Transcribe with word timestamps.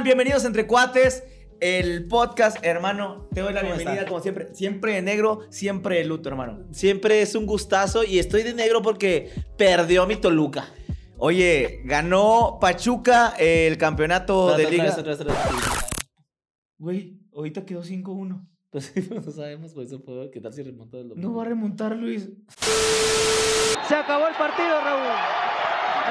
están? 0.00 0.04
Bienvenidos 0.04 0.44
entre 0.44 0.66
cuates. 0.66 1.24
El 1.60 2.08
podcast, 2.08 2.56
hermano, 2.62 3.28
te 3.34 3.42
doy 3.42 3.52
la 3.52 3.60
¿Cómo 3.60 3.74
bienvenida 3.74 4.06
como 4.06 4.20
siempre. 4.20 4.54
Siempre 4.54 4.94
de 4.94 5.02
negro, 5.02 5.40
siempre 5.50 5.96
de 5.96 6.04
luto, 6.04 6.30
hermano. 6.30 6.64
Siempre 6.72 7.20
es 7.20 7.34
un 7.34 7.44
gustazo 7.44 8.02
y 8.02 8.18
estoy 8.18 8.42
de 8.42 8.54
negro 8.54 8.80
porque 8.80 9.30
perdió 9.58 10.06
mi 10.06 10.16
Toluca. 10.16 10.68
Oye, 11.18 11.82
ganó 11.84 12.56
Pachuca 12.58 13.34
el 13.38 13.76
campeonato 13.76 14.56
de 14.56 14.70
liga. 14.70 14.96
Güey, 16.78 17.18
ahorita 17.34 17.66
quedó 17.66 17.82
5-1. 17.82 18.46
Pues 18.70 18.92
sí, 18.94 19.06
no 19.10 19.30
sabemos, 19.30 19.72
pues 19.74 19.88
eso 19.88 20.02
puede 20.02 20.30
quedar 20.30 20.52
si 20.54 20.62
remonta 20.62 20.96
del 20.96 21.12
No 21.16 21.34
va 21.34 21.42
a 21.42 21.46
remontar, 21.46 21.94
Luis. 21.94 22.30
Se 23.86 23.94
acabó 23.94 24.28
el 24.28 24.34
partido, 24.34 24.80
Raúl. 24.80 25.02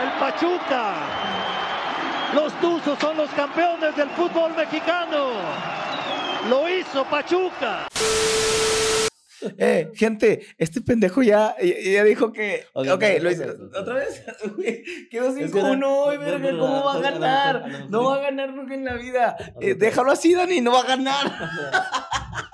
El 0.03 0.19
Pachuca. 0.19 1.68
Los 2.61 2.81
Tuzos 2.83 2.99
son 2.99 3.17
los 3.17 3.29
campeones 3.31 3.95
del 3.95 4.09
fútbol 4.09 4.53
mexicano. 4.55 5.29
Lo 6.49 6.67
hizo 6.69 7.05
Pachuca. 7.05 7.87
Eh, 9.57 9.89
gente, 9.95 10.45
este 10.57 10.81
pendejo 10.81 11.21
ya, 11.23 11.55
ya, 11.61 12.03
dijo 12.03 12.33
que. 12.33 12.65
Ok, 12.73 12.87
Ok, 12.89 13.03
Luis, 13.21 13.39
otra 13.39 13.53
vez, 13.53 13.61
otra 13.61 13.81
otra 13.81 13.93
vez. 13.95 14.23
Quedó 15.09 15.29
Es 15.29 15.35
5-1, 15.35 15.79
que- 15.79 15.85
güey, 16.03 16.17
verga, 16.17 16.51
no, 16.51 16.59
¿cómo 16.59 16.83
va 16.83 16.93
a 16.95 16.99
ganar? 16.99 17.85
no, 17.89 18.03
va 18.03 18.15
a 18.15 18.19
ganar 18.19 18.53
nunca 18.53 18.73
en 18.73 18.83
la 18.83 18.95
vida. 18.95 19.37
Eh, 19.61 19.75
déjalo 19.75 20.11
así, 20.11 20.33
Dani, 20.33 20.59
no 20.59 20.73
va 20.73 20.81
a 20.81 20.85
ganar. 20.87 21.25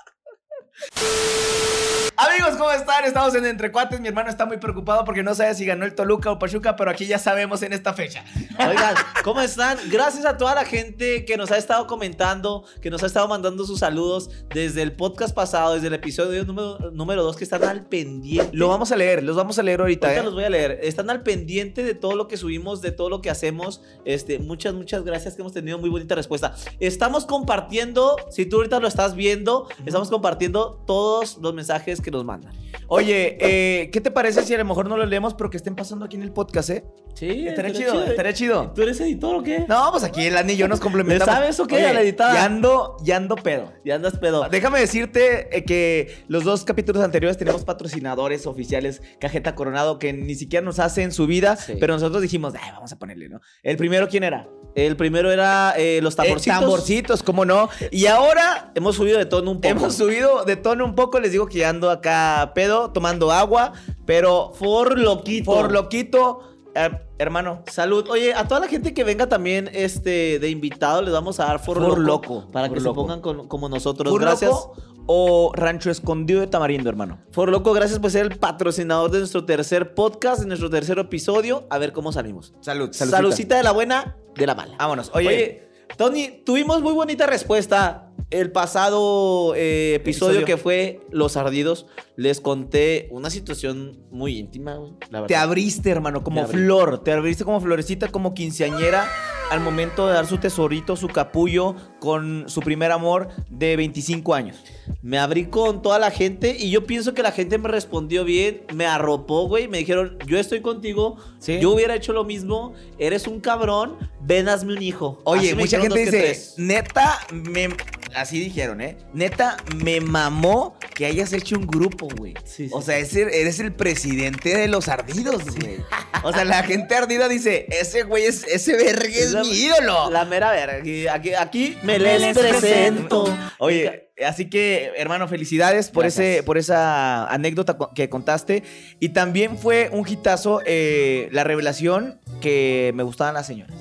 Amigos, 2.17 2.55
¿cómo 2.57 2.71
están? 2.71 3.03
Estamos 3.03 3.35
en 3.35 3.45
Entre 3.45 3.73
Cuates. 3.73 3.99
Mi 3.99 4.07
hermano 4.07 4.29
está 4.29 4.45
muy 4.45 4.55
preocupado 4.55 5.03
porque 5.03 5.21
no 5.21 5.35
sabe 5.35 5.53
si 5.53 5.65
ganó 5.65 5.83
el 5.83 5.93
Toluca 5.93 6.31
o 6.31 6.39
Pachuca, 6.39 6.77
pero 6.77 6.89
aquí 6.89 7.05
ya 7.05 7.19
sabemos 7.19 7.61
en 7.61 7.73
esta 7.73 7.93
fecha. 7.93 8.23
Oigan, 8.57 8.95
¿cómo 9.21 9.41
están? 9.41 9.77
Gracias 9.91 10.25
a 10.25 10.37
toda 10.37 10.55
la 10.55 10.63
gente 10.63 11.25
que 11.25 11.35
nos 11.35 11.51
ha 11.51 11.57
estado 11.57 11.87
comentando, 11.87 12.63
que 12.81 12.89
nos 12.89 13.03
ha 13.03 13.07
estado 13.07 13.27
mandando 13.27 13.65
sus 13.65 13.79
saludos 13.79 14.29
desde 14.53 14.81
el 14.81 14.93
podcast 14.93 15.35
pasado, 15.35 15.73
desde 15.73 15.87
el 15.87 15.93
episodio 15.93 16.45
número, 16.45 16.89
número 16.91 17.21
2, 17.21 17.35
que 17.35 17.43
están 17.43 17.65
al 17.65 17.85
pendiente. 17.85 18.49
Lo 18.53 18.69
vamos 18.69 18.93
a 18.93 18.95
leer, 18.95 19.21
los 19.21 19.35
vamos 19.35 19.59
a 19.59 19.63
leer 19.63 19.81
ahorita, 19.81 20.07
Ahorita 20.07 20.21
¿eh? 20.21 20.23
los 20.23 20.33
voy 20.33 20.45
a 20.45 20.49
leer. 20.49 20.79
Están 20.83 21.09
al 21.09 21.21
pendiente 21.21 21.83
de 21.83 21.95
todo 21.95 22.15
lo 22.15 22.29
que 22.29 22.37
subimos, 22.37 22.81
de 22.81 22.91
todo 22.91 23.09
lo 23.09 23.21
que 23.21 23.29
hacemos. 23.29 23.81
Este, 24.05 24.39
muchas, 24.39 24.73
muchas 24.73 25.03
gracias 25.03 25.35
que 25.35 25.41
hemos 25.41 25.51
tenido 25.51 25.79
muy 25.79 25.89
bonita 25.89 26.15
respuesta. 26.15 26.55
Estamos 26.79 27.25
compartiendo, 27.25 28.15
si 28.29 28.45
tú 28.45 28.57
ahorita 28.57 28.79
lo 28.79 28.87
estás 28.87 29.15
viendo, 29.15 29.67
estamos 29.85 30.09
compartiendo 30.09 30.81
todos 30.87 31.39
los 31.39 31.53
mensajes 31.53 32.04
que 32.05 32.11
nos 32.11 32.23
mandan. 32.23 32.53
Oye, 32.87 33.37
eh, 33.41 33.89
¿qué 33.91 33.99
te 33.99 34.11
parece 34.11 34.43
si 34.43 34.53
a 34.53 34.57
lo 34.59 34.65
mejor 34.65 34.87
no 34.87 34.95
lo 34.95 35.05
leemos, 35.05 35.33
pero 35.33 35.49
que 35.49 35.57
estén 35.57 35.75
pasando 35.75 36.05
aquí 36.05 36.15
en 36.15 36.21
el 36.21 36.31
podcast, 36.31 36.69
eh? 36.69 36.85
Sí, 37.15 37.47
Estaría 37.47 37.71
chido, 37.73 38.03
estaría 38.03 38.33
chido. 38.33 38.71
¿Tú 38.75 38.81
eres 38.81 38.99
editor 38.99 39.35
o 39.35 39.41
qué? 39.43 39.65
No, 39.69 39.87
pues 39.91 40.03
aquí 40.03 40.25
el 40.25 40.35
Ani 40.37 40.53
y 40.53 40.57
yo 40.57 40.67
nos 40.67 40.79
complementamos. 40.81 41.33
¿Le 41.33 41.39
sabes 41.41 41.59
o 41.61 41.65
qué? 41.65 41.85
A 41.85 41.93
la 41.93 42.01
editada. 42.01 42.33
Ya 42.33 42.43
ando, 42.45 42.97
ya 43.03 43.15
ando 43.15 43.35
pedo. 43.37 43.71
Ya 43.85 43.95
andas 43.95 44.17
pedo. 44.19 44.47
Déjame 44.49 44.79
decirte 44.81 45.57
eh, 45.57 45.63
que 45.63 46.23
los 46.27 46.43
dos 46.43 46.65
capítulos 46.65 47.01
anteriores 47.03 47.37
tenemos 47.37 47.63
patrocinadores 47.63 48.45
oficiales, 48.47 49.01
Cajeta 49.19 49.55
Coronado, 49.55 49.97
que 49.97 50.11
ni 50.11 50.35
siquiera 50.35 50.63
nos 50.65 50.79
hacen 50.79 51.11
su 51.13 51.25
vida, 51.25 51.55
Sí. 51.55 51.75
pero 51.79 51.93
nosotros 51.93 52.21
dijimos, 52.21 52.53
"Ay, 52.61 52.69
vamos 52.73 52.91
a 52.91 52.99
ponerle, 52.99 53.29
¿no? 53.29 53.39
El 53.63 53.77
primero, 53.77 54.09
¿quién 54.09 54.23
era? 54.25 54.49
El 54.75 54.97
primero 54.97 55.31
era 55.31 55.73
eh, 55.77 56.01
los 56.03 56.17
tamborcitos. 56.17 56.57
Eh, 56.57 56.59
tamborcitos, 56.59 57.23
¿cómo 57.23 57.45
no? 57.45 57.69
Y 57.91 58.07
ahora 58.07 58.73
Hemos 58.75 58.97
subido 58.97 59.17
de 59.17 59.25
tono 59.25 59.51
un 59.51 59.61
poco. 59.61 59.69
hemos 59.69 59.95
subido 59.95 60.43
de 60.43 60.57
tono 60.57 60.83
un 60.83 60.95
poco, 60.95 61.21
les 61.21 61.31
digo 61.31 61.47
que 61.47 61.59
ya 61.59 61.69
ando 61.69 61.89
acá 61.95 62.51
pedo, 62.55 62.91
tomando 62.91 63.31
agua, 63.31 63.73
pero 64.05 64.51
For 64.53 64.97
loquito. 64.99 65.45
por 65.51 65.71
loquito, 65.71 66.39
eh, 66.75 66.89
hermano, 67.17 67.63
Salud. 67.71 68.07
Oye, 68.09 68.33
a 68.33 68.47
toda 68.47 68.61
la 68.61 68.67
gente 68.67 68.93
que 68.93 69.03
venga 69.03 69.27
también 69.27 69.69
este, 69.73 70.39
de 70.39 70.49
invitado, 70.49 71.01
les 71.01 71.13
vamos 71.13 71.39
a 71.39 71.45
dar 71.45 71.59
For, 71.59 71.77
For 71.77 71.97
loco, 71.99 72.35
Loco, 72.35 72.51
Para 72.51 72.67
For 72.67 72.77
que 72.77 72.83
Loco. 72.83 72.93
se 73.01 73.03
pongan 73.03 73.21
con- 73.21 73.47
como 73.47 73.69
nosotros. 73.69 74.11
¿Pur 74.11 74.21
gracias. 74.21 74.51
Loco 74.51 74.75
o 75.07 75.51
Rancho 75.53 75.91
Escondido 75.91 76.39
de 76.41 76.47
Tamarindo, 76.47 76.89
hermano. 76.89 77.19
For 77.31 77.47
Loco, 77.49 77.73
gracias 77.73 77.99
por 77.99 78.09
ser 78.09 78.25
el 78.25 78.39
patrocinador 78.39 79.11
de 79.11 79.19
nuestro 79.19 79.45
tercer 79.45 79.93
podcast, 79.93 80.41
de 80.41 80.47
nuestro 80.47 80.69
tercer 80.71 80.97
episodio. 80.97 81.67
A 81.69 81.77
ver 81.77 81.93
cómo 81.93 82.11
salimos. 82.11 82.53
Salud, 82.61 82.89
Saludcita 82.91 83.55
de 83.55 83.61
la 83.63 83.71
buena, 83.71 84.17
de 84.35 84.47
la 84.47 84.55
mala. 84.55 84.75
Vámonos. 84.79 85.11
Oye, 85.13 85.27
Oye, 85.27 85.69
Tony, 85.95 86.41
tuvimos 86.43 86.81
muy 86.81 86.93
bonita 86.93 87.27
respuesta. 87.27 88.09
El 88.39 88.51
pasado 88.51 89.53
eh, 89.55 89.93
episodio, 89.95 90.39
Episodio. 90.39 90.45
que 90.45 90.57
fue 90.61 90.99
Los 91.09 91.37
Ardidos, 91.37 91.85
les 92.17 92.41
conté 92.41 93.07
una 93.11 93.29
situación 93.29 93.97
muy 94.11 94.37
íntima, 94.37 94.75
güey. 94.75 94.91
La 95.09 95.21
verdad. 95.21 95.27
te 95.27 95.35
abriste, 95.37 95.89
hermano, 95.89 96.21
como 96.21 96.45
flor. 96.45 97.01
Te 97.01 97.13
abriste 97.13 97.45
como 97.45 97.61
florecita, 97.61 98.09
como 98.09 98.33
quinceañera 98.33 99.07
al 99.51 99.59
momento 99.59 100.07
de 100.07 100.13
dar 100.13 100.25
su 100.25 100.37
tesorito, 100.37 100.95
su 100.95 101.07
capullo 101.07 101.75
con 101.99 102.45
su 102.47 102.61
primer 102.61 102.91
amor 102.91 103.29
de 103.49 103.75
25 103.75 104.33
años. 104.33 104.57
Me 105.01 105.19
abrí 105.19 105.45
con 105.45 105.81
toda 105.81 105.99
la 105.99 106.09
gente 106.11 106.55
y 106.57 106.71
yo 106.71 106.85
pienso 106.85 107.13
que 107.13 107.21
la 107.21 107.31
gente 107.31 107.57
me 107.57 107.69
respondió 107.69 108.25
bien, 108.25 108.63
me 108.73 108.85
arropó, 108.85 109.47
güey. 109.47 109.67
Me 109.67 109.77
dijeron, 109.77 110.17
yo 110.27 110.39
estoy 110.39 110.61
contigo, 110.61 111.17
Sí. 111.39 111.59
yo 111.61 111.71
hubiera 111.71 111.95
hecho 111.95 112.11
lo 112.11 112.23
mismo, 112.23 112.73
eres 112.97 113.27
un 113.27 113.39
cabrón, 113.39 113.97
ven 114.19 114.49
hazme 114.49 114.73
un 114.73 114.81
hijo. 114.81 115.21
Oye, 115.25 115.49
Así 115.49 115.55
mucha 115.55 115.79
gente 115.79 115.99
dice, 115.99 116.53
neta, 116.57 117.19
me... 117.31 117.69
Así 118.15 118.39
dijeron, 118.39 118.79
¿eh? 118.81 118.97
Neta, 119.13 119.57
me 119.83 119.99
mamó 119.99 120.77
que 120.93 121.05
hayas 121.05 121.33
hecho 121.33 121.57
un 121.57 121.67
grupo, 121.67 122.07
güey. 122.15 122.33
Sí, 122.45 122.67
sí, 122.67 122.71
o 122.73 122.81
sea, 122.81 122.97
eres 122.97 123.59
el 123.59 123.73
presidente 123.73 124.55
de 124.57 124.67
los 124.69 124.87
ardidos, 124.87 125.43
güey. 125.59 125.77
O 126.23 126.31
sea, 126.31 126.45
la 126.45 126.63
gente 126.63 126.95
ardida 126.95 127.27
dice, 127.27 127.65
ese 127.69 128.03
güey, 128.03 128.23
es, 128.25 128.45
ese 128.47 128.77
verga 128.77 129.03
es, 129.05 129.31
la- 129.31 129.41
mi 129.43 129.49
ídolo. 129.51 130.09
La 130.11 130.23
mera 130.25 130.51
verga. 130.51 130.77
Aquí, 130.77 131.07
aquí, 131.07 131.33
aquí 131.33 131.77
me 131.83 131.99
Me 131.99 132.17
les 132.19 132.37
presento. 132.37 133.25
Oye, 133.59 134.09
así 134.25 134.49
que, 134.49 134.91
hermano, 134.95 135.27
felicidades 135.27 135.89
por, 135.89 136.03
Gracias. 136.03 136.25
ese, 136.25 136.43
por 136.43 136.57
esa 136.57 137.27
anécdota 137.27 137.77
que 137.93 138.09
contaste. 138.09 138.63
Y 138.99 139.09
también 139.09 139.57
fue 139.57 139.89
un 139.91 140.07
hitazo 140.07 140.61
eh, 140.65 141.27
la 141.31 141.43
revelación 141.43 142.21
que 142.41 142.91
me 142.95 143.03
gustaban 143.03 143.33
las 143.33 143.45
señoras. 143.47 143.75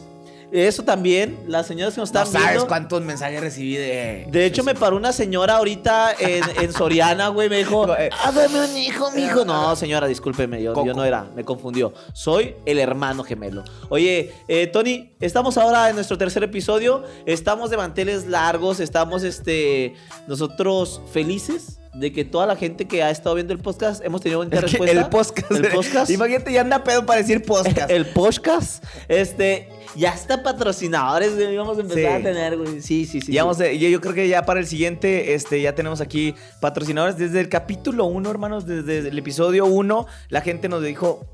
Eso 0.54 0.84
también, 0.84 1.36
las 1.48 1.66
señoras 1.66 1.94
que 1.94 2.00
nos 2.00 2.12
No 2.12 2.20
están 2.20 2.32
sabes 2.32 2.48
viendo. 2.50 2.68
cuántos 2.68 3.02
mensajes 3.02 3.40
recibí 3.40 3.74
de... 3.74 4.28
De 4.30 4.46
hecho, 4.46 4.62
me 4.62 4.76
paró 4.76 4.96
una 4.96 5.12
señora 5.12 5.56
ahorita 5.56 6.14
en, 6.16 6.44
en 6.62 6.72
Soriana, 6.72 7.26
güey. 7.26 7.48
Me 7.48 7.58
dijo, 7.58 7.88
dame 7.88 8.64
un 8.64 8.76
hijo, 8.76 9.10
mijo. 9.10 9.44
No, 9.44 9.74
señora, 9.74 10.06
discúlpeme, 10.06 10.62
yo 10.62 10.72
no 10.94 11.04
era, 11.04 11.24
me 11.34 11.42
confundió. 11.44 11.92
Soy 12.12 12.54
el 12.66 12.78
hermano 12.78 13.24
gemelo. 13.24 13.64
Oye, 13.88 14.32
eh, 14.46 14.68
Tony, 14.68 15.10
estamos 15.18 15.58
ahora 15.58 15.88
en 15.90 15.96
nuestro 15.96 16.16
tercer 16.16 16.44
episodio. 16.44 17.02
Estamos 17.26 17.70
de 17.70 17.76
manteles 17.76 18.28
largos, 18.28 18.78
estamos 18.78 19.24
este, 19.24 19.96
nosotros 20.28 21.00
felices 21.12 21.80
de 21.94 22.12
que 22.12 22.24
toda 22.24 22.46
la 22.46 22.56
gente 22.56 22.86
que 22.86 23.02
ha 23.02 23.10
estado 23.10 23.34
viendo 23.36 23.52
el 23.52 23.60
podcast 23.60 24.04
hemos 24.04 24.20
tenido 24.20 24.48
que 24.48 24.60
respuesta. 24.60 25.00
el 25.00 25.06
podcast. 25.08 25.50
El 25.52 25.68
podcast. 25.68 26.10
Imagínate, 26.10 26.52
ya 26.52 26.60
anda 26.62 26.82
pedo 26.84 27.06
para 27.06 27.20
decir 27.20 27.42
podcast. 27.42 27.90
El 27.90 28.06
podcast, 28.06 28.82
este, 29.08 29.68
ya 29.96 30.10
está 30.10 30.42
patrocinadores, 30.42 31.34
güey, 31.36 31.56
vamos 31.56 31.78
a 31.78 31.82
empezar 31.82 32.02
Sí. 32.02 32.06
a 32.06 32.22
tener, 32.22 32.56
güey. 32.56 32.80
Sí, 32.80 33.06
sí, 33.06 33.20
sí. 33.20 33.32
Ya 33.32 33.42
sí. 33.42 33.44
vamos 33.46 33.60
a- 33.60 33.72
yo, 33.72 33.88
yo 33.88 34.00
creo 34.00 34.12
que 34.14 34.26
ya 34.28 34.44
para 34.44 34.58
el 34.60 34.66
siguiente, 34.66 35.34
este, 35.34 35.60
ya 35.62 35.74
tenemos 35.74 36.00
aquí 36.00 36.34
patrocinadores. 36.60 37.16
Desde 37.16 37.40
el 37.40 37.48
capítulo 37.48 38.06
1, 38.06 38.28
hermanos, 38.30 38.66
desde 38.66 38.98
el 39.08 39.18
episodio 39.18 39.64
1, 39.66 40.06
la 40.30 40.40
gente 40.40 40.68
nos 40.68 40.82
dijo, 40.82 41.24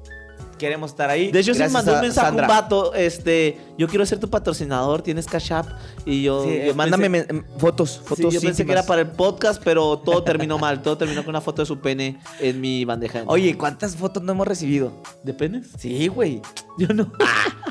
queremos 0.60 0.90
estar 0.90 1.10
ahí. 1.10 1.32
De 1.32 1.40
hecho, 1.40 1.54
sí 1.54 1.60
me 1.60 1.68
mandó 1.70 1.94
un 1.94 2.00
mensaje 2.02 2.26
Sandra. 2.28 2.44
un 2.46 2.48
vato, 2.48 2.94
este, 2.94 3.58
yo 3.78 3.88
quiero 3.88 4.04
ser 4.06 4.20
tu 4.20 4.28
patrocinador, 4.30 5.02
tienes 5.02 5.26
Cash 5.26 5.52
App. 5.52 5.66
Y 6.04 6.22
yo, 6.22 6.44
Sí, 6.44 6.60
yo 6.66 6.74
mándame 6.74 7.08
pensé- 7.10 7.44
fotos, 7.58 7.90
sí, 7.90 8.00
fotos 8.06 8.34
yo 8.34 8.40
pensé 8.40 8.64
que 8.64 8.72
era 8.72 8.84
para 8.84 9.00
el 9.00 9.08
podcast, 9.08 9.60
pero 9.64 9.98
todo 9.98 10.22
terminó 10.22 10.58
mal. 10.58 10.82
Todo 10.82 10.96
terminó 10.98 11.22
con 11.24 11.30
una 11.30 11.40
foto 11.40 11.62
de 11.62 11.66
su 11.66 11.80
pene 11.80 12.20
en 12.38 12.60
mi 12.60 12.84
bandeja. 12.84 13.22
Oye, 13.26 13.56
¿cuántas 13.56 13.96
fotos 13.96 14.22
no 14.22 14.32
hemos 14.32 14.46
recibido? 14.46 14.92
¿de 15.24 15.34
penes? 15.34 15.68
Sí, 15.78 16.06
güey. 16.08 16.42
Yo 16.78 16.88
no. 16.94 17.10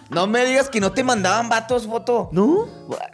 No 0.09 0.25
me 0.27 0.43
digas 0.45 0.69
que 0.69 0.79
no 0.79 0.91
te 0.91 1.03
mandaban 1.03 1.49
vatos 1.49 1.85
foto. 1.85 2.29
¿No? 2.31 2.67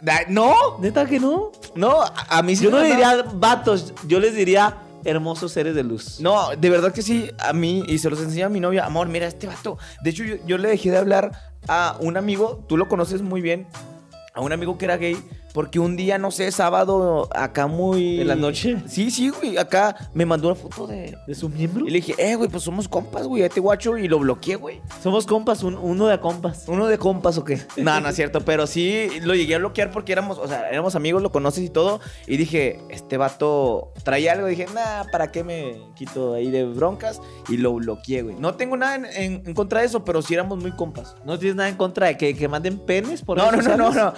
Ah, 0.06 0.20
No, 0.28 0.54
¿Neta 0.80 1.04
que 1.06 1.20
no? 1.20 1.52
no, 1.74 1.98
a 2.28 2.42
mí 2.42 2.56
sí 2.56 2.64
Yo 2.64 2.70
me 2.70 2.76
no 2.78 2.82
le 2.82 2.88
diría 2.90 3.22
vatos, 3.34 3.92
yo 4.06 4.18
les 4.18 4.34
diría 4.34 4.78
hermosos 5.08 5.52
seres 5.52 5.74
de 5.74 5.82
luz. 5.82 6.20
No, 6.20 6.50
de 6.50 6.70
verdad 6.70 6.92
que 6.92 7.02
sí, 7.02 7.30
a 7.38 7.52
mí, 7.52 7.84
y 7.86 7.98
se 7.98 8.10
los 8.10 8.20
enseñé 8.20 8.44
a 8.44 8.48
mi 8.48 8.60
novia, 8.60 8.84
amor, 8.84 9.08
mira 9.08 9.26
este 9.26 9.46
vato. 9.46 9.78
De 10.02 10.10
hecho, 10.10 10.24
yo, 10.24 10.36
yo 10.46 10.58
le 10.58 10.68
dejé 10.68 10.90
de 10.90 10.98
hablar 10.98 11.32
a 11.68 11.96
un 12.00 12.16
amigo, 12.16 12.64
tú 12.68 12.76
lo 12.76 12.88
conoces 12.88 13.22
muy 13.22 13.40
bien, 13.40 13.66
a 14.34 14.40
un 14.40 14.52
amigo 14.52 14.76
que 14.78 14.84
era 14.84 14.96
gay, 14.96 15.16
porque 15.56 15.78
un 15.78 15.96
día, 15.96 16.18
no 16.18 16.30
sé, 16.30 16.52
sábado, 16.52 17.30
acá 17.34 17.66
muy... 17.66 18.20
¿En 18.20 18.28
la 18.28 18.34
noche? 18.36 18.76
Sí, 18.86 19.10
sí, 19.10 19.30
güey, 19.30 19.56
acá 19.56 19.96
me 20.12 20.26
mandó 20.26 20.48
una 20.48 20.54
foto 20.54 20.86
de... 20.86 21.16
¿De 21.26 21.34
su 21.34 21.48
miembro? 21.48 21.86
Y 21.86 21.88
le 21.88 21.96
dije, 22.00 22.14
eh, 22.18 22.34
güey, 22.34 22.50
pues 22.50 22.62
somos 22.62 22.88
compas, 22.88 23.26
güey, 23.26 23.42
a 23.42 23.46
este 23.46 23.60
guacho, 23.60 23.96
y 23.96 24.06
lo 24.06 24.18
bloqueé, 24.18 24.56
güey. 24.56 24.82
Somos 25.02 25.24
compas, 25.24 25.62
un- 25.62 25.78
uno 25.78 26.08
de 26.08 26.20
compas. 26.20 26.64
¿Uno 26.68 26.86
de 26.88 26.98
compas 26.98 27.38
o 27.38 27.44
qué? 27.44 27.58
No, 27.78 27.98
no 28.02 28.10
es 28.10 28.16
cierto, 28.16 28.42
pero 28.42 28.66
sí 28.66 29.08
lo 29.22 29.34
llegué 29.34 29.54
a 29.54 29.58
bloquear 29.58 29.90
porque 29.92 30.12
éramos, 30.12 30.36
o 30.36 30.46
sea, 30.46 30.68
éramos 30.68 30.94
amigos, 30.94 31.22
lo 31.22 31.32
conoces 31.32 31.64
y 31.64 31.70
todo. 31.70 32.00
Y 32.26 32.36
dije, 32.36 32.78
este 32.90 33.16
vato 33.16 33.94
traía 34.04 34.32
algo. 34.32 34.48
Dije, 34.48 34.66
nah, 34.74 35.04
¿para 35.10 35.32
qué 35.32 35.42
me 35.42 35.80
quito 35.94 36.34
ahí 36.34 36.50
de 36.50 36.64
broncas? 36.64 37.22
Y 37.48 37.56
lo 37.56 37.72
bloqueé, 37.72 38.20
güey. 38.20 38.36
No 38.38 38.56
tengo 38.56 38.76
nada 38.76 38.96
en, 38.96 39.06
en- 39.06 39.42
en 39.46 39.54
contra 39.54 39.80
de 39.80 39.86
eso, 39.86 40.04
pero 40.04 40.20
sí 40.20 40.34
éramos 40.34 40.58
muy 40.60 40.72
compas. 40.72 41.16
¿No 41.24 41.38
tienes 41.38 41.56
nada 41.56 41.70
en 41.70 41.76
contra 41.76 42.08
de 42.08 42.18
que, 42.18 42.36
que 42.36 42.46
manden 42.46 42.78
penes 42.78 43.22
por 43.22 43.38
No, 43.38 43.50
no, 43.50 43.62
no, 43.62 43.76
no, 43.78 43.90
no. 43.94 44.12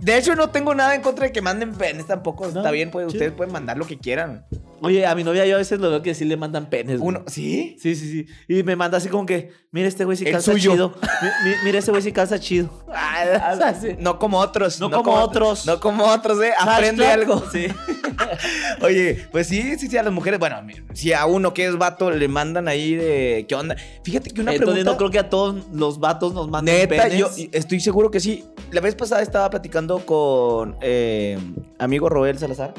De 0.00 0.16
hecho, 0.18 0.34
no 0.36 0.50
tengo 0.50 0.74
nada 0.74 0.94
en 0.94 1.00
contra 1.02 1.26
de 1.26 1.32
que 1.32 1.40
manden 1.42 1.72
penes 1.74 2.06
tampoco. 2.06 2.44
No, 2.48 2.60
Está 2.60 2.70
bien, 2.70 2.90
pues, 2.90 3.06
ustedes 3.06 3.32
pueden 3.32 3.52
mandar 3.52 3.76
lo 3.78 3.86
que 3.86 3.98
quieran. 3.98 4.44
Oye, 4.82 5.06
a 5.06 5.14
mi 5.14 5.24
novia 5.24 5.46
yo 5.46 5.54
a 5.54 5.58
veces 5.58 5.80
lo 5.80 5.88
veo 5.90 6.02
que 6.02 6.14
sí 6.14 6.26
le 6.26 6.36
mandan 6.36 6.68
penes. 6.68 6.98
güey. 7.00 7.08
Uno, 7.08 7.24
¿sí? 7.28 7.76
Sí, 7.80 7.94
sí, 7.96 8.10
sí. 8.10 8.26
Y 8.46 8.62
me 8.62 8.76
manda 8.76 8.98
así 8.98 9.08
como 9.08 9.24
que, 9.24 9.50
mira 9.72 9.88
este 9.88 10.04
güey 10.04 10.18
si 10.18 10.26
El 10.26 10.32
calza 10.32 10.52
suyo. 10.52 10.72
chido. 10.72 10.94
Mi- 11.22 11.50
mi- 11.50 11.56
mira 11.64 11.78
este 11.78 11.90
güey 11.90 12.02
si 12.02 12.12
calza 12.12 12.38
chido. 12.38 12.68
Ah, 12.98 13.74
sí. 13.80 13.96
No 13.98 14.18
como 14.18 14.38
otros. 14.38 14.80
No 14.80 14.90
como 14.90 15.12
otros. 15.14 15.66
No 15.66 15.80
como 15.80 16.04
otros, 16.04 16.42
eh. 16.42 16.52
Aprende 16.58 17.04
Hashtag. 17.06 17.20
algo. 17.28 17.44
Sí. 17.52 17.66
Oye, 18.82 19.26
pues 19.32 19.46
sí, 19.48 19.76
sí, 19.78 19.88
sí, 19.88 19.96
a 19.96 20.02
las 20.02 20.12
mujeres. 20.12 20.38
Bueno, 20.38 20.56
si 20.94 21.12
a 21.12 21.26
uno 21.26 21.52
que 21.54 21.66
es 21.66 21.76
vato 21.76 22.10
le 22.10 22.28
mandan 22.28 22.68
ahí 22.68 22.94
de. 22.94 23.44
¿Qué 23.48 23.54
onda? 23.54 23.76
Fíjate 24.04 24.30
que 24.30 24.40
una 24.40 24.52
Entonces 24.52 24.74
pregunta. 24.84 24.90
no 24.92 24.96
creo 24.98 25.10
que 25.10 25.18
a 25.18 25.28
todos 25.30 25.66
los 25.72 25.98
vatos 26.00 26.32
nos 26.34 26.48
manden 26.48 26.74
Neta, 26.88 27.04
penes. 27.04 27.18
yo 27.18 27.30
estoy 27.52 27.80
seguro 27.80 28.10
que 28.10 28.20
sí. 28.20 28.44
La 28.70 28.80
vez 28.80 28.94
pasada 28.94 29.22
estaba 29.22 29.48
platicando 29.50 29.85
con 30.04 30.76
eh, 30.80 31.38
amigo 31.78 32.08
Roel 32.08 32.38
Salazar 32.38 32.74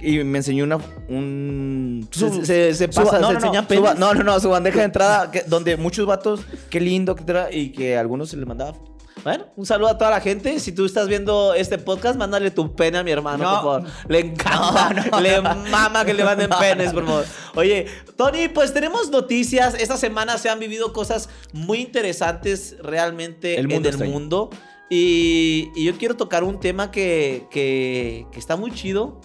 y 0.00 0.18
me 0.24 0.38
enseñó 0.38 0.64
una 0.64 0.78
un 1.08 2.08
Se- 2.10 2.44
se- 2.44 2.74
se 2.74 2.92
su- 2.92 3.00
pasa- 3.02 3.18
no, 3.20 3.28
se 3.28 3.34
no, 3.34 3.40
no, 3.40 3.46
enseñan 3.46 3.68
su 3.68 3.74
no, 4.00 4.14
no, 4.14 4.22
no, 4.24 4.40
su 4.40 4.48
bandeja 4.50 4.78
de 4.80 4.84
entrada 4.86 5.30
que- 5.30 5.42
donde 5.46 5.76
muchos 5.76 6.06
vatos, 6.06 6.40
qué 6.70 6.80
lindo, 6.80 7.12
etcétera, 7.12 7.48
y 7.52 7.70
que 7.72 7.96
a 7.96 8.00
algunos 8.00 8.30
se 8.30 8.36
les 8.36 8.46
mandaba. 8.46 8.74
Bueno, 9.22 9.44
un 9.54 9.66
saludo 9.66 9.88
a 9.90 9.98
toda 9.98 10.10
la 10.10 10.20
gente. 10.22 10.58
Si 10.60 10.72
tú 10.72 10.86
estás 10.86 11.06
viendo 11.06 11.52
este 11.52 11.76
podcast, 11.76 12.16
mándale 12.16 12.50
tu 12.50 12.74
pene 12.74 12.96
a 12.96 13.02
mi 13.04 13.10
hermano, 13.10 13.44
No. 13.44 13.50
por 13.62 13.82
favor. 13.82 13.84
Le 14.08 14.18
encanta, 14.20 14.94
No, 14.94 15.04
no. 15.10 15.20
le 15.20 15.42
mama 15.42 16.06
que 16.06 16.14
le 16.14 16.24
manden 16.24 16.48
penes, 16.58 16.94
por 16.94 17.04
favor. 17.04 17.24
Oye, 17.54 17.84
Tony, 18.16 18.48
pues 18.48 18.72
tenemos 18.72 19.10
noticias. 19.10 19.74
Esta 19.74 19.98
semana 19.98 20.38
se 20.38 20.48
han 20.48 20.58
vivido 20.58 20.94
cosas 20.94 21.28
muy 21.52 21.80
interesantes 21.82 22.76
realmente 22.82 23.58
El 23.60 23.70
en 23.70 23.84
el 23.84 23.98
mundo. 24.10 24.48
Y, 24.90 25.70
y 25.74 25.84
yo 25.84 25.96
quiero 25.96 26.16
tocar 26.16 26.44
un 26.44 26.60
tema 26.60 26.90
que, 26.90 27.46
que, 27.50 28.26
que 28.30 28.38
está 28.38 28.56
muy 28.56 28.72
chido. 28.72 29.20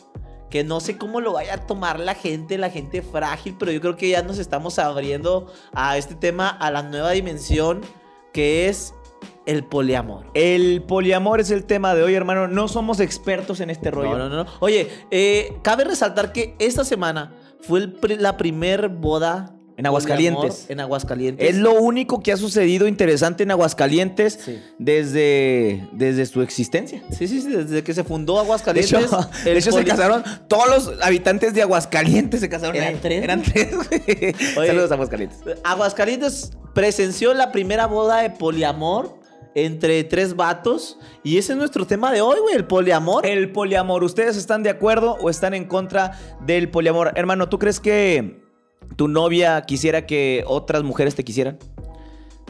Que 0.49 0.63
no 0.63 0.79
sé 0.79 0.97
cómo 0.97 1.19
lo 1.19 1.33
vaya 1.33 1.55
a 1.55 1.65
tomar 1.65 1.99
la 1.99 2.13
gente, 2.13 2.57
la 2.57 2.69
gente 2.69 3.01
frágil, 3.01 3.55
pero 3.59 3.73
yo 3.73 3.81
creo 3.81 3.97
que 3.97 4.09
ya 4.09 4.21
nos 4.21 4.37
estamos 4.37 4.79
abriendo 4.79 5.51
a 5.73 5.97
este 5.97 6.15
tema, 6.15 6.47
a 6.47 6.71
la 6.71 6.83
nueva 6.83 7.11
dimensión, 7.11 7.81
que 8.31 8.69
es 8.69 8.93
el 9.45 9.65
poliamor. 9.65 10.27
El 10.33 10.83
poliamor 10.83 11.39
es 11.39 11.51
el 11.51 11.65
tema 11.65 11.93
de 11.95 12.03
hoy, 12.03 12.13
hermano. 12.13 12.47
No 12.47 12.67
somos 12.67 12.99
expertos 12.99 13.59
en 13.59 13.69
este 13.69 13.91
rollo. 13.91 14.17
No, 14.17 14.29
no, 14.29 14.43
no. 14.43 14.51
Oye, 14.59 14.87
eh, 15.11 15.57
cabe 15.61 15.83
resaltar 15.83 16.31
que 16.31 16.55
esta 16.59 16.85
semana 16.85 17.33
fue 17.61 17.79
el 17.79 17.97
la 18.19 18.37
primer 18.37 18.89
boda 18.89 19.54
En 19.77 19.85
Aguascalientes. 19.85 20.65
En 20.69 20.79
Aguascalientes. 20.79 21.49
Es 21.49 21.57
lo 21.57 21.73
único 21.73 22.21
que 22.23 22.31
ha 22.31 22.37
sucedido 22.37 22.87
interesante 22.87 23.43
en 23.43 23.51
Aguascalientes 23.51 24.39
Sí. 24.45 24.59
desde, 24.79 25.87
desde 25.91 26.25
su 26.25 26.41
existencia. 26.41 27.01
Sí, 27.11 27.27
sí, 27.27 27.41
sí, 27.41 27.49
desde 27.49 27.83
que 27.83 27.93
se 27.93 28.03
fundó 28.03 28.35
De 28.35 28.39
Aguascalientes. 28.41 28.93
hecho, 28.93 29.29
de 29.43 29.57
hecho 29.57 29.71
se 29.71 29.83
casaron, 29.83 30.23
todos 30.47 30.67
los 30.69 31.03
habitantes 31.03 31.53
de 31.53 31.61
Aguascalientes 31.61 32.39
se 32.39 32.49
casaron. 32.49 32.75
¿Eran 32.75 32.93
ahí. 32.95 32.99
tres? 33.01 33.23
Eran 33.23 33.43
tres. 33.43 33.67
Oye. 34.57 34.67
Saludos 34.67 34.91
a 34.91 34.93
Aguascalientes. 34.95 35.39
Aguascalientes 35.63 36.51
presenció 36.73 37.33
la 37.33 37.51
primera 37.51 37.85
boda 37.87 38.21
de 38.21 38.29
poliamor 38.29 39.19
entre 39.55 40.03
tres 40.03 40.35
vatos. 40.35 40.97
Y 41.23 41.37
ese 41.37 41.53
es 41.53 41.57
nuestro 41.57 41.85
tema 41.87 42.11
de 42.11 42.21
hoy, 42.21 42.39
güey, 42.41 42.55
el 42.55 42.65
poliamor. 42.65 43.25
El 43.25 43.51
poliamor, 43.51 44.03
¿ustedes 44.03 44.35
están 44.37 44.63
de 44.63 44.69
acuerdo 44.69 45.17
o 45.21 45.29
están 45.29 45.53
en 45.53 45.65
contra 45.65 46.19
del 46.45 46.69
poliamor? 46.69 47.11
Hermano, 47.15 47.47
¿tú 47.49 47.57
crees 47.59 47.79
que 47.79 48.44
tu 48.95 49.07
novia 49.07 49.61
quisiera 49.61 50.05
que 50.05 50.43
otras 50.47 50.83
mujeres 50.83 51.15
te 51.15 51.23
quisieran? 51.23 51.57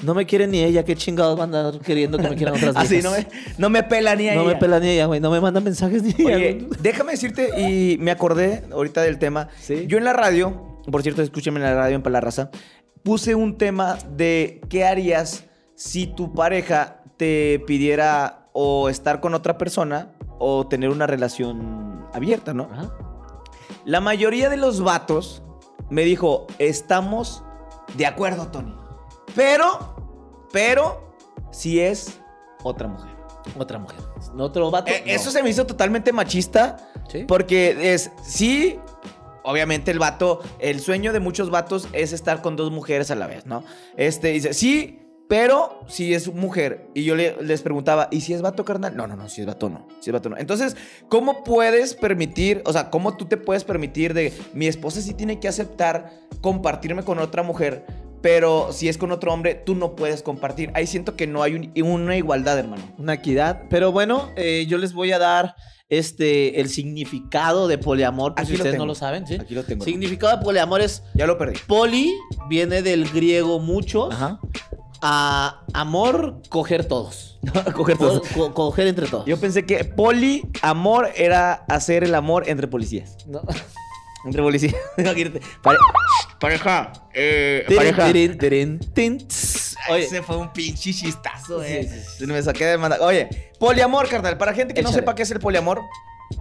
No 0.04 0.14
me 0.14 0.26
quiere 0.26 0.46
ni 0.48 0.60
ella, 0.62 0.84
qué 0.84 0.96
chingados 0.96 1.38
van 1.38 1.56
a 1.56 1.68
andar 1.68 1.82
queriendo 1.82 2.18
que 2.18 2.30
me 2.30 2.36
quieran 2.36 2.56
otras 2.56 2.76
Así, 2.76 3.02
no 3.02 3.12
me, 3.12 3.28
no 3.58 3.70
me 3.70 3.82
pela 3.84 4.16
ni 4.16 4.28
a 4.28 4.36
No 4.36 4.44
me 4.44 4.52
ella. 4.52 4.60
pela 4.60 4.80
ni 4.80 4.90
ella, 4.90 5.06
güey. 5.06 5.20
No 5.22 5.32
me 5.32 5.40
manda 5.40 5.62
mensajes 5.62 6.04
ni 6.04 6.14
ella. 6.18 6.66
Déjame 6.82 7.14
decirte, 7.14 7.62
y 7.62 7.98
me 8.00 8.12
acordé 8.12 8.64
ahorita 8.72 9.02
del 9.02 9.18
tema. 9.20 9.48
Sí. 9.60 9.86
Yo 9.88 9.98
en 9.98 10.04
la 10.04 10.14
radio, 10.14 10.80
por 10.92 11.02
cierto, 11.02 11.22
escúchame 11.22 11.60
en 11.60 11.64
la 11.64 11.76
radio 11.76 11.96
en 11.96 12.04
Palarraza, 12.04 12.50
puse 13.04 13.36
un 13.36 13.58
tema 13.58 13.98
de 14.18 14.60
qué 14.70 14.84
harías 14.84 15.46
si 15.76 16.08
tu 16.08 16.34
pareja 16.34 17.04
te 17.18 17.64
pidiera 17.66 18.50
o 18.52 18.90
estar 18.90 19.22
con 19.22 19.34
otra 19.34 19.58
persona 19.58 20.12
o 20.40 20.68
tener 20.68 20.90
una 20.90 21.08
relación 21.08 22.06
abierta, 22.14 22.54
¿no? 22.54 22.70
Ajá. 22.72 22.94
La 23.86 24.02
mayoría 24.02 24.50
de 24.50 24.58
los 24.58 24.82
vatos 24.82 25.42
me 25.90 26.04
dijo, 26.04 26.48
estamos 26.60 27.44
de 27.96 28.06
acuerdo, 28.06 28.48
Tony. 28.48 28.76
Pero, 29.36 30.48
pero, 30.52 31.16
si 31.52 31.80
es 31.80 32.20
otra 32.64 32.88
mujer. 32.88 33.16
Otra 33.58 33.78
mujer. 33.78 34.00
Otro 34.38 34.72
vato. 34.72 34.92
Eh, 34.92 35.04
no. 35.06 35.12
Eso 35.12 35.32
se 35.32 35.44
me 35.44 35.50
hizo 35.50 35.66
totalmente 35.66 36.12
machista. 36.12 36.78
Sí. 37.08 37.26
Porque 37.28 37.94
es, 37.94 38.12
sí, 38.24 38.80
obviamente 39.44 39.92
el 39.92 40.00
vato, 40.00 40.42
el 40.60 40.80
sueño 40.80 41.14
de 41.14 41.20
muchos 41.20 41.50
vatos 41.50 41.88
es 41.94 42.12
estar 42.12 42.42
con 42.42 42.56
dos 42.56 42.72
mujeres 42.72 43.12
a 43.12 43.16
la 43.16 43.28
vez, 43.28 43.46
¿no? 43.46 43.64
Este 43.96 44.30
dice, 44.30 44.54
sí, 44.54 45.05
pero 45.28 45.82
si 45.88 46.14
es 46.14 46.32
mujer. 46.32 46.88
Y 46.94 47.04
yo 47.04 47.16
le- 47.16 47.36
les 47.42 47.62
preguntaba, 47.62 48.08
¿y 48.12 48.22
si 48.22 48.34
es 48.34 48.42
vato, 48.42 48.64
carnal? 48.66 48.96
No, 48.96 49.08
no, 49.08 49.16
no, 49.16 49.28
si 49.30 49.42
es 49.42 49.48
vato, 49.48 49.70
no. 49.70 49.88
Si 50.00 50.10
es 50.10 50.14
vato, 50.14 50.30
no. 50.30 50.38
Entonces, 50.38 50.76
¿cómo 51.10 51.44
puedes 51.44 51.94
permitir, 51.96 52.62
o 52.66 52.74
sea, 52.74 52.90
cómo 52.90 53.18
tú 53.18 53.26
te 53.26 53.38
puedes 53.38 53.64
permitir 53.64 54.14
de, 54.14 54.34
mi 54.54 54.68
esposa 54.68 55.02
sí 55.02 55.14
tiene 55.14 55.40
que 55.40 55.48
aceptar 55.48 56.12
compartirme 56.42 57.04
con 57.04 57.20
otra 57.20 57.42
mujer? 57.44 57.86
Pero 58.22 58.70
si 58.72 58.88
es 58.90 58.98
con 58.98 59.12
otro 59.12 59.32
hombre, 59.32 59.54
tú 59.54 59.76
no 59.76 59.96
puedes 59.96 60.24
compartir. 60.24 60.72
Ahí 60.74 60.88
siento 60.88 61.16
que 61.16 61.28
no 61.28 61.44
hay 61.44 61.54
un- 61.56 61.72
una 61.84 62.18
igualdad, 62.18 62.58
hermano. 62.58 62.84
Una 62.98 63.14
equidad. 63.14 63.64
Pero 63.70 63.92
bueno, 63.92 64.32
eh, 64.36 64.66
yo 64.68 64.78
les 64.80 64.94
voy 64.94 65.12
a 65.12 65.20
dar 65.20 65.56
este 65.90 66.60
el 66.60 66.70
significado 66.70 67.68
de 67.68 67.78
poliamor, 67.78 68.34
por 68.34 68.40
Aquí 68.42 68.48
si 68.50 68.54
ustedes 68.56 68.72
tengo. 68.74 68.86
no 68.86 68.88
lo 68.88 68.96
saben, 68.96 69.28
¿sí? 69.28 69.36
Aquí 69.40 69.54
lo 69.54 69.64
tengo. 69.64 69.86
Significado 69.86 70.36
de 70.38 70.44
poliamor 70.44 70.82
es 70.82 71.04
Ya 71.14 71.28
lo 71.28 71.38
perdí. 71.38 71.60
poli, 71.68 72.12
viene 72.50 72.82
del 72.82 73.08
griego 73.12 73.60
muchos, 73.60 74.12
Ajá. 74.12 74.40
A 75.08 75.62
amor, 75.74 76.42
coger 76.50 76.86
todos. 76.86 77.38
Coger 77.76 77.96
Co- 77.98 78.08
todos. 78.08 78.28
co- 78.30 78.54
coger 78.56 78.88
entre 78.88 79.06
todos. 79.06 79.26
Yo 79.28 79.40
pensé 79.40 79.66
que 79.68 79.84
poli, 79.86 80.42
amor, 80.64 81.10
era 81.16 81.54
hacer 81.70 82.04
el 82.04 82.16
amor 82.16 82.50
entre 82.50 82.68
policías. 82.68 83.18
No. 83.28 83.42
Entre 84.26 84.42
policías. 84.42 84.74
Pare- 85.62 85.78
pareja. 86.40 86.92
Eh, 87.14 87.64
Tirin, 87.68 87.78
pareja. 87.96 88.12
tirin. 88.40 89.28
Oye, 89.92 90.04
Ese 90.06 90.24
fue 90.24 90.38
un 90.38 90.52
pinche 90.52 90.92
chistazo, 90.92 91.62
Sí, 91.62 91.68
eh. 91.72 92.04
sí, 92.18 92.26
Me 92.26 92.42
saqué 92.42 92.66
de 92.66 92.78
manda. 92.80 92.98
Oye, 93.02 93.52
poliamor, 93.60 94.10
carnal. 94.10 94.36
Para 94.40 94.56
gente 94.56 94.74
que 94.74 94.82
no 94.82 94.92
sepa 94.92 95.14
qué 95.14 95.22
es 95.22 95.30
el 95.30 95.40
poliamor, 95.40 95.82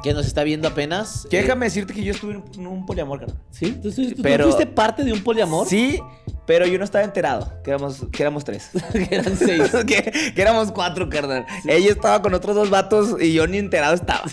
que 0.02 0.14
nos 0.14 0.24
está 0.26 0.42
viendo 0.44 0.66
apenas. 0.66 1.26
que 1.28 1.38
eh, 1.40 1.42
déjame 1.42 1.66
decirte 1.66 1.92
que 1.92 2.02
yo 2.02 2.12
estuve 2.14 2.42
en 2.56 2.66
un 2.66 2.86
poliamor, 2.86 3.18
carnal. 3.18 3.36
¿Sí? 3.50 3.72
¿Tú, 3.82 3.92
tú- 3.92 4.14
tú 4.14 4.22
Pero- 4.22 4.44
fuiste 4.44 4.64
parte 4.66 5.04
de 5.04 5.12
un 5.12 5.22
poliamor? 5.22 5.68
Sí, 5.68 6.00
pero 6.46 6.66
yo 6.66 6.78
no 6.78 6.84
estaba 6.84 7.04
enterado. 7.04 7.50
Que 7.62 7.70
éramos, 7.70 8.02
que 8.12 8.22
éramos 8.22 8.44
tres. 8.44 8.70
que 8.92 9.08
eran 9.14 9.36
seis. 9.36 9.70
que, 9.86 10.32
que 10.34 10.42
éramos 10.42 10.72
cuatro, 10.72 11.08
carnal. 11.08 11.46
Ella 11.66 11.90
estaba 11.90 12.20
con 12.22 12.34
otros 12.34 12.54
dos 12.54 12.70
vatos 12.70 13.20
y 13.20 13.32
yo 13.32 13.46
ni 13.46 13.58
enterado 13.58 13.94
estaba. 13.94 14.24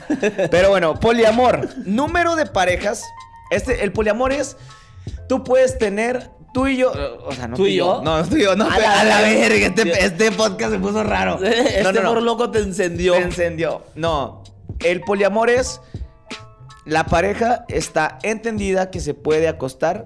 Pero 0.49 0.69
bueno, 0.69 0.99
poliamor. 0.99 1.69
Número 1.85 2.35
de 2.35 2.45
parejas. 2.45 3.03
Este, 3.49 3.83
el 3.83 3.93
poliamor 3.93 4.33
es. 4.33 4.57
Tú 5.27 5.43
puedes 5.43 5.77
tener. 5.77 6.29
Tú 6.53 6.67
y 6.67 6.77
yo. 6.77 6.91
O 7.23 7.31
sea, 7.31 7.47
no 7.47 7.55
¿Tú 7.55 7.65
y 7.65 7.75
yo? 7.75 8.01
No, 8.03 8.21
tú 8.25 8.35
y 8.35 8.43
yo. 8.43 8.55
No, 8.57 8.65
A 8.65 8.75
a 8.75 8.79
la 8.79 9.03
la, 9.05 9.21
verga. 9.21 9.67
Este, 9.67 10.05
este 10.05 10.31
podcast 10.33 10.73
se 10.73 10.79
puso 10.79 11.01
raro. 11.03 11.39
este 11.43 11.83
no, 11.83 11.93
no, 11.93 12.13
por 12.13 12.21
loco 12.21 12.51
te 12.51 12.59
encendió. 12.59 13.13
Se 13.15 13.21
encendió. 13.21 13.83
No. 13.95 14.43
El 14.79 15.01
poliamor 15.01 15.49
es. 15.49 15.79
La 16.83 17.05
pareja 17.05 17.63
está 17.69 18.17
entendida 18.23 18.89
que 18.89 18.99
se 18.99 19.13
puede 19.13 19.47
acostar 19.47 20.03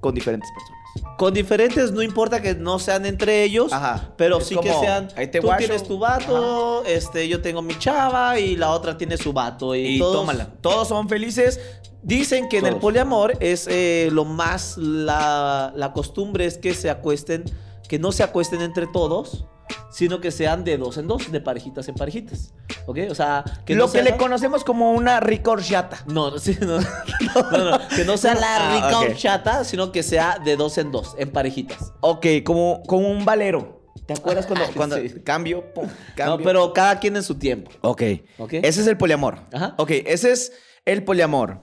con 0.00 0.14
diferentes 0.14 0.50
personas. 0.52 0.79
Con 1.16 1.34
diferentes, 1.34 1.92
no 1.92 2.02
importa 2.02 2.40
que 2.40 2.54
no 2.54 2.78
sean 2.78 3.04
entre 3.06 3.42
ellos, 3.44 3.72
Ajá. 3.72 4.12
pero 4.16 4.38
Es 4.38 4.46
sí 4.46 4.56
que 4.56 4.68
como, 4.70 4.80
sean. 4.80 5.08
ahí 5.16 5.26
te 5.28 5.40
tú 5.40 5.46
guacho. 5.46 5.58
tienes 5.66 5.84
tu 5.86 5.98
vato, 5.98 6.82
este, 6.86 7.28
yo 7.28 7.42
tengo 7.42 7.60
mi 7.62 7.78
chava 7.78 8.38
y 8.38 8.56
la 8.56 8.70
otra 8.70 8.96
tiene 8.96 9.16
su 9.18 9.32
vato. 9.32 9.74
Y, 9.74 9.96
Y 9.96 9.98
todos 9.98 10.16
tómala. 10.16 10.48
Todos 10.62 10.88
son 10.88 11.08
felices. 11.08 11.60
Dicen 12.02 12.48
que 12.48 12.58
en 12.58 12.64
el 12.64 12.70
Todos. 12.72 12.82
poliamor 12.82 13.36
es 13.40 13.66
eh, 13.70 14.08
lo 14.12 14.24
más. 14.24 14.78
La, 14.78 15.72
la 15.76 15.92
costumbre 15.92 16.46
es 16.46 16.56
que 16.56 16.72
se 16.72 16.88
acuesten, 16.88 17.44
que 17.90 17.98
no 17.98 18.12
se 18.12 18.22
acuesten 18.22 18.60
entre 18.62 18.86
todos, 18.86 19.46
sino 19.90 20.20
que 20.20 20.30
sean 20.30 20.62
de 20.62 20.78
dos 20.78 20.96
en 20.96 21.08
dos, 21.08 21.32
de 21.32 21.40
parejitas 21.40 21.88
en 21.88 21.96
parejitas. 21.96 22.54
¿Ok? 22.86 22.98
O 23.10 23.16
sea, 23.16 23.42
que 23.66 23.74
lo 23.74 23.86
no 23.86 23.92
que 23.92 23.98
sea 23.98 24.02
le 24.04 24.16
conocemos 24.16 24.62
como 24.62 24.92
una 24.92 25.18
rica 25.18 25.50
horchata. 25.50 26.04
No, 26.06 26.30
no, 26.30 26.38
sí, 26.38 26.56
no, 26.60 26.78
no, 26.78 27.70
no, 27.72 27.78
que 27.88 28.04
no 28.04 28.16
sea 28.16 28.34
la 28.36 28.46
Ah, 28.58 28.74
rica 28.76 28.98
ok. 29.00 29.08
horchata, 29.10 29.64
sino 29.64 29.90
que 29.90 30.04
sea 30.04 30.38
de 30.38 30.54
dos 30.56 30.78
en 30.78 30.92
dos, 30.92 31.16
en 31.18 31.30
parejitas. 31.32 31.92
Ok, 32.00 32.26
como, 32.44 32.80
como 32.84 33.08
un 33.10 33.24
valero. 33.24 33.80
¿Te 34.06 34.12
acuerdas 34.12 34.46
cuando, 34.46 34.66
cuando 34.76 34.96
Sí. 34.96 35.10
cambio, 35.24 35.74
pum, 35.74 35.88
cambio? 36.14 36.38
No, 36.38 36.44
pero 36.44 36.72
cada 36.72 37.00
quien 37.00 37.16
en 37.16 37.24
su 37.24 37.34
tiempo. 37.34 37.72
Ok. 37.80 38.02
Ese 38.02 38.80
es 38.82 38.86
el 38.86 38.96
poliamor. 38.96 39.40
Ajá. 39.52 39.74
Ok, 39.78 39.90
ese 40.06 40.30
es 40.30 40.52
el 40.84 41.02
poliamor. 41.02 41.60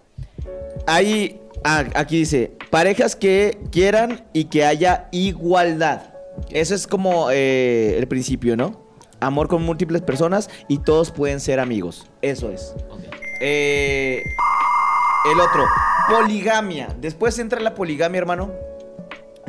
Ahí, 0.86 1.40
ah, 1.64 1.86
aquí 1.96 2.20
dice, 2.20 2.52
parejas 2.70 3.16
que 3.16 3.58
quieran 3.72 4.26
y 4.34 4.46
que 4.46 4.66
haya 4.66 5.08
igualdad. 5.14 6.14
Eso 6.50 6.76
es 6.76 6.88
como 6.88 7.30
eh, 7.32 7.96
el 7.98 8.08
principio, 8.08 8.56
¿no? 8.58 8.86
amor 9.20 9.48
con 9.48 9.64
múltiples 9.64 10.04
personas 10.04 10.48
y 10.68 10.78
todos 10.78 11.10
pueden 11.12 11.40
ser 11.40 11.60
amigos. 11.60 12.06
Eso 12.22 12.52
es. 12.52 12.76
Eh, 13.42 14.22
el 15.32 15.40
otro, 15.40 15.66
poligamia. 16.08 16.90
Después 17.02 17.38
entra 17.40 17.60
la 17.60 17.74
poligamia, 17.74 18.20
hermano, 18.20 18.52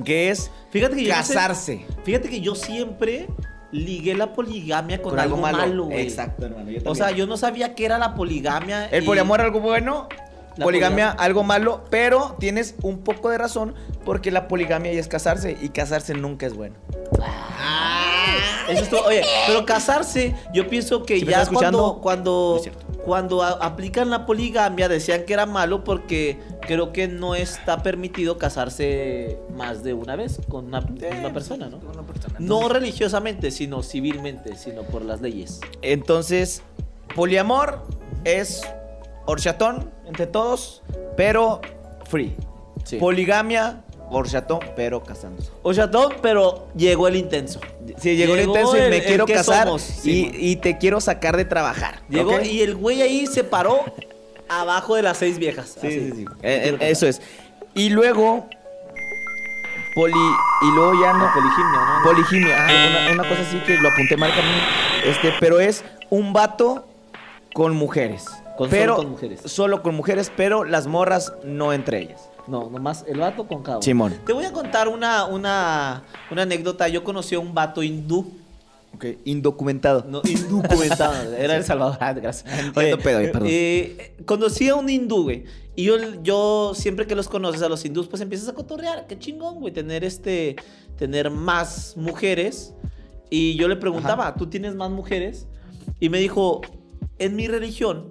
que 0.04 0.30
es 0.30 0.50
Fíjate 0.71 0.97
que 0.97 1.04
yo 1.04 1.11
casarse. 1.11 1.85
Fíjate 2.04 2.28
que 2.28 2.40
yo 2.40 2.54
siempre 2.54 3.28
ligué 3.71 4.14
la 4.14 4.33
poligamia 4.33 5.02
con, 5.02 5.11
Con 5.11 5.21
algo 5.21 5.45
algo, 5.45 5.59
malo. 5.59 5.88
Exacto, 5.92 6.47
hermano. 6.47 6.71
yo 6.71 6.80
O 6.90 6.95
sea, 6.95 7.11
yo 7.11 7.26
no 7.26 7.37
sabía 7.37 7.75
qué 7.75 7.85
era 7.85 7.99
la 7.99 8.14
poligamia. 8.14 8.87
El 8.87 9.02
y- 9.02 9.07
poliamor 9.07 9.40
algo 9.42 9.61
bueno, 9.61 10.09
La 10.59 10.65
poligamia 10.65 11.07
poligamia. 11.07 11.25
algo 11.25 11.45
malo, 11.45 11.85
pero 11.88 12.37
tienes 12.38 12.75
un 12.83 12.99
poco 12.99 13.31
de 13.31 13.38
razón 13.38 13.75
porque 14.05 14.31
la 14.31 14.49
poligamia 14.49 14.93
ya 14.93 15.00
es 15.00 15.09
casarse 15.09 15.57
y 15.61 15.71
casarse 15.71 16.15
nunca 16.15 16.47
es 16.47 16.55
bueno. 16.55 16.77
Eso 18.69 18.83
es 18.83 18.91
todo. 18.91 19.07
Oye, 19.07 19.23
pero 19.47 19.65
casarse, 19.65 20.35
yo 20.53 20.69
pienso 20.69 21.03
que 21.05 21.19
¿Sí 21.19 21.25
me 21.25 21.33
ya 21.33 21.47
cuando 21.47 21.79
No 21.79 22.00
cuando 22.00 22.61
cuando 23.05 23.43
aplican 23.43 24.11
la 24.11 24.27
poligamia 24.27 24.87
decían 24.87 25.25
que 25.25 25.33
era 25.33 25.47
malo 25.47 25.83
porque 25.83 26.38
creo 26.61 26.93
que 26.93 27.09
no 27.09 27.35
está 27.35 27.83
permitido 27.83 28.37
casarse 28.37 29.38
más 29.57 29.83
de 29.83 29.95
una 29.95 30.15
vez 30.15 30.38
con 30.50 30.67
una 30.67 30.83
persona, 31.33 31.71
¿no? 31.71 31.81
No 32.38 32.69
religiosamente, 32.69 33.50
sino 33.50 33.83
civilmente, 33.83 34.57
sino 34.57 34.83
por 34.83 35.00
las 35.00 35.23
leyes. 35.23 35.61
Entonces, 35.81 36.62
poliamor 37.15 37.83
es 38.25 38.61
horchatón 39.25 39.91
entre 40.09 40.27
todos, 40.27 40.83
pero 41.17 41.61
free. 42.09 42.35
Sí. 42.85 42.97
Poligamia, 42.97 43.83
horchatón, 44.11 44.61
pero 44.75 45.03
casándose. 45.03 45.50
O 45.62 45.75
sea, 45.75 45.91
todo, 45.91 46.11
pero 46.23 46.69
llegó 46.75 47.09
el 47.09 47.17
intenso. 47.17 47.61
Sí, 47.99 48.17
llegó, 48.17 48.35
el 48.35 48.47
intenso 48.47 48.77
y 48.77 48.81
me 48.81 48.97
el 48.97 49.05
quiero 49.05 49.27
casar 49.27 49.67
somos, 49.67 50.05
y, 50.05 50.57
te 50.57 50.79
quiero 50.79 51.00
sacar 51.00 51.37
de 51.37 51.45
trabajar. 51.45 52.00
Llegó 52.09 52.41
y 52.41 52.62
el 52.62 52.75
güey 52.75 53.03
ahí 53.03 53.27
se 53.27 53.45
paró 53.45 53.85
abajo 54.49 54.97
de 54.97 55.03
las 55.03 55.19
seis 55.19 55.38
viejas. 55.38 55.77
Sí, 55.81 55.87
Así. 55.87 56.00
sí, 56.00 56.12
sí. 56.17 56.25
Eh, 56.43 56.77
eh, 56.81 56.91
eso 56.91 57.07
es. 57.07 57.21
Y 57.75 57.91
luego, 57.91 58.49
poli. 59.95 60.15
Y 60.62 60.75
luego 60.75 61.00
ya 61.00 61.12
no. 61.12 61.31
Poligamia, 61.35 61.81
¿no? 61.81 62.03
Poligamia. 62.03 62.57
Ah, 62.59 63.11
una, 63.11 63.21
una 63.21 63.29
cosa 63.29 63.43
así 63.43 63.59
que 63.67 63.77
lo 63.77 63.88
apunté 63.88 64.17
mal 64.17 64.31
también. 64.35 64.59
Este, 65.05 65.35
pero 65.38 65.61
es 65.61 65.85
un 66.09 66.33
vato 66.33 66.87
con 67.53 67.77
mujeres. 67.77 68.25
Con- 68.59 68.71
pero, 68.71 68.97
solo 68.97 69.03
con 69.05 69.11
mujeres. 69.12 69.41
Solo 69.45 69.83
con 69.85 69.95
mujeres, 69.95 70.33
pero 70.37 70.65
las 70.65 70.88
morras 70.88 71.33
no 71.45 71.73
entre 71.73 72.03
ellas. 72.03 72.29
No, 72.49 72.69
nomás 72.69 73.05
el 73.07 73.21
vato 73.21 73.47
con 73.47 73.62
cada 73.62 73.77
uno. 73.77 73.83
Simón. 73.85 74.15
Te 74.27 74.33
voy 74.33 74.47
a 74.47 74.53
contar 74.53 74.88
una, 74.88 75.27
una, 75.27 76.03
una 76.29 76.43
anécdota. 76.43 76.88
Yo 76.88 77.05
conocí 77.05 77.37
a 77.37 77.38
un 77.38 77.55
vato 77.55 77.85
hindú. 77.85 78.33
Ok, 78.97 79.05
indocumentado. 79.27 80.05
No, 80.09 80.23
indocumentado. 80.25 81.35
Era 81.38 81.55
El 81.55 81.62
Salvador. 81.62 81.99
Ah, 82.00 82.12
gracias. 82.15 82.50
Pedo, 82.75 82.97
eh, 82.97 83.29
perdón. 83.29 83.49
eh, 83.49 84.17
conocí 84.25 84.69
a 84.69 84.75
un 84.75 84.91
hindú, 84.91 85.23
güey. 85.23 85.45
Y 85.77 85.85
yo, 85.85 85.97
yo, 86.25 86.73
siempre 86.75 87.07
que 87.07 87.15
los 87.15 87.29
conoces 87.29 87.62
a 87.62 87.69
los 87.69 87.85
hindús, 87.85 88.09
pues 88.09 88.21
empiezas 88.23 88.49
a 88.49 88.55
cotorrear. 88.55 89.07
Qué 89.07 89.17
chingón, 89.21 89.61
güey. 89.61 89.73
Tener 89.73 90.03
este. 90.03 90.57
Tener 90.97 91.31
más 91.31 91.97
mujeres. 91.97 92.75
Y 93.31 93.55
yo 93.55 93.69
le 93.69 93.77
preguntaba, 93.77 94.35
¿tú 94.35 94.49
tienes 94.49 94.75
más 94.75 94.91
mujeres? 94.91 95.47
Y 96.00 96.09
me 96.09 96.19
dijo, 96.19 96.62
en 97.21 97.37
mi 97.37 97.47
religión 97.47 98.11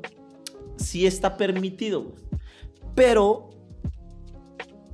sí 0.78 1.06
está 1.06 1.38
permitido, 1.38 2.04
güey. 2.04 2.16
Pero 2.96 3.50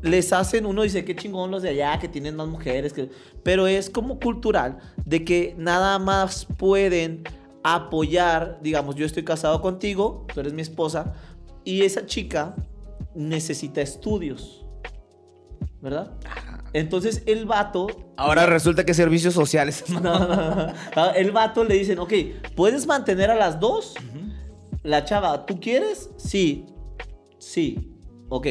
les 0.02 0.34
hacen, 0.34 0.66
uno 0.66 0.82
dice, 0.82 1.06
qué 1.06 1.16
chingón 1.16 1.50
los 1.50 1.64
de 1.64 1.70
allá 1.70 1.98
que 1.98 2.10
tienen 2.10 2.36
más 2.36 2.48
mujeres, 2.48 2.92
que... 2.92 3.10
pero 3.42 3.68
es 3.68 3.90
como 3.90 4.20
cultural 4.20 4.80
de 5.06 5.24
que 5.24 5.56
nada 5.58 5.98
más 5.98 6.46
pueden 6.58 7.24
apoyar, 7.64 8.60
digamos, 8.62 8.96
yo 8.96 9.06
estoy 9.06 9.24
casado 9.24 9.62
contigo, 9.62 10.28
tú 10.34 10.42
eres 10.42 10.52
mi 10.52 10.62
esposa, 10.62 11.14
y 11.64 11.84
esa 11.84 12.06
chica 12.06 12.54
necesita 13.16 13.80
estudios, 13.80 14.66
¿verdad? 15.82 16.12
Entonces 16.74 17.24
el 17.26 17.46
vato... 17.46 17.88
Ahora 18.18 18.46
resulta 18.46 18.84
que 18.84 18.94
servicios 18.94 19.34
sociales. 19.34 19.86
No, 19.90 20.02
no, 20.02 20.74
no. 20.96 21.14
El 21.16 21.32
vato 21.32 21.64
le 21.64 21.76
dicen, 21.76 22.00
ok, 22.00 22.14
¿puedes 22.56 22.86
mantener 22.86 23.32
a 23.32 23.36
las 23.36 23.60
dos? 23.60 23.94
La 24.84 25.06
chava, 25.06 25.46
¿tú 25.46 25.60
quieres? 25.60 26.10
Sí. 26.18 26.66
Sí. 27.40 27.94
Ok. 28.30 28.48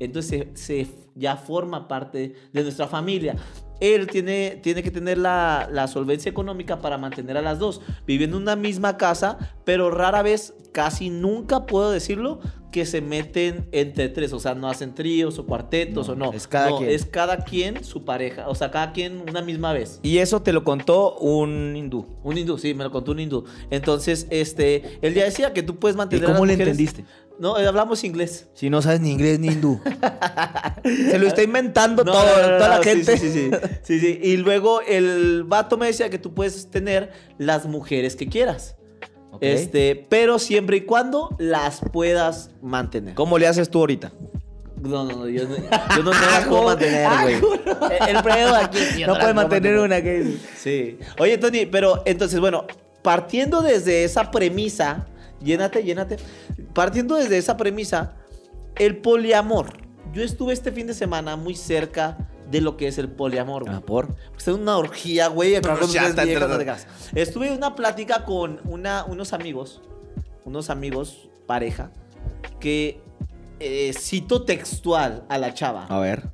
Entonces 0.00 0.46
se, 0.54 0.86
ya 1.14 1.36
forma 1.36 1.86
parte 1.86 2.34
de 2.52 2.62
nuestra 2.62 2.86
familia. 2.88 3.36
Él 3.80 4.06
tiene, 4.06 4.58
tiene 4.62 4.82
que 4.82 4.90
tener 4.90 5.18
la, 5.18 5.68
la 5.70 5.88
solvencia 5.88 6.30
económica 6.30 6.80
para 6.80 6.98
mantener 6.98 7.36
a 7.36 7.42
las 7.42 7.58
dos. 7.58 7.80
Viven 8.06 8.30
en 8.30 8.36
una 8.36 8.56
misma 8.56 8.96
casa, 8.96 9.38
pero 9.64 9.90
rara 9.90 10.22
vez, 10.22 10.54
casi 10.72 11.10
nunca 11.10 11.66
puedo 11.66 11.90
decirlo, 11.90 12.40
que 12.72 12.86
se 12.86 13.00
meten 13.00 13.68
entre 13.70 14.08
tres. 14.08 14.32
O 14.32 14.40
sea, 14.40 14.54
no 14.56 14.68
hacen 14.68 14.96
tríos 14.96 15.38
o 15.38 15.46
cuartetos 15.46 16.08
No, 16.08 16.12
o 16.12 16.16
no. 16.16 16.32
es 16.32 16.48
cada 16.48 16.70
No, 16.70 16.78
quien. 16.78 16.90
es 16.90 17.04
cada 17.06 17.36
quien 17.44 17.84
su 17.84 18.04
pareja. 18.04 18.48
O 18.48 18.56
sea, 18.56 18.72
cada 18.72 18.92
quien 18.92 19.22
una 19.28 19.42
misma 19.42 19.72
vez. 19.72 20.00
Y 20.02 20.18
eso 20.18 20.42
te 20.42 20.52
lo 20.52 20.64
contó 20.64 21.16
un 21.18 21.76
hindú. 21.76 22.04
Un 22.24 22.36
hindú, 22.36 22.58
sí, 22.58 22.74
me 22.74 22.82
lo 22.82 22.90
contó 22.90 23.12
un 23.12 23.20
hindú. 23.20 23.44
Entonces, 23.70 24.26
este, 24.30 24.98
él 25.02 25.14
ya 25.14 25.22
decía 25.24 25.52
que 25.52 25.62
tú 25.62 25.76
puedes 25.78 25.94
¿Y 25.94 25.98
mantener 25.98 26.24
a 26.24 26.32
cómo 26.32 26.46
las 26.46 26.56
le 26.58 26.64
mujeres- 26.64 26.80
entendiste? 26.80 27.04
No, 27.38 27.58
eh, 27.58 27.66
hablamos 27.66 28.04
inglés. 28.04 28.48
Si 28.54 28.70
no 28.70 28.80
sabes 28.80 29.00
ni 29.00 29.10
inglés 29.10 29.40
ni 29.40 29.48
hindú. 29.48 29.80
Se 30.84 31.18
lo 31.18 31.26
está 31.26 31.42
inventando 31.42 32.04
No, 32.04 32.12
todo, 32.12 32.24
no, 32.24 32.50
no, 32.52 32.56
toda 32.58 32.68
la 32.78 32.82
gente. 32.82 33.16
Sí, 33.16 33.30
sí, 33.30 33.50
sí. 33.50 33.50
Sí, 33.82 34.00
sí. 34.00 34.20
Y 34.22 34.36
luego 34.36 34.80
el 34.82 35.44
vato 35.44 35.76
me 35.76 35.86
decía 35.86 36.10
que 36.10 36.18
tú 36.18 36.32
puedes 36.32 36.70
tener 36.70 37.10
las 37.38 37.66
mujeres 37.66 38.16
que 38.16 38.28
quieras. 38.28 38.76
Este, 39.40 40.06
pero 40.08 40.38
siempre 40.38 40.78
y 40.78 40.80
cuando 40.82 41.34
las 41.38 41.80
puedas 41.92 42.50
mantener. 42.62 43.14
¿Cómo 43.14 43.36
le 43.38 43.46
haces 43.46 43.68
tú 43.68 43.80
ahorita? 43.80 44.12
No, 44.80 45.04
no, 45.04 45.16
no, 45.16 45.28
yo 45.28 45.48
no, 45.48 45.56
yo 45.56 45.62
no, 46.02 46.12
no 46.12 46.12
las 46.12 46.46
puedo 46.46 46.62
mantener, 46.64 47.08
güey. 47.40 47.58
El 48.06 48.22
pedo 48.22 48.54
aquí 48.54 49.04
No 49.06 49.18
puedo 49.18 49.34
mantener 49.34 49.78
una 49.78 50.02
que... 50.02 50.36
Sí. 50.56 50.98
Oye, 51.18 51.38
Tony, 51.38 51.66
pero 51.66 52.02
entonces, 52.04 52.38
bueno, 52.38 52.66
partiendo 53.02 53.62
desde 53.62 54.04
esa 54.04 54.30
premisa, 54.30 55.06
llénate, 55.44 55.82
llénate. 55.82 56.16
Partiendo 56.72 57.16
desde 57.16 57.38
esa 57.38 57.56
premisa, 57.56 58.16
el 58.76 58.98
poliamor. 58.98 59.78
Yo 60.12 60.22
estuve 60.22 60.52
este 60.52 60.72
fin 60.72 60.86
de 60.86 60.94
semana 60.94 61.36
muy 61.36 61.54
cerca 61.54 62.28
de 62.50 62.60
lo 62.60 62.76
que 62.76 62.88
es 62.88 62.98
el 62.98 63.08
poliamor. 63.08 63.64
güey. 63.64 63.76
Ah, 63.76 63.80
por. 63.80 64.14
Pues 64.32 64.48
es 64.48 64.54
una 64.54 64.76
orgía, 64.76 65.28
güey. 65.28 65.56
acá 65.56 65.76
con 65.76 65.90
unas 65.90 66.24
viejas. 66.24 66.86
Estuve 67.14 67.48
en 67.48 67.54
una 67.54 67.74
plática 67.74 68.24
con 68.24 68.60
una, 68.64 69.04
unos 69.04 69.32
amigos, 69.32 69.82
unos 70.44 70.70
amigos, 70.70 71.28
pareja, 71.46 71.90
que 72.60 73.00
eh, 73.60 73.92
cito 73.98 74.44
textual 74.44 75.24
a 75.28 75.38
la 75.38 75.54
chava. 75.54 75.86
A 75.86 75.98
ver. 75.98 76.30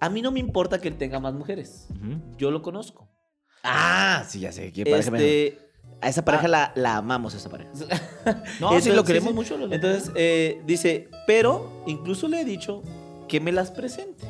A 0.00 0.10
mí 0.10 0.20
no 0.22 0.30
me 0.30 0.40
importa 0.40 0.80
que 0.80 0.88
él 0.88 0.96
tenga 0.96 1.20
más 1.20 1.34
mujeres. 1.34 1.88
Yo 2.36 2.50
lo 2.50 2.62
conozco. 2.62 3.08
Ah, 3.62 4.24
sí, 4.28 4.40
ya 4.40 4.52
sé. 4.52 4.72
¿Qué 4.72 4.82
Este, 4.86 5.58
A 6.00 6.08
esa 6.08 6.24
pareja 6.24 6.44
ah. 6.46 6.48
la, 6.48 6.72
la 6.74 6.96
amamos, 6.98 7.34
a 7.34 7.38
esa 7.38 7.48
pareja. 7.48 7.70
No, 8.60 8.70
sí, 8.70 8.74
Entonces, 8.76 8.94
lo 8.94 9.04
queremos 9.04 9.30
sí. 9.30 9.34
mucho. 9.34 9.56
lo- 9.56 9.72
Entonces, 9.72 10.10
eh, 10.14 10.60
dice, 10.66 11.08
pero 11.26 11.82
incluso 11.86 12.28
le 12.28 12.40
he 12.40 12.44
dicho 12.44 12.82
que 13.28 13.40
me 13.40 13.52
las 13.52 13.70
presente 13.70 14.24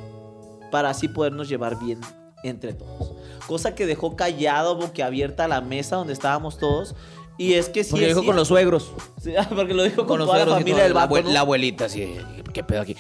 para 0.71 0.91
así 0.91 1.09
podernos 1.09 1.49
llevar 1.49 1.79
bien 1.79 2.01
entre 2.43 2.75
todos. 2.75 3.13
Cosa 3.47 3.75
que 3.75 3.87
dejó 3.87 4.17
callado, 4.17 4.77
boquiabierta 4.77 5.49
la 5.49 5.61
mesa 5.61 5.97
donde 5.97 6.13
estábamos 6.13 6.59
todos. 6.59 6.95
Y 7.39 7.55
es 7.55 7.69
que 7.69 7.85
sí. 7.85 7.91
Porque 7.91 8.11
es 8.11 8.15
dijo 8.15 8.25
con 8.27 8.37
los 8.37 8.49
suegros. 8.49 8.93
Sí, 9.23 9.35
ah, 9.37 9.49
porque 9.55 9.75
lo 9.75 9.83
dijo 9.83 9.97
con, 9.99 10.07
Con 10.07 10.19
los 10.21 10.27
toda 10.29 10.39
la 10.39 10.45
suegros 10.45 10.61
y 10.61 10.65
familia 10.65 10.85
del 10.85 10.95
la, 10.95 11.33
la 11.33 11.41
abuelita, 11.41 11.89
sí. 11.89 12.17
¿Qué 12.53 12.65
pedo 12.65 12.81
aquí? 12.81 12.97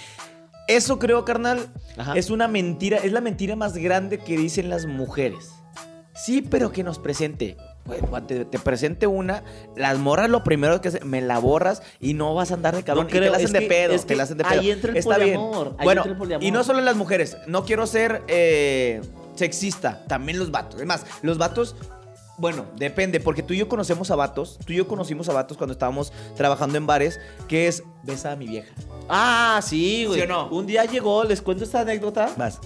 Eso 0.68 0.98
creo, 0.98 1.24
carnal, 1.24 1.68
Ajá. 1.96 2.16
es 2.16 2.30
una 2.30 2.48
mentira. 2.48 2.98
Es 2.98 3.12
la 3.12 3.20
mentira 3.20 3.56
más 3.56 3.74
grande 3.76 4.18
que 4.18 4.36
dicen 4.36 4.68
las 4.68 4.86
mujeres. 4.86 5.52
Sí, 6.14 6.42
pero 6.42 6.72
que 6.72 6.82
nos 6.82 6.98
presente. 6.98 7.56
Pues, 7.86 8.00
cuando 8.08 8.26
te, 8.26 8.44
te 8.44 8.58
presente 8.58 9.06
una, 9.06 9.42
las 9.76 9.98
morras 9.98 10.28
lo 10.28 10.42
primero 10.44 10.80
que 10.80 10.88
hacen, 10.88 11.08
me 11.08 11.20
la 11.20 11.38
borras 11.38 11.82
y 12.00 12.14
no 12.14 12.34
vas 12.34 12.50
a 12.50 12.54
andar 12.54 12.74
de 12.76 12.82
cabrón. 12.82 13.06
No 13.06 13.10
y 13.10 13.20
te 13.20 13.30
la 13.30 13.36
hacen 13.36 13.52
de 13.52 13.60
que- 13.60 13.66
pedo. 13.66 13.92
es 13.94 14.02
te 14.02 14.08
que 14.08 14.16
la 14.16 14.22
hacen 14.24 14.38
de 14.38 14.44
ahí 14.46 14.60
pedo. 14.60 14.72
entra 14.72 14.90
el 14.90 14.96
Está 14.96 15.18
bien. 15.18 15.34
poliamor, 15.38 15.74
ahí 15.78 15.84
Bueno, 15.84 16.00
entra 16.02 16.12
el 16.12 16.18
poliamor. 16.18 16.44
y 16.44 16.50
no 16.50 16.64
solo 16.64 16.80
las 16.80 16.96
mujeres. 16.96 17.36
No 17.46 17.64
quiero 17.64 17.86
ser 17.86 18.22
eh, 18.28 19.00
sexista. 19.36 20.04
También 20.08 20.38
los 20.38 20.50
vatos. 20.50 20.80
Es 20.80 20.86
más, 20.86 21.06
los 21.22 21.38
vatos 21.38 21.76
bueno, 22.38 22.66
depende, 22.76 23.18
porque 23.18 23.42
tú 23.42 23.54
y 23.54 23.56
yo 23.56 23.66
conocemos 23.66 24.10
a 24.10 24.14
vatos, 24.14 24.58
tú 24.66 24.74
y 24.74 24.76
yo 24.76 24.86
conocimos 24.86 25.26
a 25.30 25.32
vatos 25.32 25.56
cuando 25.56 25.72
estábamos 25.72 26.12
trabajando 26.36 26.76
en 26.76 26.86
bares, 26.86 27.18
que 27.48 27.66
es, 27.66 27.82
besa 28.02 28.32
a 28.32 28.36
mi 28.36 28.46
vieja. 28.46 28.74
Ah, 29.08 29.58
sí, 29.62 30.04
güey. 30.04 30.20
¿Sí 30.20 30.26
o 30.26 30.28
no? 30.28 30.48
Un 30.50 30.66
día 30.66 30.84
llegó, 30.84 31.24
les 31.24 31.40
cuento 31.40 31.64
esta 31.64 31.80
anécdota. 31.80 32.28
Vas. 32.36 32.60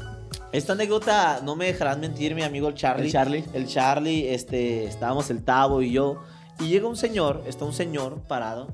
Esta 0.52 0.72
anécdota, 0.72 1.40
no 1.44 1.54
me 1.54 1.66
dejarán 1.66 2.00
mentir, 2.00 2.34
mi 2.34 2.42
amigo 2.42 2.68
el 2.68 2.74
Charlie. 2.74 3.06
El 3.06 3.12
Charlie. 3.12 3.44
El 3.52 3.68
Charlie, 3.68 4.34
este, 4.34 4.84
estábamos 4.84 5.30
el 5.30 5.44
Tavo 5.44 5.80
y 5.80 5.92
yo. 5.92 6.22
Y 6.58 6.68
llega 6.68 6.88
un 6.88 6.96
señor, 6.96 7.42
está 7.46 7.64
un 7.64 7.72
señor 7.72 8.20
parado 8.26 8.68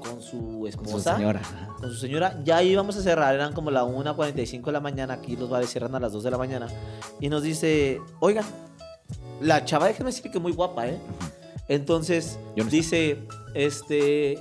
con 0.00 0.20
su 0.20 0.66
esposa. 0.66 0.92
Con 0.92 1.00
su 1.00 1.18
señora. 1.18 1.42
Con 1.80 1.90
su 1.90 1.96
señora. 1.96 2.40
Ya 2.44 2.62
íbamos 2.62 2.96
a 2.96 3.02
cerrar, 3.02 3.34
eran 3.34 3.54
como 3.54 3.70
la 3.70 3.84
1.45 3.84 4.66
de 4.66 4.72
la 4.72 4.80
mañana. 4.80 5.14
Aquí 5.14 5.36
los 5.36 5.48
bares 5.48 5.70
cierran 5.70 5.94
a 5.94 6.00
las 6.00 6.12
2 6.12 6.22
de 6.22 6.30
la 6.30 6.38
mañana. 6.38 6.68
Y 7.18 7.30
nos 7.30 7.42
dice, 7.42 8.00
oigan, 8.20 8.44
la 9.40 9.64
chava, 9.64 9.86
déjame 9.86 10.10
decir 10.10 10.30
que 10.30 10.38
muy 10.38 10.52
guapa, 10.52 10.86
¿eh? 10.86 10.98
Entonces, 11.68 12.38
Yo 12.54 12.64
no 12.64 12.70
dice, 12.70 13.26
este, 13.54 14.38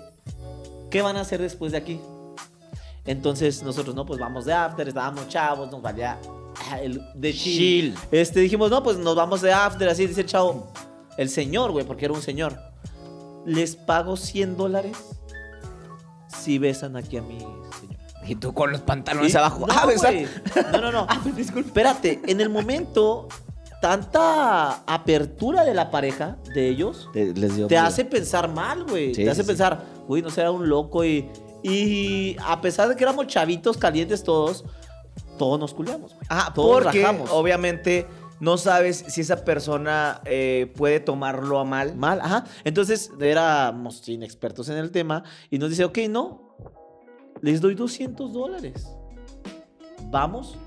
¿qué 0.91 1.01
van 1.01 1.15
a 1.15 1.21
hacer 1.21 1.41
después 1.41 1.71
de 1.71 1.79
aquí? 1.79 1.99
Entonces, 3.05 3.63
nosotros, 3.63 3.95
no, 3.95 4.05
pues 4.05 4.19
vamos 4.19 4.45
de 4.45 4.53
after, 4.53 4.87
estábamos 4.87 5.27
chavos, 5.27 5.71
nos 5.71 5.81
valía 5.81 6.19
el, 6.81 7.01
de 7.15 7.33
chill. 7.33 7.57
Chill. 7.93 7.95
Este, 8.11 8.39
dijimos, 8.39 8.69
no, 8.71 8.83
pues 8.83 8.97
nos 8.97 9.15
vamos 9.15 9.41
de 9.41 9.51
after, 9.53 9.87
así 9.89 10.07
dice 10.07 10.21
el 10.21 10.27
chavo. 10.27 10.71
El 11.17 11.29
señor, 11.29 11.71
güey, 11.71 11.85
porque 11.85 12.05
era 12.05 12.13
un 12.13 12.21
señor. 12.21 12.57
Les 13.45 13.75
pago 13.75 14.17
100 14.17 14.57
dólares 14.57 14.97
si 16.27 16.57
besan 16.57 16.95
aquí 16.97 17.17
a 17.17 17.21
mi 17.21 17.39
señor. 17.39 17.95
Y 18.27 18.35
tú 18.35 18.53
con 18.53 18.71
los 18.71 18.81
pantalones 18.81 19.31
Sí, 19.31 19.37
abajo. 19.37 19.67
No, 19.67 19.73
ah, 19.75 19.85
güey. 19.85 20.27
no, 20.71 20.81
no, 20.81 20.91
no. 20.91 21.07
Espérate, 21.59 22.21
en 22.25 22.41
el 22.41 22.49
momento, 22.49 23.27
tanta 23.81 24.83
apertura 24.87 25.63
de 25.63 25.73
la 25.75 25.91
pareja, 25.91 26.37
de 26.53 26.69
ellos, 26.69 27.07
Te- 27.13 27.33
les 27.33 27.55
dio 27.55 27.67
te 27.67 27.77
hace 27.77 28.03
pensar 28.03 28.49
mal, 28.51 28.83
güey. 28.83 29.13
Sí, 29.13 29.23
te 29.23 29.29
hace 29.29 29.43
sí, 29.43 29.47
pensar, 29.47 29.85
uy, 30.07 30.21
no 30.21 30.29
será 30.29 30.51
un 30.51 30.67
loco 30.67 31.05
y... 31.05 31.29
Y 31.67 32.35
a 32.45 32.61
pesar 32.61 32.89
de 32.89 32.95
que 32.95 33.03
éramos 33.03 33.25
chavitos 33.25 33.75
calientes 33.77 34.23
todos, 34.23 34.65
todos 35.37 35.59
nos 35.59 35.73
culiamos, 35.73 36.13
güey. 36.13 36.25
Ah, 36.29 36.51
todos 36.53 36.83
porque 36.83 37.01
rajamos. 37.01 37.29
obviamente 37.31 38.07
no 38.39 38.57
sabes 38.57 39.05
si 39.07 39.21
esa 39.21 39.45
persona 39.45 40.21
eh, 40.25 40.71
puede 40.75 40.99
tomarlo 40.99 41.59
a 41.59 41.63
mal. 41.63 41.95
Mal, 41.95 42.19
ajá. 42.21 42.45
Entonces 42.63 43.11
éramos 43.19 44.07
inexpertos 44.07 44.69
en 44.69 44.77
el 44.77 44.91
tema 44.91 45.23
y 45.49 45.57
nos 45.57 45.69
dice, 45.69 45.85
ok, 45.85 45.99
no, 46.09 46.55
les 47.41 47.61
doy 47.61 47.75
200 47.75 48.33
dólares. 48.33 48.87
Vamos, 50.11 50.57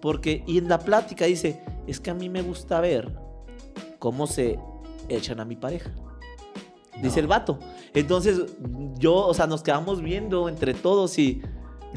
porque, 0.00 0.44
y 0.46 0.58
en 0.58 0.68
la 0.68 0.78
plática 0.78 1.24
dice, 1.24 1.62
es 1.86 2.00
que 2.00 2.10
a 2.10 2.14
mí 2.14 2.28
me 2.28 2.42
gusta 2.42 2.80
ver 2.80 3.12
cómo 3.98 4.26
se 4.26 4.58
echan 5.08 5.40
a 5.40 5.44
mi 5.44 5.56
pareja. 5.56 5.90
Dice 7.02 7.20
el 7.20 7.26
vato. 7.26 7.58
Entonces, 7.94 8.42
yo, 8.98 9.14
o 9.14 9.34
sea, 9.34 9.46
nos 9.46 9.62
quedamos 9.62 10.02
viendo 10.02 10.48
entre 10.48 10.74
todos 10.74 11.18
y... 11.18 11.42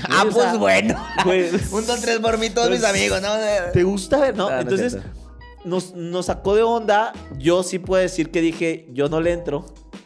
Ah, 0.09 0.21
o 0.21 0.29
pues 0.29 0.35
sea, 0.43 0.55
bueno. 0.55 0.95
güey, 1.25 1.49
Un, 1.71 1.85
dos, 1.85 1.99
tres 2.01 2.19
por 2.19 2.37
mí, 2.37 2.49
todos 2.49 2.69
mis 2.69 2.83
amigos, 2.83 3.21
¿no? 3.21 3.29
¿Te 3.73 3.83
gusta 3.83 4.17
ver? 4.19 4.35
No, 4.35 4.47
Ah, 4.47 4.51
no 4.51 4.57
es 4.59 4.61
entonces 4.63 4.97
nos, 5.63 5.93
nos 5.93 6.25
sacó 6.27 6.55
de 6.55 6.63
onda. 6.63 7.13
Yo 7.37 7.63
sí 7.63 7.77
puedo 7.79 8.01
decir 8.01 8.31
que 8.31 8.41
dije, 8.41 8.87
yo 8.93 9.09
no 9.09 9.19
le 9.21 9.33
entro. 9.33 9.65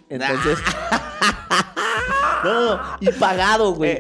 Entonces. 0.10 0.58
no, 2.44 2.54
no, 2.54 2.76
no. 2.78 2.82
Y 3.00 3.12
pagado, 3.14 3.74
güey. 3.74 3.92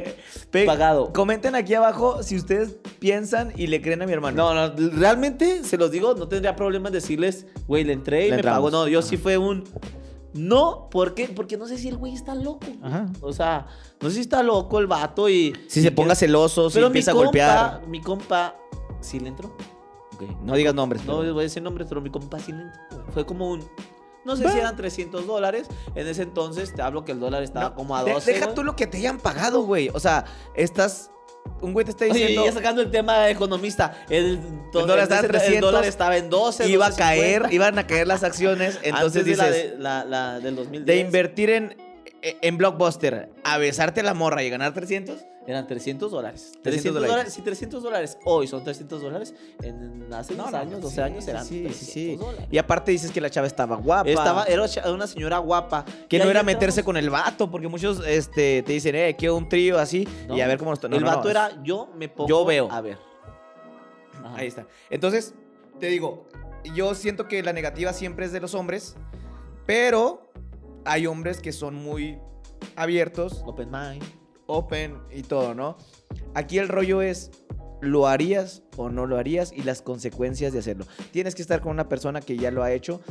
Eh, 0.53 0.65
pagado. 0.65 1.11
Comenten 1.11 1.53
aquí 1.55 1.73
abajo 1.73 2.23
si 2.23 2.37
ustedes 2.37 2.75
piensan 2.99 3.51
y 3.55 3.67
le 3.67 3.81
creen 3.81 4.01
a 4.01 4.05
mi 4.05 4.13
hermano. 4.13 4.53
No, 4.53 4.67
no, 4.69 4.89
realmente 4.97 5.63
se 5.63 5.77
los 5.77 5.91
digo, 5.91 6.13
no 6.15 6.27
tendría 6.27 6.55
problema 6.55 6.87
en 6.87 6.93
decirles, 6.93 7.45
güey, 7.67 7.83
le 7.83 7.93
entré 7.93 8.27
y 8.27 8.29
Le 8.31 8.37
me 8.37 8.43
pagó. 8.43 8.67
entramos. 8.67 8.71
No, 8.71 8.87
yo 8.87 9.01
sí 9.01 9.17
fue 9.17 9.37
un. 9.37 9.65
No, 10.35 10.89
¿por 10.91 11.13
qué? 11.15 11.29
Porque 11.29 11.57
no 11.57 11.65
sé 11.67 11.77
si 11.77 11.87
el 11.87 11.97
güey 11.97 12.13
está 12.13 12.35
loco. 12.35 12.65
Ajá. 12.83 13.07
O 13.21 13.31
sea, 13.33 13.67
no 14.01 14.09
sé 14.09 14.15
si 14.15 14.21
está 14.21 14.43
loco 14.43 14.79
el 14.79 14.87
vato 14.87 15.29
y. 15.29 15.53
Si 15.67 15.79
y 15.79 15.83
se 15.83 15.89
que- 15.89 15.95
ponga 15.95 16.13
celoso, 16.13 16.69
si 16.69 16.75
Pero 16.75 16.87
mi 16.87 16.99
empieza 16.99 17.11
a 17.11 17.13
compa, 17.13 17.25
golpear. 17.27 17.87
mi 17.87 18.01
compa 18.01 18.55
sí 18.99 19.19
le 19.19 19.29
entró. 19.29 19.55
Ok, 20.13 20.23
No 20.43 20.55
digas 20.55 20.75
nombres. 20.75 21.05
No 21.05 21.19
pero- 21.19 21.33
voy 21.33 21.41
a 21.41 21.43
decir 21.43 21.63
nombres, 21.63 21.87
pero 21.87 22.01
mi 22.01 22.09
compa 22.09 22.37
sí 22.39 22.51
le 22.51 22.63
entró. 22.63 23.05
Fue 23.13 23.25
como 23.25 23.49
un. 23.49 23.63
No 24.25 24.35
sé 24.35 24.49
si 24.49 24.57
eran 24.57 24.75
300 24.75 25.27
dólares. 25.27 25.67
En 25.93 26.07
ese 26.07 26.23
entonces 26.23 26.73
te 26.73 26.81
hablo 26.81 27.05
que 27.05 27.11
el 27.11 27.19
dólar 27.19 27.43
estaba 27.43 27.69
No, 27.69 27.75
como 27.75 27.95
a 27.95 28.03
de- 28.03 28.11
12. 28.13 28.31
deja 28.33 28.45
güey. 28.45 28.55
tú 28.55 28.63
lo 28.63 28.75
que 28.75 28.87
te 28.87 28.97
hayan 28.97 29.19
pagado, 29.19 29.61
güey. 29.63 29.89
O 29.93 29.99
sea, 29.99 30.25
estás. 30.55 31.11
Un 31.61 31.73
güey 31.73 31.85
te 31.85 31.91
está 31.91 32.05
Oye, 32.05 32.13
diciendo. 32.13 32.45
ya 32.45 32.51
sacando 32.51 32.81
el 32.81 32.91
tema 32.91 33.19
de 33.19 33.31
economista. 33.31 33.97
El, 34.09 34.39
dólar 34.71 34.99
estaba 34.99 35.19
en 35.19 35.25
el 35.25 35.31
300, 35.31 35.61
dólar 35.61 35.85
estaba 35.85 36.17
en 36.17 36.29
12. 36.29 36.67
iba 36.69 36.85
a 36.87 36.91
12.50. 36.91 36.95
caer, 36.97 37.45
iban 37.51 37.79
a 37.79 37.87
caer 37.87 38.07
las 38.07 38.23
acciones. 38.23 38.79
Entonces 38.83 39.21
Antes 39.21 39.25
de 39.25 39.35
la 39.35 39.47
dices. 39.47 39.71
de- 39.71 39.77
la, 39.79 40.05
la 40.05 40.39
del 40.39 40.55
2010. 40.55 40.85
De 40.85 40.97
invertir 40.97 41.49
en, 41.49 41.75
en 42.21 42.57
Blockbuster 42.57 43.29
a 43.43 43.57
besarte 43.57 44.03
la 44.03 44.13
morra 44.13 44.43
y 44.43 44.49
ganar 44.49 44.73
300. 44.73 45.25
Eran 45.47 45.67
300 45.67 46.11
dólares. 46.11 46.53
300 46.63 46.63
300 46.93 47.07
dólares. 47.07 47.33
Si 47.33 47.41
300 47.41 47.83
dólares 47.83 48.17
hoy 48.25 48.47
son 48.47 48.63
300 48.63 49.01
dólares, 49.01 49.35
en 49.61 50.11
hace 50.11 50.33
No, 50.35 50.43
10 50.43 50.51
no, 50.51 50.57
años, 50.57 50.81
12 50.81 50.95
sí, 50.95 51.01
años 51.01 51.27
eran 51.27 51.45
sí, 51.45 51.61
300 51.63 51.93
sí, 51.93 52.15
dólares. 52.15 52.47
Y 52.51 52.57
aparte 52.57 52.91
dices 52.91 53.11
que 53.11 53.21
la 53.21 53.29
chava 53.29 53.45
estaba 53.47 53.75
guapa. 53.75 54.09
Estaba, 54.09 54.45
era 54.45 54.63
una 54.91 55.07
señora 55.07 55.37
guapa. 55.37 55.85
que 56.09 56.17
no 56.19 56.29
era 56.29 56.41
meterse 56.43 56.83
con 56.83 56.97
el 56.97 57.09
vato, 57.09 57.51
porque 57.51 57.67
muchos 57.67 58.01
este, 58.05 58.63
te 58.63 58.73
dicen, 58.73 58.95
eh, 58.95 59.15
quiero 59.17 59.35
un 59.37 59.47
trío 59.47 59.77
así, 59.77 60.07
No. 60.27 60.35
y 60.35 60.41
a 60.41 60.47
ver 60.47 60.57
cómo 60.57 60.71
nos 60.71 60.81
no, 60.81 60.95
el 60.95 61.03
vato 61.03 61.29
era 61.29 61.61
yo 61.63 61.89
me 61.95 62.09
pongo 62.09 62.27
Yo 62.27 62.45
veo. 62.45 62.71
a 62.71 62.81
ver. 62.81 62.97
Ajá. 64.23 64.35
Ahí 64.37 64.47
está. 64.47 64.65
Entonces, 64.89 65.35
te 65.79 65.87
digo, 65.87 66.27
yo 66.73 66.95
siento 66.95 67.27
que 67.27 67.43
la 67.43 67.53
negativa 67.53 67.93
siempre 67.93 68.25
es 68.25 68.31
de 68.31 68.39
los 68.39 68.55
hombres, 68.55 68.95
pero 69.67 70.31
hay 70.85 71.05
hombres 71.07 71.39
que 71.39 71.51
son 71.51 71.75
muy 71.75 72.17
abiertos, 72.75 73.43
Open 73.45 73.69
mind. 73.71 74.03
Open 74.47 74.99
y 75.11 75.23
todo, 75.23 75.53
¿no? 75.53 75.77
Aquí 76.33 76.57
el 76.57 76.67
rollo 76.67 77.01
es, 77.01 77.31
¿lo 77.81 78.07
harías 78.07 78.63
o 78.77 78.89
no 78.89 79.05
lo 79.05 79.17
harías? 79.17 79.53
Y 79.55 79.63
las 79.63 79.81
consecuencias 79.81 80.53
de 80.53 80.59
hacerlo. 80.59 80.85
Tienes 81.11 81.35
que 81.35 81.41
estar 81.41 81.61
con 81.61 81.71
una 81.71 81.89
persona 81.89 82.21
que 82.21 82.37
ya 82.37 82.51
lo 82.51 82.63
ha 82.63 82.71
hecho. 82.71 83.01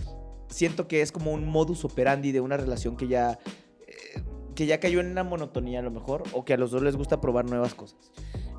Siento 0.48 0.88
que 0.88 1.02
es 1.02 1.12
como 1.12 1.32
un 1.32 1.46
modus 1.46 1.84
operandi 1.84 2.32
de 2.32 2.40
una 2.40 2.56
relación 2.56 2.96
que 2.96 3.08
ya... 3.08 3.38
eh, 3.86 4.22
que 4.54 4.66
ya 4.66 4.78
cayó 4.78 5.00
en 5.00 5.10
una 5.10 5.24
monotonía 5.24 5.80
a 5.80 5.82
lo 5.82 5.90
mejor, 5.90 6.22
o 6.32 6.44
que 6.44 6.54
a 6.54 6.56
los 6.56 6.70
dos 6.70 6.82
les 6.82 6.96
gusta 6.96 7.20
probar 7.20 7.44
nuevas 7.46 7.74
cosas. 7.74 7.98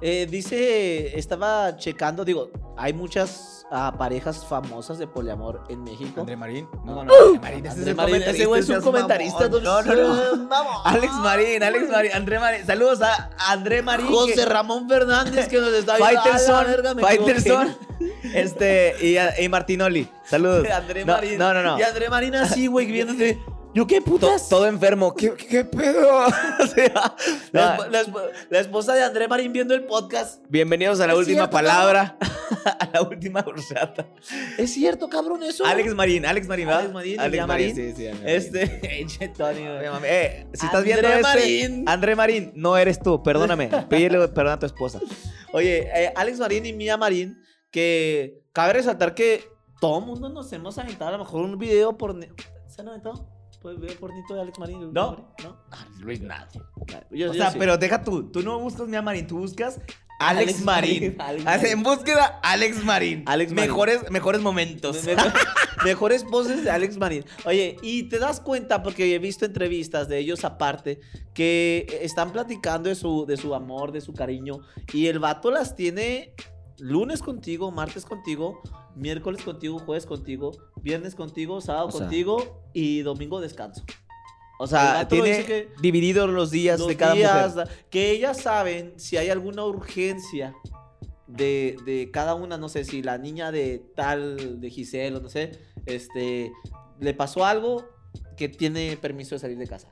Eh, 0.01 0.27
dice, 0.29 1.17
estaba 1.17 1.77
checando, 1.77 2.25
digo, 2.25 2.51
hay 2.77 2.91
muchas 2.93 3.65
ah, 3.71 3.93
parejas 3.97 4.45
famosas 4.45 4.97
de 4.97 5.08
poliamor 5.08 5.63
en 5.69 5.84
México. 5.84 6.25
Marín. 6.38 6.67
No, 6.84 6.95
No, 6.95 7.03
no, 7.05 7.13
no, 7.34 7.41
Marín, 7.41 7.65
ese, 7.65 7.75
André 7.77 7.91
es 7.91 7.97
Marín, 7.97 8.21
ese 8.23 8.45
güey 8.45 8.62
es 8.62 8.69
un 8.69 8.81
comentarista. 8.81 9.39
mamón. 9.49 9.63
No, 9.63 9.81
no, 9.81 9.95
no. 9.95 10.47
Vamos. 10.49 10.81
Alex 10.84 11.13
Marín, 11.13 11.63
Alex 11.63 11.89
Marín, 11.89 12.12
André 12.13 12.39
Marín. 12.39 12.65
Saludos 12.65 13.01
a 13.01 13.29
André 13.38 13.81
Marín. 13.81 14.08
José 14.08 14.36
que- 14.36 14.45
Ramón 14.45 14.88
Fernández 14.89 15.47
que 15.47 15.60
nos 15.60 15.73
está 15.73 15.95
viendo. 15.97 16.21
Verga, 16.23 16.95
Faitelson, 16.99 17.77
este, 18.34 18.95
y, 19.01 19.43
y 19.43 19.49
Martinoli. 19.49 20.10
Saludos. 20.25 20.67
André 20.73 21.05
No, 21.05 21.13
Marín. 21.13 21.38
No, 21.38 21.53
no, 21.53 21.63
no. 21.63 21.79
Y 21.79 21.84
André 21.84 22.10
Marín 22.10 22.36
así, 22.36 22.67
güey, 22.67 22.86
viéndote. 22.88 23.39
¿Yo 23.76 23.86
qué 23.86 24.02
putas? 24.02 24.48
todo 24.48 24.68
enfermo. 24.68 25.14
¿Qué, 25.14 25.66
pedo? 25.66 26.26
O 26.64 26.66
sea, 26.66 27.14
La, 27.52 28.60
esposa 28.62 28.94
de 28.96 29.04
André 29.04 29.28
Marín 29.28 29.52
viendo 29.52 29.74
el 29.74 29.84
podcast. 29.84 30.42
Bienvenidos 30.48 31.02
a 31.02 31.08
la 31.08 31.14
última 31.18 31.40
cierto, 31.40 31.52
palabra. 31.52 32.18
a 32.80 32.90
la 32.94 33.02
última 33.02 33.44
horchata. 33.46 34.08
Es 34.58 34.72
cierto, 34.74 35.10
cabrón, 35.10 35.44
eso. 35.44 35.66
Alex 35.66 35.94
Marín, 35.94 36.26
Alex 36.26 36.48
Marín, 36.48 36.68
¿verdad? 36.68 36.80
Alex 36.84 36.94
Marín, 36.94 37.20
Alex 37.20 37.48
Marín. 37.48 37.76
Sí, 37.76 37.94
sí. 37.98 38.08
Este, 38.24 39.06
mami, 39.92 40.08
eh, 40.08 40.48
si 40.54 40.66
estás 40.66 40.76
André 40.76 40.94
viendo 40.94 41.08
este, 41.10 41.22
Marín. 41.22 41.90
André 41.90 42.16
Marín, 42.16 42.52
no 42.56 42.78
eres 42.78 42.98
tú, 42.98 43.22
perdóname. 43.24 43.70
Pídele 43.90 44.26
perdón 44.30 44.54
a 44.54 44.60
tu 44.60 44.68
esposa. 44.68 45.02
Oye, 45.52 45.90
eh, 45.94 46.14
Alex 46.16 46.40
Marín 46.40 46.66
y 46.66 46.72
Mía 46.72 46.96
Marín, 46.96 47.44
que 47.72 48.42
cabe 48.54 48.72
resaltar 48.72 49.14
que 49.14 49.44
todo 49.82 50.00
el 50.00 50.06
mundo 50.06 50.30
nos 50.30 50.54
hemos 50.54 50.78
aventado 50.78 51.10
a 51.10 51.18
lo 51.18 51.26
mejor 51.26 51.44
un 51.44 51.58
video 51.58 51.98
por... 51.98 52.18
¿Se 52.68 52.80
han 52.82 52.88
aventado? 52.88 53.35
Pues 53.65 53.80
video 53.80 53.97
pornito 53.99 54.36
de 54.36 54.41
Alex 54.41 54.60
Marín. 54.60 54.93
No. 54.93 55.34
¿No? 55.43 55.58
Luis, 55.99 56.21
nadie. 56.21 56.62
Yo- 57.10 57.32
o 57.32 57.34
yo 57.34 57.34
sea, 57.34 57.49
sí. 57.49 57.58
pero 57.58 57.80
deja 57.80 58.04
tú, 58.04 58.30
tú 58.32 58.43
no 58.43 58.60
buscas 58.60 58.88
Mia 58.88 59.01
Marín, 59.01 59.25
tú 59.25 59.39
buscas 59.39 59.82
Alex, 60.19 60.49
Alex 60.49 60.62
Marín. 60.63 61.15
Marín, 61.17 61.17
Alex 61.21 61.47
Hace- 61.47 61.58
Marín. 61.62 61.71
En 61.80 61.84
búsqueda, 61.84 62.39
Alex 62.43 62.84
Marín. 62.84 63.23
Alex 63.25 63.51
Marín. 63.54 63.69
Mejores, 63.71 64.12
mejores 64.12 64.41
momentos. 64.41 65.04
Me- 65.04 65.15
me- 65.15 65.23
mejores 65.84 66.23
poses 66.23 66.63
de 66.63 66.69
Alex 66.69 66.97
Marín. 66.97 67.25
Oye, 67.45 67.78
y 67.82 68.04
te 68.04 68.19
das 68.19 68.39
cuenta, 68.39 68.84
porque 68.84 69.15
he 69.15 69.17
visto 69.17 69.45
entrevistas 69.45 70.08
de 70.10 70.19
ellos 70.19 70.45
aparte, 70.45 70.99
que 71.34 71.88
están 72.04 72.32
platicando 72.34 72.89
de 72.89 72.93
su, 72.95 73.25
de 73.25 73.36
su 73.36 73.56
amor, 73.56 73.91
de 73.91 74.01
su 74.01 74.13
cariño, 74.13 74.60
y 74.93 75.08
el 75.08 75.17
vato 75.17 75.49
las 75.49 75.75
tiene 75.75 76.36
lunes 76.80 77.22
contigo, 77.22 77.72
martes 77.72 78.06
contigo, 78.06 78.62
miércoles 78.96 79.44
contigo, 79.44 79.80
jueves 79.80 80.06
contigo, 80.06 80.52
viernes 80.82 81.16
contigo, 81.16 81.62
sábado 81.62 81.88
O 81.88 81.92
sea, 81.92 82.02
contigo 82.02 82.70
y 82.74 83.02
domingo 83.02 83.40
descanso. 83.42 83.84
O 84.58 84.68
sea, 84.68 85.08
tiene 85.08 85.44
que- 85.46 85.70
divididos 85.82 86.30
los 86.30 86.50
días 86.52 86.80
Los 86.80 86.88
de 86.88 86.96
cada 86.98 87.14
días, 87.14 87.56
mujer. 87.56 87.70
Que 87.90 88.12
ellas 88.12 88.38
saben 88.42 88.94
si 88.98 89.18
hay 89.18 89.30
alguna 89.30 89.66
urgencia 89.66 90.56
de, 91.28 91.76
de 91.86 92.10
cada 92.12 92.36
una, 92.36 92.58
no 92.58 92.70
sé, 92.70 92.86
si 92.86 93.02
la 93.02 93.18
niña 93.18 93.52
de 93.52 93.84
tal, 93.96 94.62
de 94.62 94.70
Giselle, 94.70 95.18
o 95.18 95.22
no 95.22 95.28
sé, 95.30 95.60
este, 95.86 96.54
le 97.00 97.14
pasó 97.14 97.46
algo 97.46 97.86
que 98.38 98.48
tiene 98.48 98.96
permiso 98.98 99.36
de 99.36 99.40
salir 99.40 99.58
de 99.58 99.68
casa. 99.68 99.92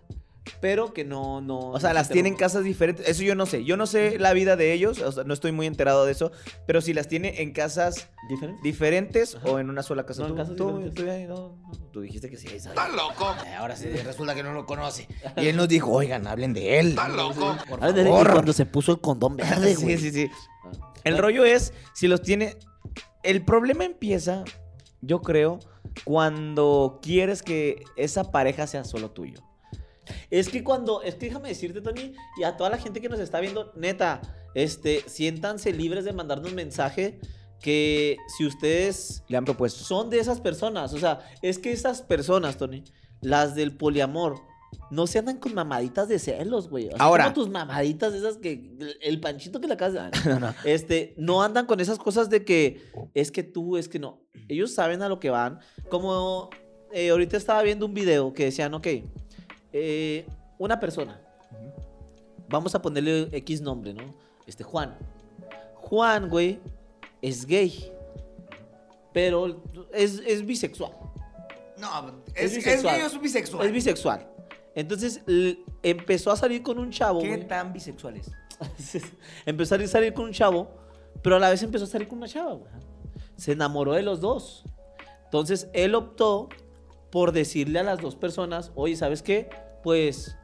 Pero 0.59 0.93
que 0.93 1.05
no, 1.05 1.39
no. 1.41 1.69
O 1.71 1.79
sea, 1.79 1.89
no 1.89 1.95
las 1.95 2.07
se 2.07 2.13
tienen 2.13 2.35
casas 2.35 2.63
diferentes. 2.65 3.07
Eso 3.07 3.23
yo 3.23 3.33
no 3.35 3.45
sé. 3.45 3.63
Yo 3.63 3.77
no 3.77 3.85
sé 3.87 4.19
la 4.19 4.33
vida 4.33 4.55
de 4.57 4.73
ellos. 4.73 4.99
O 5.01 5.11
sea, 5.11 5.23
no 5.23 5.33
estoy 5.33 5.51
muy 5.53 5.67
enterado 5.67 6.05
de 6.05 6.11
eso. 6.11 6.31
Pero 6.67 6.81
si 6.81 6.93
las 6.93 7.07
tiene 7.07 7.41
en 7.41 7.53
casas 7.53 8.09
¿Diferente? 8.29 8.61
diferentes 8.61 9.37
o 9.45 9.59
en 9.59 9.69
una 9.69 9.83
sola 9.83 10.05
casa. 10.05 10.23
No, 10.23 10.27
en 10.29 10.33
tú, 10.33 10.37
casas 10.41 10.55
tú- 10.57 10.79
diferentes. 10.79 11.35
tú 11.35 11.55
no- 11.93 12.01
dijiste 12.01 12.29
que 12.29 12.35
sí. 12.37 12.47
¡Estás 12.47 12.91
loco! 12.93 13.33
Eh, 13.47 13.53
Ahora 13.55 13.75
sí, 13.77 13.87
resulta 13.87 14.35
que 14.35 14.43
no 14.43 14.51
lo 14.53 14.65
conoce. 14.65 15.07
Y 15.37 15.47
él 15.47 15.55
nos 15.55 15.67
dijo, 15.69 15.91
oigan, 15.91 16.27
hablen 16.27 16.53
de 16.53 16.79
él. 16.79 16.89
¡Estás 16.89 17.09
loco! 17.13 17.55
Por 17.69 17.93
de 17.93 18.03
cuando 18.09 18.51
se 18.53 18.65
puso 18.65 18.91
el 18.91 18.99
condón 19.01 19.37
verde, 19.37 19.75
Sí, 19.75 19.83
güey. 19.83 19.97
sí, 19.97 20.11
sí. 20.11 20.29
El 21.05 21.15
Ah. 21.15 21.21
rollo 21.21 21.45
es, 21.45 21.73
si 21.93 22.07
los 22.07 22.21
tiene... 22.21 22.57
El 23.23 23.45
problema 23.45 23.85
empieza, 23.85 24.43
yo 25.01 25.21
creo, 25.21 25.59
cuando 26.03 26.99
quieres 27.01 27.41
que 27.43 27.83
esa 27.95 28.31
pareja 28.31 28.67
sea 28.67 28.83
solo 28.83 29.11
tuyo? 29.11 29.39
Es 30.29 30.49
que 30.49 30.63
cuando, 30.63 31.01
es 31.01 31.15
que 31.15 31.27
déjame 31.27 31.49
decirte, 31.49 31.81
Tony, 31.81 32.13
y 32.37 32.43
a 32.43 32.57
toda 32.57 32.69
la 32.69 32.77
gente 32.77 33.01
que 33.01 33.09
nos 33.09 33.19
está 33.19 33.39
viendo, 33.39 33.71
neta, 33.75 34.21
este, 34.55 35.03
siéntanse 35.07 35.71
libres 35.71 36.05
de 36.05 36.13
mandarnos 36.13 36.53
mensaje 36.53 37.19
que 37.59 38.17
si 38.27 38.45
ustedes 38.45 39.23
Le 39.27 39.37
han 39.37 39.45
propuesto. 39.45 39.83
son 39.83 40.09
de 40.09 40.19
esas 40.19 40.41
personas, 40.41 40.93
o 40.93 40.99
sea, 40.99 41.19
es 41.41 41.57
que 41.57 41.71
esas 41.71 42.01
personas, 42.01 42.57
Tony, 42.57 42.83
las 43.21 43.55
del 43.55 43.75
poliamor, 43.75 44.41
no 44.91 45.07
se 45.07 45.19
andan 45.19 45.37
con 45.37 45.53
mamaditas 45.53 46.07
de 46.07 46.19
celos, 46.19 46.69
güey. 46.69 46.89
Así 46.89 46.97
Ahora. 46.99 47.25
como 47.25 47.35
tus 47.35 47.49
mamaditas 47.49 48.13
esas 48.13 48.37
que, 48.37 48.97
el 49.01 49.19
panchito 49.19 49.59
que 49.59 49.67
de 49.67 49.75
dar. 49.75 50.11
No, 50.25 50.39
no. 50.39 50.53
Este, 50.65 51.13
no 51.17 51.41
andan 51.41 51.65
con 51.65 51.79
esas 51.79 51.97
cosas 51.97 52.29
de 52.29 52.43
que 52.43 52.91
es 53.13 53.31
que 53.31 53.43
tú, 53.43 53.77
es 53.77 53.87
que 53.87 53.99
no. 53.99 54.21
Ellos 54.47 54.73
saben 54.73 55.01
a 55.01 55.09
lo 55.09 55.19
que 55.19 55.29
van. 55.29 55.59
Como 55.89 56.49
eh, 56.91 57.09
ahorita 57.09 57.37
estaba 57.37 57.63
viendo 57.63 57.85
un 57.85 57.93
video 57.93 58.33
que 58.33 58.45
decían, 58.45 58.73
ok, 58.73 58.87
eh, 59.73 60.25
una 60.57 60.79
persona, 60.79 61.19
vamos 62.47 62.73
a 62.75 62.81
ponerle 62.81 63.27
X 63.31 63.61
nombre, 63.61 63.93
¿no? 63.93 64.13
Este, 64.45 64.63
Juan. 64.63 64.95
Juan, 65.75 66.29
güey, 66.29 66.59
es 67.21 67.45
gay. 67.45 67.91
Pero 69.11 69.63
es, 69.93 70.21
es 70.25 70.45
bisexual. 70.45 70.91
No, 71.77 72.23
Es 72.35 72.45
es, 72.45 72.51
es, 72.51 72.55
bisexual. 72.57 72.95
gay 72.95 73.03
o 73.03 73.07
es 73.07 73.21
bisexual. 73.21 73.65
Es 73.65 73.71
bisexual. 73.71 74.27
Entonces 74.75 75.21
empezó 75.83 76.31
a 76.31 76.35
salir 76.35 76.63
con 76.63 76.79
un 76.79 76.89
chavo. 76.89 77.19
¿Qué 77.19 77.27
güey. 77.27 77.47
tan 77.47 77.73
bisexual 77.73 78.17
es? 78.17 78.31
empezó 79.45 79.75
a 79.75 79.87
salir 79.87 80.13
con 80.13 80.25
un 80.25 80.31
chavo, 80.31 80.69
pero 81.21 81.35
a 81.35 81.39
la 81.39 81.49
vez 81.49 81.61
empezó 81.63 81.85
a 81.85 81.87
salir 81.87 82.07
con 82.07 82.17
una 82.19 82.27
chava, 82.27 82.53
güey. 82.53 82.71
Se 83.35 83.51
enamoró 83.51 83.93
de 83.93 84.03
los 84.03 84.19
dos. 84.19 84.63
Entonces 85.25 85.69
él 85.73 85.95
optó 85.95 86.49
por 87.11 87.31
decirle 87.31 87.79
a 87.79 87.83
las 87.83 87.99
dos 87.99 88.15
personas, 88.15 88.71
oye, 88.75 88.95
¿sabes 88.95 89.21
qué? 89.21 89.49
Pues 89.83 90.35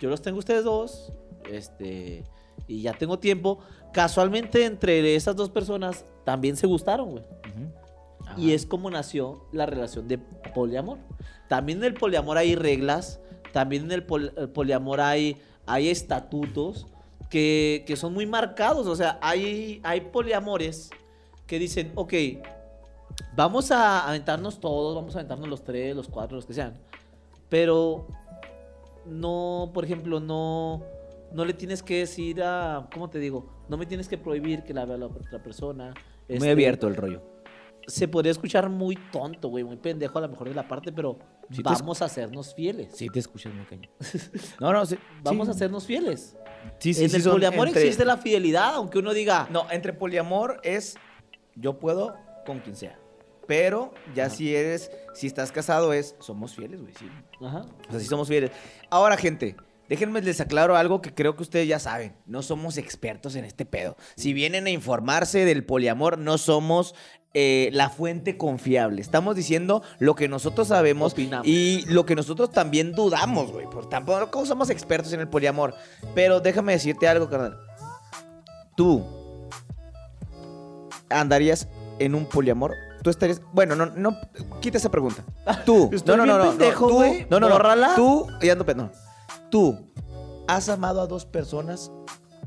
yo 0.00 0.08
los 0.10 0.20
tengo 0.22 0.38
ustedes 0.38 0.64
dos, 0.64 1.12
este, 1.50 2.24
y 2.66 2.82
ya 2.82 2.92
tengo 2.92 3.18
tiempo. 3.18 3.58
Casualmente 3.92 4.64
entre 4.64 5.14
esas 5.16 5.34
dos 5.36 5.48
personas 5.50 6.04
también 6.24 6.56
se 6.56 6.66
gustaron, 6.66 7.10
güey. 7.12 7.24
Y 8.36 8.52
es 8.52 8.66
como 8.66 8.90
nació 8.90 9.46
la 9.52 9.64
relación 9.64 10.08
de 10.08 10.18
poliamor. 10.18 10.98
También 11.48 11.78
en 11.78 11.84
el 11.84 11.94
poliamor 11.94 12.36
hay 12.36 12.54
reglas, 12.54 13.20
también 13.52 13.84
en 13.84 13.92
el, 13.92 14.02
pol- 14.04 14.34
el 14.36 14.50
poliamor 14.50 15.00
hay, 15.00 15.40
hay 15.64 15.88
estatutos 15.88 16.86
que, 17.30 17.84
que 17.86 17.96
son 17.96 18.12
muy 18.12 18.26
marcados. 18.26 18.86
O 18.88 18.96
sea, 18.96 19.18
hay, 19.22 19.80
hay 19.84 20.00
poliamores 20.02 20.90
que 21.46 21.58
dicen, 21.58 21.92
ok, 21.94 22.12
vamos 23.34 23.70
a 23.70 24.06
aventarnos 24.06 24.60
todos, 24.60 24.94
vamos 24.96 25.14
a 25.14 25.20
aventarnos 25.20 25.48
los 25.48 25.64
tres, 25.64 25.96
los 25.96 26.08
cuatro, 26.08 26.36
los 26.36 26.44
que 26.44 26.52
sean. 26.52 26.74
Pero 27.48 28.08
no, 29.06 29.70
por 29.74 29.84
ejemplo, 29.84 30.20
no, 30.20 30.82
no 31.32 31.44
le 31.44 31.52
tienes 31.54 31.82
que 31.82 31.98
decir 31.98 32.42
a, 32.42 32.88
¿cómo 32.92 33.08
te 33.10 33.18
digo? 33.18 33.64
No 33.68 33.76
me 33.76 33.86
tienes 33.86 34.08
que 34.08 34.18
prohibir 34.18 34.62
que 34.62 34.72
la 34.74 34.84
vea 34.84 34.96
la 34.98 35.06
otra 35.06 35.42
persona. 35.42 35.94
Muy 36.28 36.36
Este, 36.36 36.50
abierto 36.50 36.88
el 36.88 36.96
rollo. 36.96 37.22
se 37.86 38.08
podría 38.08 38.32
escuchar 38.32 38.68
muy 38.68 38.96
tonto, 39.12 39.48
güey, 39.48 39.62
muy 39.64 39.76
pendejo 39.76 40.18
a 40.18 40.22
lo 40.22 40.28
mejor 40.28 40.48
de 40.48 40.54
la 40.54 40.66
parte, 40.66 40.92
pero 40.92 41.18
Sí 41.50 41.62
vamos 41.62 42.02
a 42.02 42.06
hacernos 42.06 42.54
fieles. 42.54 42.96
Sí, 42.96 43.08
te 43.08 43.20
escuchas 43.20 43.54
muy 43.54 43.64
cañón. 43.66 43.88
No, 44.60 44.72
no, 44.72 44.84
sí. 44.84 44.98
Vamos 45.22 45.46
sí. 45.46 45.50
a 45.52 45.54
hacernos 45.54 45.86
fieles. 45.86 46.36
Sí, 46.80 46.92
sí, 46.94 47.04
en 47.04 47.10
sí, 47.10 47.16
el 47.16 47.22
poliamor 47.22 47.68
entre- 47.68 47.82
existe 47.82 48.04
la 48.04 48.16
fidelidad, 48.16 48.74
aunque 48.74 48.98
uno 48.98 49.12
diga, 49.14 49.46
No, 49.52 49.66
entre 49.70 49.92
poliamor 49.92 50.60
es 50.64 50.96
yo 51.54 51.78
puedo 51.78 52.16
con 52.44 52.58
quien 52.58 52.74
sea. 52.74 52.98
Pero 53.46 53.94
ya 54.14 54.30
si 54.30 54.54
eres, 54.54 54.90
si 55.14 55.26
estás 55.26 55.52
casado 55.52 55.92
es 55.92 56.16
somos 56.18 56.54
fieles, 56.54 56.80
güey, 56.80 56.92
sí. 56.98 57.08
Ajá. 57.44 57.66
O 57.88 57.90
sea, 57.90 58.00
sí 58.00 58.06
somos 58.06 58.28
fieles. 58.28 58.50
Ahora, 58.90 59.16
gente, 59.16 59.56
déjenme 59.88 60.20
les 60.22 60.40
aclaro 60.40 60.76
algo 60.76 61.00
que 61.00 61.14
creo 61.14 61.36
que 61.36 61.42
ustedes 61.42 61.68
ya 61.68 61.78
saben. 61.78 62.16
No 62.26 62.42
somos 62.42 62.76
expertos 62.76 63.36
en 63.36 63.44
este 63.44 63.64
pedo. 63.64 63.96
Si 64.16 64.32
vienen 64.32 64.66
a 64.66 64.70
informarse 64.70 65.44
del 65.44 65.64
poliamor, 65.64 66.18
no 66.18 66.38
somos 66.38 66.94
eh, 67.34 67.68
la 67.72 67.90
fuente 67.90 68.38
confiable. 68.38 69.00
Estamos 69.02 69.36
diciendo 69.36 69.82
lo 69.98 70.14
que 70.14 70.26
nosotros 70.26 70.68
sabemos 70.68 71.12
Opinamos. 71.12 71.46
y 71.46 71.84
lo 71.86 72.06
que 72.06 72.14
nosotros 72.14 72.50
también 72.50 72.92
dudamos, 72.92 73.52
güey. 73.52 73.66
Por 73.66 73.88
tampoco 73.88 74.46
somos 74.46 74.70
expertos 74.70 75.12
en 75.12 75.20
el 75.20 75.28
poliamor. 75.28 75.74
Pero 76.14 76.40
déjame 76.40 76.72
decirte 76.72 77.06
algo, 77.06 77.28
carnal. 77.28 77.58
Tú 78.74 79.04
andarías 81.10 81.68
en 81.98 82.14
un 82.14 82.26
poliamor. 82.26 82.74
Tú 83.06 83.10
estarías. 83.10 83.40
Bueno, 83.52 83.76
no, 83.76 83.86
no. 83.86 84.18
Quita 84.58 84.78
esa 84.78 84.90
pregunta. 84.90 85.22
Tú. 85.64 85.90
Estoy 85.92 86.16
no, 86.16 86.24
no, 86.26 86.34
bien 86.34 86.38
no, 86.38 86.44
no, 86.44 86.50
pendejo, 86.50 86.88
tú- 86.88 86.94
güey. 86.94 87.24
No, 87.30 87.38
no, 87.38 87.48
no. 87.48 87.54
Bórrala. 87.54 87.94
Tú. 87.94 88.26
Ya 88.42 88.50
ando, 88.54 88.66
pe- 88.66 88.74
no. 88.74 88.90
Tú. 89.48 89.78
¿Has 90.48 90.68
amado 90.68 91.00
a 91.00 91.06
dos 91.06 91.24
personas 91.24 91.92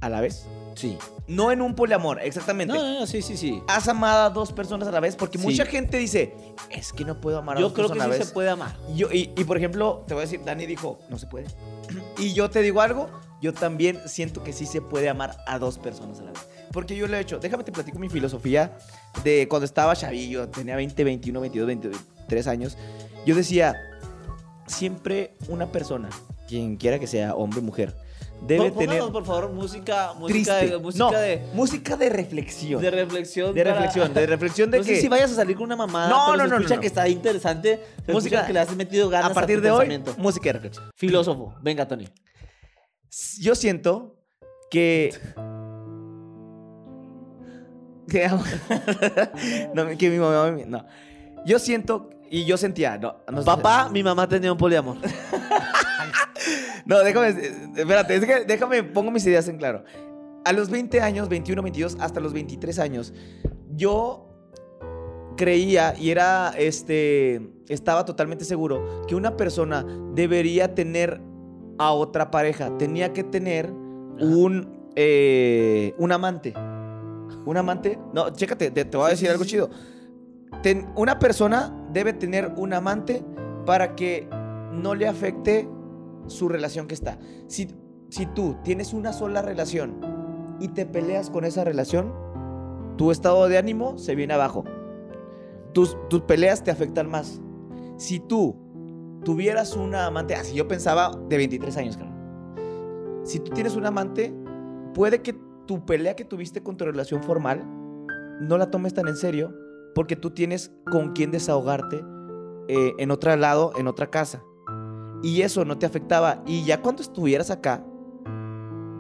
a 0.02 0.10
la 0.10 0.20
vez? 0.20 0.48
Sí. 0.76 0.98
No 1.28 1.54
en 1.54 1.62
un 1.62 1.76
poliamor, 1.76 2.20
exactamente. 2.22 2.74
No, 2.74 2.84
no, 2.84 3.00
no, 3.00 3.08
sí, 3.08 3.22
sí, 3.22 3.38
sí. 3.38 3.64
¿Has 3.70 3.88
amado 3.88 4.24
a 4.26 4.30
dos 4.32 4.52
personas 4.52 4.86
a 4.90 4.92
la 4.92 5.00
vez? 5.00 5.16
Porque 5.16 5.38
Sí. 5.38 5.46
mucha 5.46 5.66
gente 5.66 5.98
dice, 5.98 6.36
es 6.70 6.92
que 6.92 7.06
no 7.06 7.22
puedo 7.22 7.38
amar 7.38 7.56
a 7.56 7.62
Yo 7.62 7.68
dos 7.68 7.74
creo 7.74 7.88
que 7.88 7.94
personas 7.94 8.10
a 8.10 8.12
sí 8.12 8.12
la 8.12 8.20
vez. 8.20 8.28
se 8.28 8.34
puede 8.34 8.50
amar. 8.50 8.76
Y 8.94 8.98
Yo, 8.98 9.08
y, 9.14 9.32
y, 9.38 9.44
por 9.46 9.56
ejemplo, 9.56 10.04
te 10.08 10.14
voy 10.14 10.24
a 10.24 10.26
decir, 10.26 10.42
Dani 10.44 10.66
dijo, 10.66 11.00
no 11.08 11.18
se 11.18 11.28
puede. 11.28 11.48
Y 12.18 12.34
yo 12.34 12.50
te 12.50 12.62
digo 12.62 12.82
algo, 12.82 13.08
yo 13.42 13.54
también 13.54 14.00
siento 14.06 14.44
que 14.44 14.54
sí 14.54 14.66
se 14.66 14.82
puede 14.82 15.10
amar 15.10 15.38
a 15.48 15.60
dos 15.60 15.78
personas 15.80 16.20
a 16.20 16.24
la 16.24 16.32
vez. 16.32 16.48
Porque 16.72 16.96
yo 16.96 17.08
lo 17.08 17.16
he 17.16 17.20
hecho. 17.20 17.40
Déjame 17.40 17.64
te 17.64 17.72
platico 17.72 17.98
mi 18.00 18.10
filosofía 18.10 18.78
de 19.24 19.48
cuando 19.48 19.66
estaba 19.66 19.96
chavillo, 19.96 20.50
tenía 20.50 20.76
20, 20.76 21.04
21, 21.04 21.40
22, 21.42 21.68
23 21.68 22.48
años. 22.48 22.78
Yo 23.26 23.36
decía, 23.36 23.76
siempre 24.68 25.36
una 25.48 25.72
persona, 25.72 26.10
quien 26.48 26.78
quiera 26.78 27.00
que 27.00 27.08
sea, 27.08 27.34
hombre 27.36 27.60
o 27.60 27.64
mujer, 27.64 27.96
debe 28.46 28.72
pónganos, 28.72 28.96
tener... 28.98 29.12
por 29.12 29.26
favor, 29.26 29.52
música, 29.52 30.14
música, 30.14 30.60
Triste. 30.60 30.70
de, 30.70 30.78
música 30.78 31.04
no, 31.06 31.12
de, 31.12 31.42
música 31.54 31.98
de 31.98 32.10
reflexión. 32.10 32.82
de 32.82 32.92
reflexión. 32.92 33.54
De 33.54 33.64
para- 33.64 33.74
reflexión, 33.76 34.14
de 34.14 34.26
reflexión 34.28 34.72
de 34.72 34.78
no 34.80 34.84
que... 34.84 34.96
sé 34.96 35.02
si 35.02 35.08
vayas 35.08 35.32
a 35.32 35.36
salir 35.36 35.56
con 35.58 35.66
una 35.66 35.76
mamada, 35.76 36.10
No, 36.10 36.26
pero 36.32 36.38
no, 36.38 36.44
se 36.44 36.50
no, 36.50 36.56
escucha 36.58 36.76
no. 36.76 36.82
que 36.82 36.88
está 36.88 37.08
interesante. 37.10 37.80
Música- 38.08 38.46
que 38.46 38.54
le 38.54 38.60
has 38.60 38.76
metido 38.76 39.10
ganas 39.10 39.32
a 39.32 39.34
partir 39.34 39.58
tu 39.58 39.64
de 39.64 39.72
hoy, 39.72 40.04
música 40.18 40.46
de 40.50 40.54
reflexión. 40.54 40.92
Filósofo, 40.96 41.56
venga, 41.62 41.88
Tony. 41.88 42.08
Yo 43.40 43.56
siento 43.56 44.16
que. 44.70 45.10
que, 48.10 48.28
no, 49.74 49.98
que 49.98 50.10
mi 50.10 50.18
mamá. 50.18 50.52
No. 50.68 50.86
Yo 51.46 51.60
siento. 51.60 52.10
Y 52.32 52.46
yo 52.46 52.58
sentía. 52.58 52.98
No, 52.98 53.18
no 53.32 53.42
sé- 53.42 53.46
Papá, 53.46 53.90
mi 53.90 54.04
mamá 54.04 54.28
tenía 54.28 54.52
un 54.52 54.58
poliamor. 54.58 54.98
No, 56.86 57.00
déjame. 57.04 57.30
eh, 57.30 57.52
Espérate, 57.76 58.16
es 58.16 58.26
que 58.26 58.46
déjame. 58.46 58.82
Pongo 58.82 59.12
mis 59.12 59.24
ideas 59.26 59.48
en 59.48 59.58
claro. 59.58 59.84
A 60.46 60.54
los 60.54 60.72
20 60.72 61.02
años, 61.02 61.30
21, 61.30 61.62
22, 61.62 61.98
hasta 62.00 62.20
los 62.20 62.34
23 62.34 62.80
años, 62.80 63.14
yo 63.76 64.28
creía 65.38 65.94
y 66.00 66.10
era. 66.10 66.52
Este. 66.58 67.48
Estaba 67.68 68.06
totalmente 68.06 68.44
seguro 68.46 69.06
que 69.08 69.14
una 69.14 69.38
persona 69.38 69.86
debería 70.16 70.74
tener 70.74 71.22
a 71.80 71.92
otra 71.94 72.30
pareja. 72.30 72.78
Tenía 72.78 73.12
que 73.14 73.24
tener 73.24 73.72
un. 73.72 74.92
eh, 74.96 75.96
un 75.98 76.12
amante. 76.12 76.54
Un 77.46 77.58
amante. 77.58 77.98
No, 78.14 78.30
chécate, 78.30 78.70
te, 78.72 78.86
te 78.86 78.98
voy 78.98 79.08
a 79.08 79.10
decir 79.10 79.30
algo 79.30 79.44
chido. 79.46 79.70
Ten- 80.62 80.88
una 80.96 81.18
persona 81.20 81.74
debe 81.92 82.14
tener 82.14 82.54
un 82.58 82.74
amante 82.74 83.24
para 83.66 83.96
que 83.96 84.28
no 84.74 84.94
le 84.94 85.08
afecte 85.08 85.68
su 86.28 86.50
relación 86.50 86.88
que 86.88 86.94
está. 86.96 87.18
Si, 87.48 87.68
si 88.10 88.26
tú 88.28 88.58
tienes 88.64 88.94
una 88.94 89.14
sola 89.14 89.42
relación 89.42 90.58
y 90.60 90.68
te 90.70 90.86
peleas 90.86 91.30
con 91.30 91.46
esa 91.46 91.64
relación, 91.64 92.14
tu 92.98 93.12
estado 93.12 93.48
de 93.48 93.58
ánimo 93.58 93.98
se 93.98 94.16
viene 94.16 94.34
abajo. 94.34 94.66
Tus, 95.74 95.96
tus 96.10 96.22
peleas 96.22 96.64
te 96.64 96.72
afectan 96.72 97.10
más. 97.10 97.42
Si 97.98 98.20
tú 98.20 98.58
tuvieras 99.24 99.76
una 99.76 100.06
amante, 100.06 100.36
así 100.36 100.56
yo 100.56 100.68
pensaba 100.68 101.12
de 101.28 101.38
23 101.38 101.78
años. 101.78 101.98
Si 103.24 103.40
tú 103.40 103.52
tienes 103.52 103.76
un 103.76 103.86
amante, 103.86 104.34
puede 104.94 105.22
que 105.22 105.36
tu 105.68 105.86
pelea 105.86 106.16
que 106.16 106.26
tuviste 106.26 106.64
con 106.64 106.78
tu 106.78 106.86
relación 106.86 107.22
formal 107.22 107.64
no 108.40 108.58
la 108.58 108.72
tomes 108.72 108.94
tan 108.94 109.08
en 109.08 109.18
serio 109.18 109.54
porque 109.94 110.16
tú 110.16 110.32
tienes 110.32 110.72
con 110.90 111.12
quién 111.12 111.32
desahogarte 111.32 112.04
eh, 112.68 112.94
en 112.98 113.12
otro 113.12 113.36
lado, 113.36 113.74
en 113.78 113.88
otra 113.88 114.10
casa. 114.10 114.44
Y 115.22 115.42
eso 115.42 115.66
no 115.66 115.78
te 115.78 115.86
afectaba. 115.86 116.42
Y 116.46 116.64
ya 116.64 116.82
cuando 116.82 117.02
estuvieras 117.02 117.52
acá, 117.52 117.84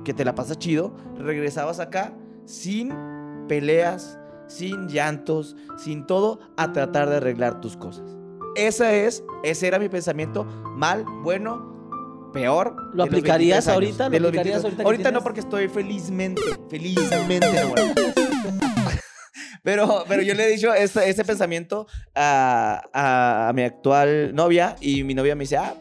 que 0.04 0.14
te 0.14 0.26
la 0.26 0.36
pasas 0.36 0.60
chido, 0.60 0.94
regresabas 1.18 1.80
acá 1.80 2.14
sin 2.46 2.94
peleas, 3.48 4.20
sin 4.48 4.88
llantos, 4.88 5.56
sin 5.78 6.06
todo, 6.06 6.40
a 6.58 6.74
tratar 6.74 7.10
de 7.10 7.18
arreglar 7.18 7.62
tus 7.62 7.78
cosas. 7.78 8.19
Esa 8.68 8.94
es, 8.94 9.24
ese 9.44 9.68
era 9.68 9.80
mi 9.80 9.90
pensamiento, 9.90 10.44
mal, 10.76 11.06
bueno, 11.24 12.30
peor. 12.34 12.76
los 12.94 13.08
aplicarías 13.08 13.66
23 13.66 13.68
años, 13.68 14.00
ahorita? 14.00 14.10
¿Lo 14.20 14.28
aplicarías 14.28 14.64
23 14.64 14.64
ahorita 14.64 14.84
Ahorita 14.84 15.12
no 15.12 15.24
porque 15.24 15.40
estoy 15.42 15.68
felizmente, 15.68 16.42
felizmente 16.70 17.48
enamorado. 17.48 17.94
Pero, 19.62 20.06
pero 20.08 20.22
yo 20.24 20.34
le 20.36 20.46
he 20.46 20.52
dicho 20.52 20.74
este, 20.74 21.10
este 21.10 21.26
pensamiento 21.26 21.86
a, 22.16 22.82
a- 22.94 23.50
a 23.50 23.54
mi 23.54 23.64
actual 23.64 24.34
novia 24.34 24.78
y 24.80 25.04
mi 25.04 25.14
novia 25.14 25.36
me 25.36 25.44
dice, 25.44 25.58
ah, 25.58 25.76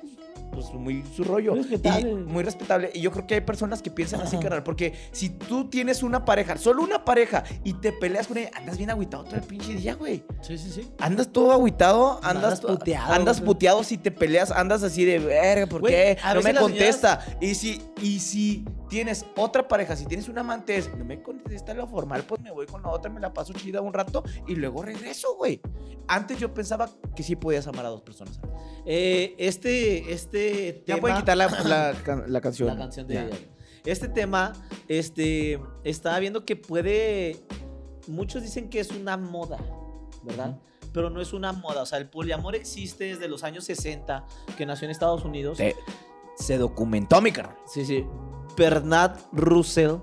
pues 0.50 0.72
muy 0.74 1.04
su 1.14 1.24
rollo. 1.24 1.52
Muy 1.52 1.62
respetable. 1.62 2.10
Y- 2.10 2.14
muy 2.14 2.42
respetable. 2.42 2.90
Y 2.94 3.00
yo 3.00 3.10
creo 3.10 3.26
que 3.26 3.34
hay 3.34 3.40
personas 3.40 3.82
que 3.82 3.90
piensan 3.90 4.20
así, 4.20 4.36
Ajá. 4.36 4.42
carnal. 4.42 4.62
Porque 4.62 4.94
si 5.12 5.30
tú 5.30 5.68
tienes 5.68 6.02
una 6.02 6.24
pareja, 6.24 6.56
solo 6.56 6.82
una 6.82 7.04
pareja, 7.04 7.44
y 7.64 7.74
te 7.74 7.92
peleas 7.92 8.26
con 8.26 8.38
ella, 8.38 8.50
andas 8.54 8.76
bien 8.78 8.90
agüitado 8.90 9.24
todo 9.24 9.36
el 9.36 9.42
pinche 9.42 9.74
día, 9.74 9.94
güey. 9.94 10.24
Sí, 10.42 10.58
sí, 10.58 10.70
sí. 10.70 10.90
Andas 10.98 11.28
todo 11.32 11.52
agüitado, 11.52 12.20
andas, 12.22 12.60
puteado, 12.60 13.12
Andas 13.12 13.40
puteado 13.40 13.82
si 13.84 13.98
te 13.98 14.10
peleas, 14.10 14.50
andas 14.50 14.82
así 14.82 15.04
de 15.04 15.18
verga, 15.18 15.66
¿por 15.66 15.80
Güey, 15.80 15.92
qué? 15.92 16.18
No 16.34 16.42
me 16.42 16.54
contesta. 16.54 17.24
Y 17.40 17.54
si, 17.54 17.82
y 18.02 18.20
si 18.20 18.64
tienes 18.88 19.24
otra 19.36 19.66
pareja, 19.68 19.96
si 19.96 20.06
tienes 20.06 20.28
una 20.28 20.40
amante, 20.40 20.76
es, 20.76 20.94
no 20.96 21.04
me 21.04 21.22
contesta 21.22 21.74
lo 21.74 21.86
formal, 21.86 22.22
pues 22.22 22.40
me 22.40 22.50
voy 22.50 22.66
con 22.66 22.82
la 22.82 22.88
otra, 22.88 23.10
me 23.10 23.20
la 23.20 23.32
paso 23.32 23.52
chida 23.52 23.80
un 23.80 23.92
rato 23.92 24.22
y 24.46 24.54
luego 24.54 24.82
regreso, 24.82 25.36
güey. 25.36 25.60
Antes 26.06 26.38
yo 26.38 26.54
pensaba 26.54 26.88
que 27.14 27.22
sí 27.22 27.36
podías 27.36 27.66
amar 27.66 27.84
a 27.84 27.90
dos 27.90 28.00
personas. 28.02 28.40
Eh, 28.90 29.34
este, 29.38 30.12
este 30.14 30.82
Ya 30.86 30.94
tema- 30.94 31.00
pueden 31.02 31.16
quitar 31.18 31.36
la, 31.36 31.46
la 31.64 31.94
can- 32.02 32.24
la 32.32 32.40
canción. 32.40 32.68
La 32.68 32.76
canción 32.78 33.06
de 33.06 33.14
Ya. 33.14 33.28
Este 33.84 34.08
tema, 34.08 34.54
este, 34.88 35.60
estaba 35.84 36.18
viendo 36.18 36.44
que 36.44 36.56
puede. 36.56 37.36
Muchos 38.06 38.42
dicen 38.42 38.70
que 38.70 38.80
es 38.80 38.90
una 38.90 39.16
moda, 39.18 39.58
¿verdad? 40.22 40.58
Pero 40.92 41.10
no 41.10 41.20
es 41.20 41.32
una 41.34 41.52
moda. 41.52 41.82
O 41.82 41.86
sea, 41.86 41.98
el 41.98 42.08
poliamor 42.08 42.54
existe 42.56 43.04
desde 43.04 43.28
los 43.28 43.44
años 43.44 43.64
60, 43.64 44.24
que 44.56 44.64
nació 44.64 44.86
en 44.86 44.90
Estados 44.90 45.24
Unidos. 45.24 45.58
Se, 45.58 45.76
se 46.38 46.56
documentó, 46.56 47.20
mi 47.20 47.30
carnal. 47.30 47.56
Sí, 47.66 47.84
sí. 47.84 48.06
Bernard 48.56 49.18
Russell 49.32 49.96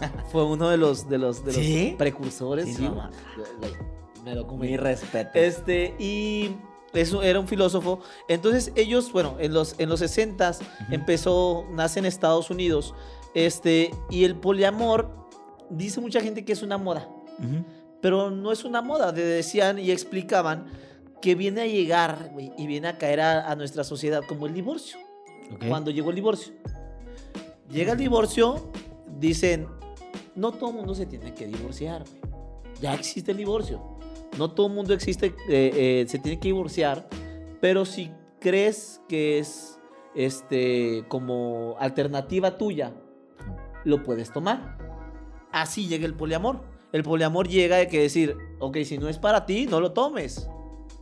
fue 0.32 0.44
uno 0.44 0.68
de 0.68 0.76
los, 0.76 1.08
de 1.08 1.18
los, 1.18 1.40
de 1.44 1.52
los 1.52 1.54
¿Sí? 1.62 1.94
precursores. 1.96 2.66
Sí, 2.66 2.74
Sí, 2.74 2.82
no. 2.82 3.08
Me 4.24 4.34
documenté. 4.34 4.76
respeto. 4.78 5.30
Este, 5.34 5.94
y 6.00 6.56
eso 7.02 7.22
era 7.22 7.38
un 7.40 7.48
filósofo. 7.48 8.00
Entonces, 8.28 8.72
ellos, 8.76 9.12
bueno, 9.12 9.36
en 9.38 9.52
los, 9.54 9.74
en 9.78 9.88
los 9.88 10.00
60 10.00 10.56
empezó, 10.90 11.64
nace 11.72 11.98
en 11.98 12.06
Estados 12.06 12.50
Unidos. 12.50 12.94
Este, 13.34 13.90
y 14.10 14.24
el 14.24 14.36
poliamor, 14.36 15.10
dice 15.70 16.00
mucha 16.00 16.20
gente 16.20 16.44
que 16.44 16.52
es 16.52 16.62
una 16.62 16.78
moda, 16.78 17.08
pero 18.00 18.30
no 18.30 18.52
es 18.52 18.64
una 18.64 18.80
moda. 18.82 19.12
de- 19.12 19.24
Decían 19.24 19.78
y 19.78 19.90
explicaban 19.90 20.66
que 21.20 21.34
viene 21.34 21.62
a 21.62 21.66
llegar 21.66 22.30
y 22.56 22.66
viene 22.66 22.88
a 22.88 22.98
caer 22.98 23.20
a, 23.20 23.50
a 23.50 23.56
nuestra 23.56 23.84
sociedad 23.84 24.22
como 24.28 24.46
el 24.46 24.54
divorcio. 24.54 24.98
Cuando 25.68 25.90
llegó 25.90 26.10
el 26.10 26.16
divorcio. 26.16 26.52
Llega 27.70 27.92
el 27.92 27.98
divorcio, 27.98 28.70
dicen, 29.18 29.66
no 30.34 30.52
todo 30.52 30.70
el 30.70 30.76
mundo 30.76 30.94
se 30.94 31.06
tiene 31.06 31.34
que 31.34 31.46
divorciar. 31.46 32.04
Ya 32.80 32.94
existe 32.94 33.30
el 33.32 33.36
divorcio. 33.38 33.95
No 34.38 34.50
todo 34.50 34.66
el 34.68 34.74
mundo 34.74 34.94
existe, 34.94 35.34
eh, 35.48 35.70
eh, 35.74 36.04
se 36.08 36.18
tiene 36.18 36.38
que 36.38 36.48
divorciar, 36.48 37.08
pero 37.60 37.84
si 37.84 38.10
crees 38.40 39.00
que 39.08 39.38
es 39.38 39.78
este 40.14 41.04
como 41.08 41.76
alternativa 41.78 42.56
tuya, 42.58 42.92
lo 43.84 44.02
puedes 44.02 44.32
tomar. 44.32 44.78
Así 45.52 45.86
llega 45.86 46.06
el 46.06 46.14
poliamor. 46.14 46.62
El 46.92 47.02
poliamor 47.02 47.48
llega 47.48 47.76
de 47.76 47.88
que 47.88 48.00
decir, 48.00 48.36
ok, 48.58 48.78
si 48.84 48.98
no 48.98 49.08
es 49.08 49.18
para 49.18 49.46
ti, 49.46 49.66
no 49.66 49.80
lo 49.80 49.92
tomes. 49.92 50.48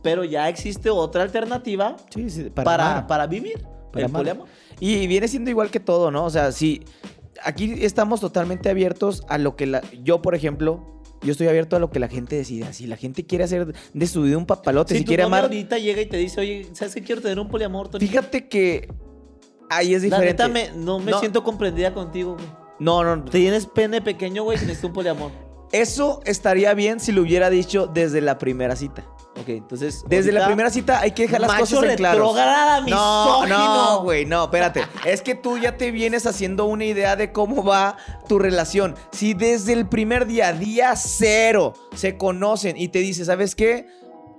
Pero 0.01 0.23
ya 0.23 0.49
existe 0.49 0.89
otra 0.89 1.23
alternativa 1.23 1.95
Sí, 2.13 2.29
sí, 2.29 2.49
para, 2.49 3.27
vivir. 3.27 3.65
Para 3.91 4.05
el 4.05 4.11
poliamor. 4.11 4.47
Y 4.79 5.07
viene 5.07 5.27
siendo 5.27 5.49
igual 5.49 5.71
que 5.71 5.79
todo, 5.79 6.11
¿no? 6.11 6.25
O 6.25 6.29
sea, 6.29 6.51
si 6.51 6.83
aquí 7.43 7.73
estamos 7.81 8.21
totalmente 8.21 8.69
abiertos 8.69 9.23
a 9.29 9.37
lo 9.37 9.55
que 9.55 9.65
la, 9.65 9.81
yo, 10.03 10.21
por 10.21 10.35
ejemplo, 10.35 10.94
yo 11.25 11.31
estoy 11.31 11.47
abierto 11.47 11.75
a 11.75 11.79
lo 11.79 11.89
que 11.89 11.99
la 11.99 12.07
gente 12.07 12.35
decida. 12.35 12.71
Si 12.71 12.87
la 12.87 12.95
gente 12.95 13.25
quiere 13.25 13.43
hacer 13.43 13.73
de 13.93 14.07
su 14.07 14.21
vida 14.21 14.37
un 14.37 14.45
papalote, 14.45 14.93
Si, 14.93 14.99
si 14.99 15.03
tu 15.05 15.09
quiere 15.09 15.23
amar, 15.23 15.43
ahorita 15.43 15.77
llega 15.77 16.01
y 16.01 16.05
te 16.05 16.17
dice, 16.17 16.39
oye, 16.39 16.67
¿sabes 16.73 16.93
qué 16.95 17.01
quiero 17.03 17.21
tener 17.21 17.39
un 17.39 17.49
poliamor, 17.49 17.89
Tony? 17.89 18.05
fíjate 18.07 18.47
que 18.47 18.87
ahí 19.69 19.93
es 19.93 20.03
La 20.03 20.19
diferente. 20.21 20.43
neta, 20.43 20.47
me- 20.47 20.71
no 20.85 20.99
me 20.99 21.11
No. 21.11 21.19
siento 21.19 21.43
comprendida 21.43 21.93
contigo, 21.93 22.35
güey. 22.35 22.45
No, 22.79 23.03
no, 23.03 23.23
Tienes 23.25 23.65
pene 23.65 24.01
pequeño, 24.01 24.43
güey, 24.43 24.57
que 24.57 24.65
necesitas 24.65 24.89
un 24.89 24.93
poliamor. 24.93 25.31
eso 25.71 26.21
estaría 26.25 26.73
bien 26.73 26.99
si 26.99 27.11
lo 27.11 27.21
hubiera 27.21 27.49
dicho 27.49 27.87
desde 27.87 28.21
la 28.21 28.37
primera 28.37 28.75
cita. 28.75 29.03
Ok, 29.39 29.49
entonces. 29.49 30.03
Desde 30.07 30.31
la 30.31 30.45
primera 30.47 30.69
cita 30.69 30.99
hay 31.01 31.11
que 31.11 31.23
dejar 31.23 31.41
las 31.41 31.49
macho 31.49 31.75
cosas 31.75 31.83
en 31.91 31.97
claro. 31.97 32.33
No, 32.89 33.45
no, 33.45 34.03
güey, 34.03 34.25
no, 34.25 34.45
espérate. 34.45 34.81
es 35.05 35.21
que 35.21 35.35
tú 35.35 35.57
ya 35.57 35.75
te 35.77 35.91
vienes 35.91 36.25
haciendo 36.25 36.65
una 36.65 36.85
idea 36.85 37.15
de 37.15 37.31
cómo 37.31 37.63
va 37.63 37.97
tu 38.27 38.39
relación. 38.39 38.95
Si 39.11 39.33
desde 39.33 39.73
el 39.73 39.87
primer 39.87 40.25
día, 40.25 40.53
día 40.53 40.95
cero, 40.95 41.73
se 41.95 42.17
conocen 42.17 42.77
y 42.77 42.87
te 42.87 42.99
dice, 42.99 43.25
¿sabes 43.25 43.55
qué? 43.55 43.87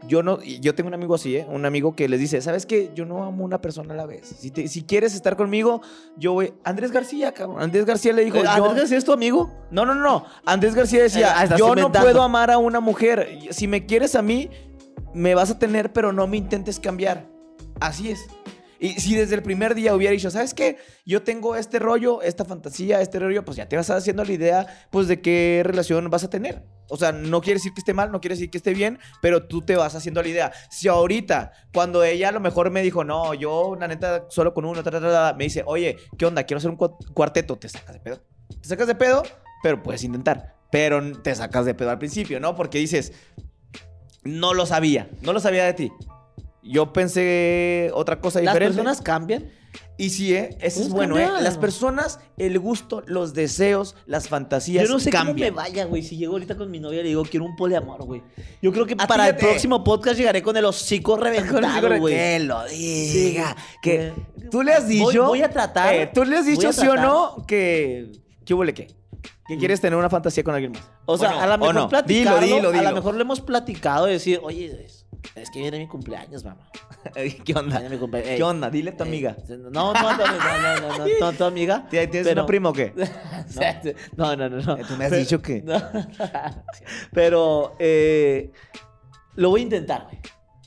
Yo 0.07 0.23
no, 0.23 0.41
yo 0.41 0.75
tengo 0.77 0.87
un 0.87 0.95
amigo 0.95 1.17
así, 1.17 1.37
¿eh? 1.37 1.47
Un 1.49 1.65
amigo 1.67 1.97
que 1.97 2.09
les 2.09 2.21
dice, 2.21 2.41
¿sabes 2.41 2.65
qué? 2.65 2.93
Yo 2.95 3.05
no 3.07 3.25
amo 3.25 3.43
una 3.45 3.61
persona 3.61 3.93
a 3.93 3.97
la 3.97 4.07
vez. 4.07 4.37
Si, 4.39 4.53
te- 4.53 4.69
si 4.69 4.85
quieres 4.85 5.15
estar 5.17 5.37
conmigo, 5.37 5.81
yo 6.17 6.33
voy. 6.35 6.55
Andrés 6.63 6.93
García, 6.93 7.33
cabrón. 7.33 7.61
Andrés 7.61 7.85
García 7.87 8.13
le 8.13 8.25
dijo, 8.25 8.37
Eh, 8.37 8.43
yo- 8.45 8.51
¿Andrés 8.51 8.75
García 8.77 8.99
es 8.99 9.05
tu 9.05 9.13
amigo? 9.13 9.51
no, 9.73 9.85
no, 9.85 9.97
no. 9.97 10.25
Andrés 10.45 10.77
García 10.77 11.03
decía, 11.03 11.35
Eh, 11.41 11.45
estás 11.45 11.59
yo 11.59 11.75
no 11.75 11.91
puedo 11.91 12.23
amar 12.23 12.53
a 12.53 12.59
una 12.59 12.79
mujer. 12.79 13.41
Si 13.51 13.67
me 13.67 13.85
quieres 13.85 14.15
a 14.15 14.23
mí, 14.23 14.49
me 15.17 15.35
vas 15.35 15.51
a 15.51 15.59
tener, 15.59 15.93
pero 15.93 16.13
no 16.13 16.27
me 16.27 16.37
intentes 16.37 16.79
cambiar. 16.79 17.27
Así 17.81 18.11
es. 18.11 18.27
Y 18.79 18.91
si 19.01 19.15
desde 19.15 19.35
el 19.35 19.43
primer 19.43 19.75
día 19.75 19.95
hubiera 19.95 20.13
dicho, 20.13 20.31
¿sabes 20.31 20.53
qué? 20.53 20.77
Yo 21.07 21.23
tengo 21.23 21.57
este 21.57 21.79
rollo, 21.79 22.21
esta 22.21 22.45
fantasía, 22.45 23.01
este 23.01 23.19
rollo, 23.19 23.43
pues 23.43 23.57
ya 23.57 23.67
te 23.67 23.77
vas 23.77 23.89
haciendo 23.89 24.23
la 24.23 24.33
idea, 24.33 24.67
pues, 24.91 25.09
de 25.09 25.23
qué 25.23 25.63
relación 25.65 26.11
vas 26.11 26.25
a 26.25 26.29
tener. 26.31 26.63
O 26.91 26.99
sea, 26.99 27.11
no 27.11 27.41
quiere 27.41 27.55
decir 27.59 27.73
que 27.73 27.81
esté 27.81 27.95
mal, 27.95 28.13
no 28.13 28.21
quiere 28.21 28.35
decir 28.35 28.51
que 28.51 28.59
esté 28.59 28.75
bien, 28.75 28.99
pero 29.23 29.47
tú 29.47 29.63
te 29.63 29.77
vas 29.77 29.95
haciendo 29.95 30.23
la 30.23 30.29
idea. 30.29 30.53
Si 30.71 30.89
ahorita, 30.89 31.53
cuando 31.73 32.05
ella 32.05 32.29
a 32.29 32.33
lo 32.33 32.41
mejor 32.41 32.71
me 32.71 32.83
dijo, 32.83 33.03
no, 33.03 33.33
yo, 33.33 33.75
la 33.81 33.89
neta, 33.89 34.27
solo 34.29 34.53
con 34.53 34.67
uno, 34.67 34.83
ta, 34.83 34.91
ta, 34.91 35.01
ta, 35.01 35.11
ta", 35.11 35.35
me 35.37 35.45
dice, 35.45 35.63
oye, 35.67 35.97
¿qué 36.19 36.27
onda? 36.27 36.45
Quiero 36.45 36.59
hacer 36.59 36.71
un 36.71 36.77
cu- 36.77 36.99
cuarteto, 37.15 37.57
te 37.57 37.71
sacas 37.71 37.95
de 37.95 38.01
pedo. 38.01 38.21
Te 38.61 38.69
sacas 38.69 38.87
de 38.87 38.95
pedo, 38.95 39.23
pero 39.63 39.83
puedes 39.83 40.05
intentar. 40.05 40.55
Pero 40.71 41.01
te 41.23 41.35
sacas 41.35 41.65
de 41.65 41.75
pedo 41.75 41.91
al 41.91 41.99
principio, 41.99 42.39
¿no? 42.41 42.55
Porque 42.55 42.79
dices, 42.79 43.13
no 44.27 44.55
lo 44.55 44.67
sabía, 44.67 45.09
no 45.23 45.33
lo 45.33 45.41
sabía 45.41 45.65
de 45.65 45.73
ti. 45.75 45.93
Yo 46.63 46.93
pensé 46.93 47.91
otra 47.95 48.21
cosa 48.21 48.41
¿Las 48.41 48.55
diferente. 48.55 48.77
personas 48.77 49.01
cambian? 49.03 49.51
Y 49.99 50.11
sí, 50.11 50.35
¿eh? 50.35 50.57
Eso 50.61 50.81
es 50.81 50.89
Pues 50.89 50.91
bueno, 50.91 51.19
¿eh? 51.19 51.29
Las 51.41 51.57
personas, 51.59 52.19
el 52.39 52.59
gusto, 52.59 53.03
los 53.07 53.33
deseos, 53.35 53.95
las 54.07 54.29
fantasías 54.29 54.87
Yo 54.87 54.93
no 54.93 54.99
sé 54.99 55.11
cambian. 55.11 55.37
cómo 55.37 55.45
me 55.45 55.51
vaya, 55.51 55.85
güey. 55.85 56.03
Si 56.03 56.17
llego 56.17 56.33
ahorita 56.35 56.57
con 56.57 56.71
mi 56.71 56.81
novia 56.81 57.01
y 57.01 57.03
le 57.05 57.09
digo, 57.11 57.23
quiero 57.25 57.47
un 57.47 57.57
poliamor, 57.57 58.05
güey. 58.05 58.23
Yo 58.61 58.73
creo 58.73 58.85
que 58.85 58.95
Ah, 58.99 59.07
para 59.07 59.29
el 59.29 59.37
próximo 59.37 59.83
podcast 59.85 60.19
llegaré 60.19 60.43
con 60.43 60.57
el 60.57 60.65
hocico 60.65 61.17
reventado, 61.17 61.99
güey. 61.99 62.15
que 62.15 62.39
lo 62.41 62.65
diga. 62.67 63.57
Que 63.83 64.13
tú 64.51 64.63
le 64.63 64.73
has 64.75 64.85
Voy- 64.87 64.97
dicho. 64.97 65.27
voy 65.27 65.43
a 65.43 65.51
tratar, 65.51 65.95
eh, 65.95 66.11
tú 66.13 66.25
le 66.25 66.37
has 66.39 66.45
voy 66.45 66.57
dicho 66.57 66.73
sí 66.73 66.87
o 66.87 66.97
no 66.97 67.45
que. 67.47 68.13
¿Qué 68.45 68.55
huele 68.55 68.75
qué? 68.75 68.89
Que 69.49 69.57
quieres 69.59 69.81
tener 69.81 69.97
una 69.99 70.11
fantasía 70.11 70.43
con 70.43 70.55
alguien 70.55 70.73
más. 70.73 70.91
O 71.05 71.17
sea, 71.17 71.31
no? 71.31 71.41
a 71.41 71.47
lo 71.47 71.55
¿O 71.55 71.59
mejor 71.59 71.75
no? 71.75 71.89
platicarlo, 71.89 72.41
Dilo, 72.41 72.57
dilo, 72.57 72.69
a 72.69 72.73
dilo. 72.73 72.91
lo 72.91 72.97
mejor 72.97 73.15
le 73.15 73.21
hemos 73.23 73.41
platicado 73.41 74.07
de 74.07 74.13
decir, 74.15 74.41
oye, 74.43 74.85
es, 74.85 75.07
es 75.37 75.51
que 75.51 75.61
viene 75.61 75.79
mi 75.79 75.87
cumpleaños, 75.87 76.45
mamá. 76.45 76.69
¿Qué 77.45 77.55
onda? 77.55 77.79
Viene 77.79 77.95
mi 77.95 78.01
cumpleaños. 78.01 78.31
Ey, 78.31 78.37
¿Qué 78.39 78.43
onda? 78.43 78.71
Dile 78.71 78.91
a 78.91 78.97
tu 78.97 79.05
amiga. 79.05 79.37
No, 79.49 79.71
no, 79.71 79.93
no, 79.93 79.93
no, 79.93 80.27
no, 80.27 80.81
no, 80.81 80.99
no, 80.99 81.07
no, 81.21 81.33
tu 81.33 81.45
amiga. 81.45 81.87
¿Tienes 81.89 82.09
Pero- 82.11 82.33
una 82.33 82.47
prima 82.47 82.71
o 82.71 82.73
qué? 82.73 82.93
No, 84.17 84.35
no, 84.37 84.49
no, 84.49 84.61
no. 84.61 84.77
Eh, 84.79 84.83
Tú 84.89 84.97
me 84.97 85.05
has 85.05 85.11
Pero- 85.11 85.21
dicho 85.23 85.41
que. 85.43 85.63
No. 85.63 85.81
Pero 87.13 87.75
eh, 87.79 88.51
lo 89.35 89.51
voy 89.51 89.61
a 89.61 89.65
intentar, 89.65 90.05
güey. 90.05 90.19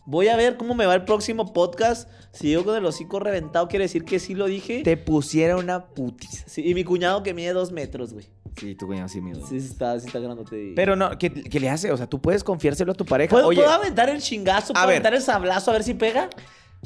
Voy 0.05 0.27
a 0.27 0.35
ver 0.35 0.57
cómo 0.57 0.73
me 0.73 0.85
va 0.85 0.95
el 0.95 1.03
próximo 1.05 1.53
podcast. 1.53 2.09
Si 2.31 2.51
yo 2.51 2.63
con 2.63 2.75
el 2.75 2.85
hocico 2.85 3.19
reventado 3.19 3.67
quiere 3.67 3.85
decir 3.85 4.05
que 4.05 4.19
sí 4.19 4.33
lo 4.35 4.45
dije. 4.45 4.81
Te 4.83 4.97
pusiera 4.97 5.55
una 5.57 5.87
putiza. 5.89 6.45
Sí, 6.47 6.63
y 6.67 6.73
mi 6.73 6.83
cuñado 6.83 7.21
que 7.21 7.33
mide 7.33 7.53
dos 7.53 7.71
metros, 7.71 8.13
güey. 8.13 8.27
Sí, 8.59 8.75
tu 8.75 8.87
cuñado 8.87 9.07
sí, 9.07 9.19
amigo. 9.19 9.39
Sí, 9.47 9.59
sí 9.59 9.67
está, 9.67 9.99
sí 9.99 10.07
está 10.07 10.19
grandote. 10.19 10.73
Pero 10.75 10.95
no, 10.95 11.17
¿qué, 11.17 11.31
qué 11.31 11.59
le 11.59 11.69
hace? 11.69 11.91
O 11.91 11.97
sea, 11.97 12.07
tú 12.07 12.19
puedes 12.21 12.43
confiárselo 12.43 12.91
a 12.91 12.95
tu 12.95 13.05
pareja. 13.05 13.31
¿Puedo, 13.31 13.47
Oye, 13.47 13.61
puedo 13.61 13.71
aventar 13.71 14.09
el 14.09 14.21
chingazo? 14.21 14.71
A 14.71 14.73
¿Puedo 14.73 14.87
ver. 14.87 14.95
aventar 14.97 15.13
el 15.13 15.21
sablazo 15.21 15.71
a 15.71 15.73
ver 15.73 15.83
si 15.83 15.93
pega? 15.93 16.29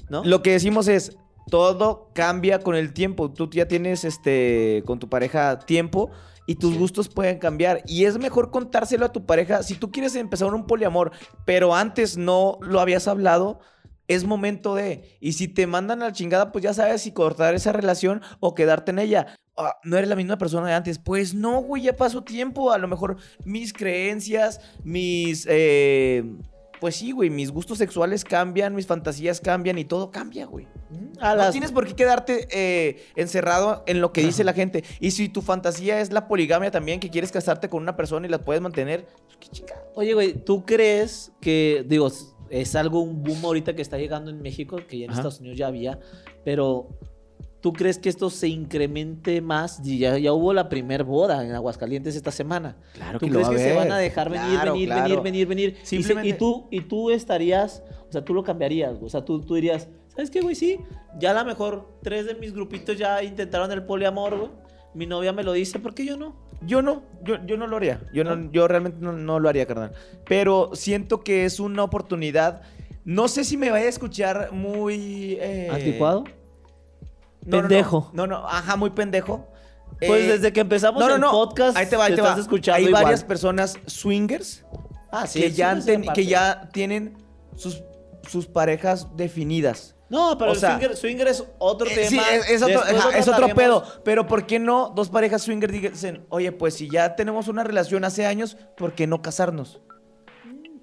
¿No? 0.10 0.24
Lo 0.24 0.42
que 0.42 0.52
decimos 0.52 0.88
es, 0.88 1.18
todo 1.50 2.10
cambia 2.14 2.60
con 2.60 2.76
el 2.76 2.94
tiempo. 2.94 3.32
Tú 3.32 3.50
ya 3.50 3.68
tienes 3.68 4.04
este 4.04 4.84
con 4.86 5.00
tu 5.00 5.10
pareja 5.10 5.60
tiempo 5.60 6.10
y 6.46 6.56
tus 6.56 6.74
Sí. 6.74 6.78
gustos 6.80 7.10
pueden 7.10 7.40
cambiar. 7.40 7.82
Y 7.86 8.06
es 8.06 8.18
mejor 8.18 8.52
contárselo 8.52 9.06
a 9.06 9.12
tu 9.12 9.26
pareja. 9.26 9.64
Si 9.64 9.76
tú 9.76 9.92
quieres 9.92 10.16
empezar 10.16 10.54
un 10.54 10.66
poliamor, 10.68 11.12
pero 11.46 11.76
antes 11.76 12.18
no 12.18 12.58
lo 12.62 12.80
habías 12.80 13.08
hablado, 13.08 13.60
es 14.08 14.26
momento 14.26 14.76
de. 14.76 15.18
Y 15.22 15.34
si 15.34 15.48
te 15.48 15.66
mandan 15.68 16.02
a 16.02 16.08
la 16.08 16.12
chingada, 16.14 16.52
pues 16.52 16.64
ya 16.64 16.74
sabes 16.74 17.02
si 17.02 17.12
cortar 17.12 17.56
esa 17.56 17.72
relación 17.72 18.22
o 18.40 18.54
quedarte 18.56 18.92
en 18.92 19.00
ella. 19.00 19.28
Ah, 19.56 19.76
no 19.84 19.98
eres 19.98 20.10
la 20.10 20.16
misma 20.16 20.38
persona 20.38 20.68
de 20.68 20.74
antes. 20.74 20.98
Pues 21.00 21.34
no, 21.34 21.62
güey, 21.62 21.84
ya 21.84 21.96
pasó 21.96 22.24
tiempo. 22.24 22.72
A 22.72 22.78
lo 22.78 22.88
mejor 22.88 23.18
mis 23.46 23.72
creencias, 23.74 24.60
mis. 24.84 25.46
eh, 25.50 26.24
pues 26.80 26.98
sí, 26.98 27.12
güey, 27.13 27.30
mis 27.30 27.50
gustos 27.50 27.78
sexuales 27.78 28.26
cambian, 28.26 28.76
mis 28.76 28.88
fantasías 28.88 29.39
cambian 29.39 29.78
y 29.78 29.86
todo 29.86 30.12
cambia, 30.12 30.46
güey. 30.48 30.68
A 31.22 31.30
No 31.30 31.36
las- 31.38 31.52
tienes 31.52 31.72
por 31.72 31.88
qué 31.88 31.94
quedarte 31.96 32.46
eh, 32.52 33.06
encerrado 33.16 33.84
en 33.88 34.02
lo 34.02 34.12
que 34.12 34.22
dice 34.22 34.44
la 34.44 34.52
gente. 34.52 34.84
Y 35.00 35.12
si 35.12 35.30
tu 35.30 35.42
fantasía 35.42 36.02
es 36.02 36.12
la 36.12 36.28
poligamia 36.28 36.72
también, 36.72 37.00
que 37.00 37.10
quieres 37.10 37.32
casarte 37.32 37.70
con 37.70 37.82
una 37.84 37.96
persona 37.96 38.28
y 38.28 38.30
la 38.30 38.42
puedes 38.42 38.62
mantener, 38.62 39.06
pues 39.28 39.38
qué 39.39 39.48
chica. 39.48 39.76
Oye, 39.96 40.13
güey, 40.13 40.34
¿tú 40.34 40.66
crees 40.66 41.32
que, 41.39 41.86
digo, 41.88 42.10
es 42.50 42.76
algo, 42.76 43.00
un 43.02 43.24
boom 43.24 43.46
ahorita 43.46 43.76
que 43.76 43.82
está 43.82 43.98
llegando 43.98 44.30
en 44.30 44.42
México, 44.42 44.76
que 44.86 44.98
ya 45.00 45.06
en 45.06 45.12
Ajá. 45.12 45.22
Estados 45.22 45.39
Unidos 45.39 45.58
ya 45.58 45.68
había, 45.68 46.00
pero 46.44 46.89
¿tú 47.63 47.71
crees 47.71 47.97
que 47.97 48.10
esto 48.10 48.30
se 48.30 48.49
incremente 48.49 49.39
más? 49.39 49.80
Y 49.86 49.97
Ya, 49.97 50.17
ya 50.17 50.34
hubo 50.34 50.54
la 50.54 50.67
primer 50.67 51.06
boda 51.06 51.45
en 51.45 51.54
Aguascalientes 51.54 52.13
esta 52.15 52.30
semana. 52.30 52.76
Claro 52.93 53.19
¿Tú 53.19 53.28
crees 53.30 53.47
que 53.47 53.58
se 53.58 53.73
van 53.73 53.89
a 53.91 53.97
dejar 53.97 54.30
venir, 54.30 54.49
Claro, 54.52 54.73
venir, 54.73 54.88
claro. 54.89 55.04
venir, 55.04 55.23
venir, 55.23 55.47
venir? 55.47 55.69
Y 55.82 55.86
se- 55.86 55.95
Simplemente- 55.95 56.30
Y, 56.30 56.34
tú, 56.34 56.67
y 56.69 56.82
tú 56.82 57.10
estarías, 57.10 57.82
o 58.10 58.12
sea, 58.12 58.21
tú 58.23 58.34
lo 58.34 58.43
cambiarías, 58.43 58.97
o 59.02 59.08
sea, 59.08 59.23
tú, 59.23 59.39
tú 59.39 59.56
dirías, 59.56 59.88
¿sabes 60.10 60.30
qué, 60.30 60.41
güey? 60.41 60.56
Sí, 60.56 60.78
ya 61.17 61.32
a 61.32 61.34
lo 61.34 61.45
mejor 61.45 61.97
tres 62.04 62.26
de 62.26 62.36
mis 62.36 62.54
grupitos 62.54 62.97
ya 62.97 63.23
intentaron 63.23 63.71
el 63.71 63.84
poliamor, 63.86 64.38
güey. 64.38 64.52
Mi 64.93 65.06
novia 65.08 65.32
me 65.32 65.41
lo 65.43 65.54
dice, 65.54 65.80
¿por 65.80 65.95
qué 65.95 66.06
yo 66.06 66.17
no? 66.17 66.36
Yo 66.65 66.82
no, 66.82 67.02
yo, 67.23 67.38
yo 67.47 67.56
no 67.58 67.65
lo 67.65 67.78
haría. 67.78 68.02
Yo, 68.13 68.23
no, 68.26 68.52
yo 68.52 68.67
realmente 68.67 68.97
no, 69.02 69.13
no 69.13 69.39
lo 69.39 69.47
haría, 69.49 69.65
carnal. 69.65 69.91
Pero 70.26 70.71
siento 70.73 71.21
que 71.23 71.45
es 71.45 71.60
una 71.62 71.84
oportunidad. 71.84 72.62
No 73.06 73.28
sé 73.30 73.43
si 73.45 73.58
me 73.58 73.71
vaya 73.71 73.86
a 73.86 73.89
escuchar 73.89 74.52
muy. 74.52 75.38
eh, 75.41 75.69
¿Anticuado? 75.71 76.26
No, 77.46 77.58
no, 77.58 77.62
no. 77.64 77.68
Pendejo. 77.70 78.10
No, 78.14 78.28
no, 78.28 78.48
ajá, 78.48 78.76
muy 78.76 78.90
pendejo. 78.92 79.48
Pues 80.06 80.24
Eh, 80.26 80.28
desde 80.34 80.52
que 80.54 80.62
empezamos 80.62 81.00
no, 81.00 81.18
no, 81.18 81.28
el 81.28 81.32
podcast, 81.32 81.78
Ahí 81.78 81.86
te 81.88 81.96
va, 81.96 82.06
ahí 82.06 82.16
te 82.16 82.22
va. 82.22 82.36
escuchando 82.38 82.78
Hay 82.78 82.86
igual. 82.88 83.04
varias 83.04 83.24
personas 83.24 83.78
swingers 83.86 84.66
Ah, 85.12 85.28
sí, 85.28 85.40
que, 85.42 85.52
ya 85.52 85.80
ten- 85.80 86.02
que 86.14 86.26
ya 86.26 86.70
tienen 86.74 87.16
sus, 87.56 87.84
sus 88.28 88.48
parejas 88.48 89.08
definidas. 89.16 89.96
No, 90.10 90.38
pero 90.38 90.52
o 90.52 90.54
el 90.56 90.60
sea, 90.60 90.72
swinger, 90.78 90.98
swinger 90.98 91.28
es 91.28 91.44
otro 91.60 91.88
Eh, 91.88 91.96
tema. 91.96 92.10
sí, 92.10 92.20
es, 92.34 92.50
es 92.50 92.62
otro, 92.64 92.80
Después 92.82 92.96
ajá, 93.00 93.12
lo 93.12 93.18
es 93.18 93.28
otro 93.28 93.48
pedo. 93.56 93.84
Pero 94.04 94.26
¿por 94.28 94.46
qué 94.48 94.60
no 94.60 94.92
dos 94.96 95.10
parejas 95.10 95.44
swinger 95.44 95.72
dicen, 95.72 96.26
oye, 96.30 96.52
pues 96.52 96.74
si 96.76 96.90
ya 96.90 97.16
tenemos 97.16 97.48
una 97.48 97.64
relación 97.64 98.04
hace 98.04 98.26
años, 98.26 98.58
¿por 98.76 98.94
qué 98.94 99.06
no 99.08 99.22
casarnos? 99.22 99.82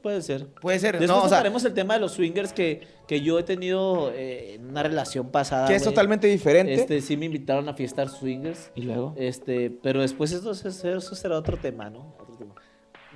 Puede 0.02 0.22
ser. 0.22 0.46
Puede 0.48 0.78
ser, 0.78 0.98
Después 0.98 1.08
¿no? 1.08 1.18
O 1.18 1.28
sea, 1.28 1.38
tocaremos 1.38 1.64
el 1.64 1.74
tema 1.74 1.94
de 1.94 2.00
los 2.00 2.12
swingers 2.12 2.52
que, 2.52 2.80
que 3.06 3.20
yo 3.20 3.38
he 3.38 3.42
tenido 3.42 4.10
eh, 4.14 4.54
en 4.54 4.66
una 4.68 4.82
relación 4.82 5.30
pasada. 5.30 5.68
que 5.68 5.74
es 5.74 5.82
totalmente 5.84 6.26
diferente. 6.26 6.72
Este, 6.74 7.00
sí 7.00 7.16
me 7.16 7.26
invitaron 7.26 7.68
a 7.68 7.74
fiestar 7.74 8.08
swingers. 8.08 8.70
Y 8.74 8.82
luego, 8.82 9.14
Este, 9.16 9.70
pero 9.82 10.00
después 10.00 10.32
eso, 10.32 10.52
eso, 10.52 11.14
será 11.14 11.36
otro 11.36 11.56
tema, 11.56 11.90
¿no? 11.90 12.14
Otro 12.20 12.36
tema. 12.36 12.54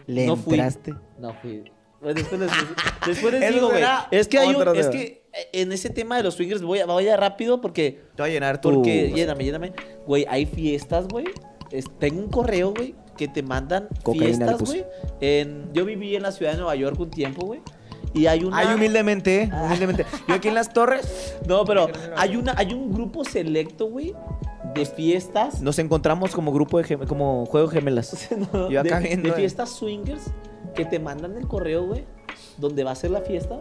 ¿le 0.07 0.27
no 0.27 0.37
fui. 0.37 0.55
entraste? 0.55 0.95
No 1.19 1.35
fui. 1.41 1.65
Después 2.03 2.39
les, 2.41 2.51
después 3.07 3.33
les 3.33 3.43
Eso 3.45 3.53
digo, 3.55 3.69
güey. 3.71 3.83
Es 4.11 4.29
que 4.29 4.39
hay 4.39 4.55
un- 4.55 4.77
es 4.77 4.91
tema. 4.91 4.91
que 4.91 5.25
eh, 5.33 5.49
en 5.53 5.73
ese 5.73 5.89
tema 5.89 6.19
de 6.19 6.23
los 6.23 6.35
swingers 6.35 6.61
voy 6.61 6.81
a, 6.81 6.87
voy 6.87 7.09
a 7.09 7.17
rápido 7.17 7.63
porque 7.63 8.03
Te 8.15 8.23
voy 8.23 8.31
a 8.31 8.35
llenar 8.35 8.61
tu... 8.61 8.71
Porque, 8.71 9.11
lléname, 9.15 9.45
lléname. 9.45 9.73
Güey, 10.07 10.27
hay 10.29 10.45
fiestas, 10.45 11.09
güey. 11.09 11.27
Tengo 11.99 12.21
un 12.21 12.29
correo, 12.31 12.73
güey, 12.73 12.95
que 13.17 13.29
te 13.29 13.43
mandan 13.43 13.89
Cocaína 14.03 14.47
fiestas, 14.57 14.63
güey. 14.63 14.85
Yo 15.73 15.85
viví 15.85 16.15
en 16.17 16.23
la 16.23 16.33
ciudad 16.33 16.53
de 16.53 16.59
Nueva 16.59 16.75
York 16.77 16.99
un 16.99 17.11
tiempo, 17.11 17.47
güey. 17.47 17.61
Y 18.13 18.27
hay 18.27 18.45
una... 18.45 18.59
Ay, 18.59 18.75
humildemente, 18.75 19.43
¿eh? 19.43 19.51
humildemente. 19.53 20.07
Yo 20.29 20.35
aquí 20.35 20.49
en 20.49 20.55
las 20.55 20.73
torres 20.73 21.35
No, 21.49 21.65
pero 21.65 21.89
hay, 22.17 22.37
una, 22.37 22.55
hay 22.57 22.73
un 22.73 22.93
grupo 22.93 23.25
selecto, 23.25 23.87
güey, 23.87 24.15
de 24.75 24.87
fiestas. 24.87 25.61
nos 25.61 25.79
encontramos 25.81 26.33
como 26.33 26.53
grupo 26.53 26.79
de 26.79 26.85
gem- 26.85 27.07
como 27.07 27.45
juego 27.47 27.69
gemelas. 27.69 28.29
No, 28.53 28.71
Yo 28.71 28.81
acá 28.81 29.01
de, 29.01 29.09
viendo, 29.09 29.29
de 29.31 29.35
fiestas 29.35 29.71
swingers 29.71 30.31
que 30.77 30.85
te 30.85 30.99
mandan 31.01 31.37
el 31.37 31.49
correo, 31.49 31.87
güey, 31.87 32.05
donde 32.59 32.85
va 32.85 32.93
a 32.93 32.95
ser 32.95 33.11
la 33.11 33.21
fiesta. 33.21 33.61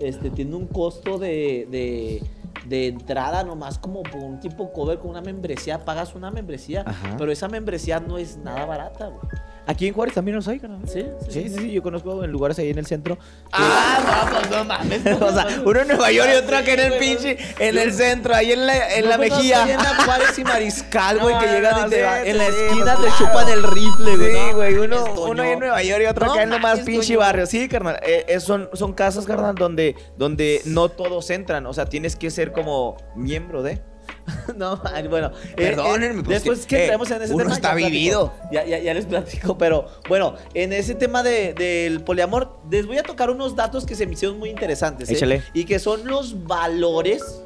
Este, 0.00 0.28
tiene 0.30 0.56
un 0.56 0.66
costo 0.66 1.18
de, 1.18 1.68
de, 1.70 2.22
de 2.66 2.88
entrada 2.88 3.44
nomás 3.44 3.78
como 3.78 4.02
por 4.02 4.22
un 4.22 4.40
tipo 4.40 4.72
cover 4.72 4.98
con 4.98 5.10
una 5.10 5.20
membresía. 5.20 5.84
Pagas 5.84 6.14
una 6.14 6.30
membresía, 6.30 6.82
Ajá. 6.86 7.16
pero 7.18 7.30
esa 7.32 7.48
membresía 7.48 8.00
no 8.00 8.18
es 8.18 8.36
nada 8.36 8.64
barata, 8.64 9.06
güey. 9.08 9.20
Aquí 9.66 9.86
en 9.86 9.94
Juárez 9.94 10.14
también 10.14 10.36
los 10.36 10.46
hay, 10.46 10.58
carnal. 10.60 10.80
Sí, 10.86 11.04
Sí, 11.28 11.48
sí, 11.48 11.56
sí, 11.56 11.72
yo 11.72 11.82
conozco 11.82 12.22
en 12.22 12.30
lugares 12.30 12.58
ahí 12.58 12.68
en 12.70 12.78
el 12.78 12.86
centro. 12.86 13.16
Ah, 13.50 14.24
no, 14.26 14.38
pues 14.38 14.50
no 14.50 14.64
mames. 14.64 15.00
o 15.20 15.32
sea, 15.32 15.46
uno 15.64 15.80
en 15.80 15.88
Nueva 15.88 16.12
York 16.12 16.30
y 16.34 16.36
otro 16.36 16.56
aquí 16.58 16.70
en 16.70 16.80
el 16.80 16.98
pinche, 16.98 17.38
en 17.58 17.78
el 17.78 17.92
centro, 17.92 18.34
ahí 18.34 18.52
en 18.52 18.66
la, 18.66 18.94
en 18.94 19.08
la 19.08 19.14
ahí 19.16 19.52
En 19.52 19.78
la 19.78 20.04
Juárez 20.04 20.38
y 20.38 20.44
Mariscal, 20.44 21.18
güey, 21.20 21.38
que 21.38 21.46
llegan 21.46 21.86
y 21.86 21.90
te 21.90 22.30
en 22.30 22.38
la 22.38 22.46
esquina 22.46 22.96
te 22.96 23.08
chupan 23.18 23.48
el 23.48 23.62
rifle, 23.62 24.16
güey. 24.16 24.32
Sí, 24.32 24.52
güey, 24.52 24.74
uno, 24.74 25.04
uno 25.14 25.42
ahí 25.42 25.50
en 25.52 25.60
Nueva 25.60 25.82
York 25.82 26.02
y 26.02 26.06
otro 26.06 26.30
acá 26.30 26.42
en 26.42 26.50
lo 26.50 26.58
más 26.58 26.80
pinche 26.80 27.16
barrio. 27.16 27.46
Sí, 27.46 27.68
carnal. 27.68 27.98
eh, 28.02 28.26
eh, 28.28 28.40
son, 28.40 28.68
son 28.74 28.92
casas, 28.92 29.24
carnal, 29.24 29.54
donde, 29.54 29.96
donde 30.18 30.60
no 30.66 30.90
todos 30.90 31.30
entran. 31.30 31.64
O 31.66 31.72
sea, 31.72 31.86
tienes 31.86 32.16
que 32.16 32.30
ser 32.30 32.52
como 32.52 32.96
miembro 33.16 33.62
de. 33.62 33.80
No, 34.56 34.80
ay, 34.84 35.06
bueno. 35.08 35.30
eh, 35.50 35.52
Perdónenme, 35.56 36.20
eh, 36.20 36.24
pues, 36.24 36.28
después 36.42 36.66
que, 36.66 36.76
eh, 36.76 36.82
entremos 36.84 37.10
en 37.10 37.22
ese 37.22 37.34
uno 37.34 37.44
tema. 37.44 37.54
está 37.54 37.68
ya 37.68 37.74
platico. 37.74 37.90
vivido. 37.90 38.32
Ya, 38.52 38.64
ya, 38.64 38.78
ya 38.78 38.94
les 38.94 39.06
platico, 39.06 39.58
pero 39.58 39.86
bueno, 40.08 40.34
en 40.54 40.72
ese 40.72 40.94
tema 40.94 41.22
de- 41.22 41.54
del 41.54 42.02
poliamor, 42.02 42.56
les 42.70 42.86
voy 42.86 42.98
a 42.98 43.02
tocar 43.02 43.30
unos 43.30 43.54
datos 43.56 43.84
que 43.86 43.94
se 43.94 44.06
me 44.06 44.12
hicieron 44.14 44.38
muy 44.38 44.50
interesantes. 44.50 45.10
¿eh? 45.10 45.14
Échale. 45.14 45.42
Y 45.52 45.64
que 45.64 45.78
son 45.78 46.06
los 46.06 46.44
valores 46.46 47.42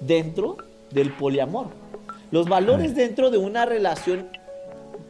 dentro 0.00 0.56
del 0.90 1.12
poliamor. 1.12 1.68
Los 2.30 2.48
valores 2.48 2.94
dentro 2.94 3.30
de 3.30 3.38
una 3.38 3.64
relación 3.66 4.28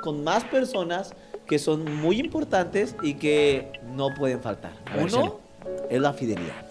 con 0.01 0.25
más 0.25 0.45
personas 0.45 1.15
que 1.47 1.59
son 1.59 1.85
muy 1.97 2.19
importantes 2.19 2.97
y 3.03 3.15
que 3.15 3.73
no 3.95 4.09
pueden 4.15 4.41
faltar. 4.41 4.73
Ver, 4.95 5.05
Uno 5.05 5.38
es 5.91 6.01
la 6.01 6.12
fidelidad. 6.12 6.67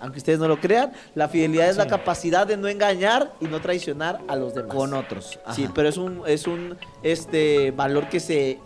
Aunque 0.00 0.18
ustedes 0.18 0.38
no 0.38 0.48
lo 0.48 0.60
crean, 0.60 0.92
la 1.14 1.28
fidelidad 1.28 1.68
es 1.68 1.76
la 1.76 1.86
capacidad 1.86 2.46
de 2.46 2.56
no 2.56 2.68
engañar 2.68 3.34
y 3.40 3.44
no 3.46 3.60
traicionar 3.60 4.20
a 4.28 4.36
los 4.36 4.54
demás. 4.54 4.74
Con 4.74 4.94
otros. 4.94 5.38
Sí, 5.54 5.68
pero 5.74 5.88
es 5.88 5.96
un, 5.96 6.22
es 6.26 6.46
un 6.46 6.76
este, 7.02 7.70
valor 7.72 8.08
que 8.08 8.18
se 8.18 8.58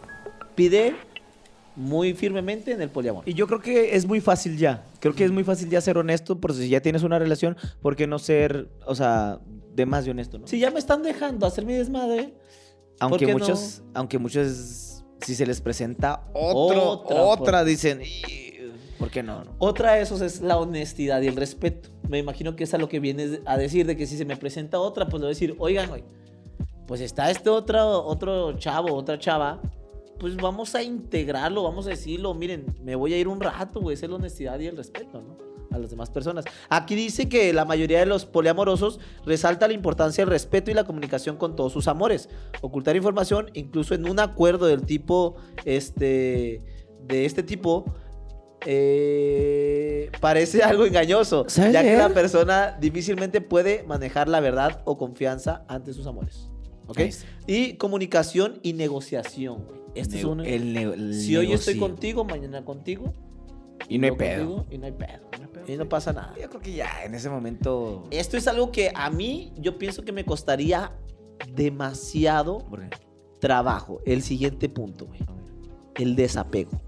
pide 0.54 0.94
muy 1.76 2.14
firmemente 2.14 2.72
en 2.72 2.80
el 2.80 2.88
poliamor. 2.88 3.28
Y 3.28 3.34
yo 3.34 3.46
creo 3.46 3.60
que 3.60 3.96
es 3.96 4.06
muy 4.06 4.20
fácil 4.20 4.56
ya. 4.56 4.84
Creo 5.00 5.14
que 5.14 5.24
es 5.24 5.32
muy 5.32 5.44
fácil 5.44 5.68
ya 5.68 5.80
ser 5.80 5.98
honesto, 5.98 6.40
por 6.40 6.54
si 6.54 6.68
ya 6.68 6.80
tienes 6.80 7.02
una 7.02 7.18
relación, 7.18 7.56
¿por 7.82 7.96
qué 7.96 8.06
no 8.06 8.18
ser, 8.18 8.68
o 8.86 8.94
sea, 8.94 9.40
de 9.74 9.86
más 9.86 10.04
de 10.04 10.12
honesto, 10.12 10.38
no? 10.38 10.46
Si 10.46 10.58
ya 10.58 10.70
me 10.70 10.78
están 10.78 11.02
dejando 11.02 11.46
hacer 11.46 11.64
mi 11.64 11.74
desmadre, 11.74 12.34
aunque 13.00 13.26
no? 13.26 13.32
muchos, 13.32 13.82
aunque 13.92 14.18
muchos, 14.18 15.02
si 15.20 15.34
se 15.34 15.46
les 15.46 15.60
presenta 15.60 16.24
otro, 16.32 17.02
Otra, 17.06 17.64
dicen, 17.64 18.02
"Y, 18.02 18.53
¿por 19.04 19.12
qué 19.12 19.22
no? 19.22 19.44
no?". 19.44 19.54
otra 19.58 19.92
de 19.92 20.02
esos 20.02 20.20
es 20.22 20.40
la 20.40 20.56
honestidad 20.56 21.20
y 21.20 21.26
el 21.26 21.36
respeto. 21.36 21.90
Me 22.08 22.18
imagino 22.18 22.56
que 22.56 22.64
es 22.64 22.74
a 22.74 22.78
lo 22.78 22.88
que 22.88 23.00
vienes 23.00 23.40
a 23.44 23.56
decir, 23.56 23.86
de 23.86 23.96
que 23.96 24.06
si 24.06 24.16
se 24.16 24.24
me 24.24 24.36
presenta 24.36 24.78
otra, 24.78 25.06
pues 25.06 25.20
le 25.20 25.26
voy 25.26 25.26
a 25.26 25.34
decir, 25.34 25.54
oigan, 25.58 25.90
pues 26.86 27.00
está 27.00 27.30
este 27.30 27.50
otro, 27.50 28.04
otro 28.04 28.58
chavo, 28.58 28.94
otra 28.94 29.18
chava, 29.18 29.60
pues 30.18 30.36
vamos 30.36 30.74
a 30.74 30.82
integrarlo, 30.82 31.62
vamos 31.62 31.86
a 31.86 31.90
decirlo, 31.90 32.34
miren, 32.34 32.66
me 32.82 32.94
voy 32.94 33.12
a 33.14 33.18
ir 33.18 33.28
un 33.28 33.40
rato, 33.40 33.80
güey, 33.80 33.94
esa 33.94 34.06
es 34.06 34.10
la 34.10 34.16
honestidad 34.16 34.58
y 34.60 34.66
el 34.66 34.76
respeto. 34.76 35.22
A 35.70 35.78
las 35.78 35.90
demás 35.90 36.08
personas. 36.08 36.44
Aquí 36.68 36.94
dice 36.94 37.28
que 37.28 37.52
la 37.52 37.64
mayoría 37.64 37.98
de 37.98 38.06
los 38.06 38.26
poliamorosos 38.26 39.00
resalta 39.26 39.66
la 39.66 39.74
importancia 39.74 40.22
del 40.22 40.30
respeto 40.30 40.70
y 40.70 40.74
la 40.74 40.84
comunicación 40.84 41.36
con 41.36 41.56
todos 41.56 41.72
sus 41.72 41.88
amores. 41.88 42.28
Ocultar 42.60 42.94
información, 42.94 43.50
incluso 43.54 43.92
en 43.96 44.08
un 44.08 44.20
acuerdo 44.20 44.66
del 44.66 44.82
tipo, 44.82 45.34
este, 45.64 46.60
de 47.08 47.24
este 47.24 47.42
tipo, 47.42 47.86
eh, 48.66 50.10
parece 50.20 50.62
algo 50.62 50.84
engañoso, 50.86 51.44
¿Sabes 51.48 51.72
ya 51.72 51.82
que 51.82 51.96
la 51.96 52.08
persona 52.10 52.76
difícilmente 52.80 53.40
puede 53.40 53.82
manejar 53.84 54.28
la 54.28 54.40
verdad 54.40 54.82
o 54.84 54.96
confianza 54.96 55.64
ante 55.68 55.92
sus 55.92 56.06
amores. 56.06 56.48
¿Ok? 56.86 57.00
Y 57.46 57.74
comunicación 57.74 58.60
y 58.62 58.74
negociación. 58.74 59.66
Este 59.94 60.18
es 60.18 60.24
un... 60.24 60.40
el 60.40 60.76
el 60.76 61.14
si 61.14 61.36
hoy 61.36 61.52
estoy 61.52 61.74
negocio. 61.74 61.94
contigo, 61.94 62.24
mañana 62.24 62.64
contigo. 62.64 63.12
Y 63.88 63.98
no 63.98 64.06
hay 64.06 64.12
pedo. 64.12 64.66
Y 64.70 64.78
no 64.78 64.86
hay 64.86 64.92
pedo. 64.92 65.20
Y 65.66 65.76
no 65.76 65.88
pasa 65.88 66.12
nada. 66.12 66.34
Yo 66.40 66.48
creo 66.48 66.60
que 66.60 66.72
ya 66.74 67.04
en 67.04 67.14
ese 67.14 67.30
momento. 67.30 68.04
Esto 68.10 68.36
es 68.36 68.46
algo 68.48 68.70
que 68.70 68.92
a 68.94 69.10
mí 69.10 69.52
yo 69.56 69.78
pienso 69.78 70.04
que 70.04 70.12
me 70.12 70.24
costaría 70.24 70.92
demasiado 71.54 72.64
trabajo. 73.40 74.00
El 74.04 74.22
siguiente 74.22 74.68
punto, 74.68 75.06
güey. 75.06 75.20
El 75.96 76.16
desapego. 76.16 76.80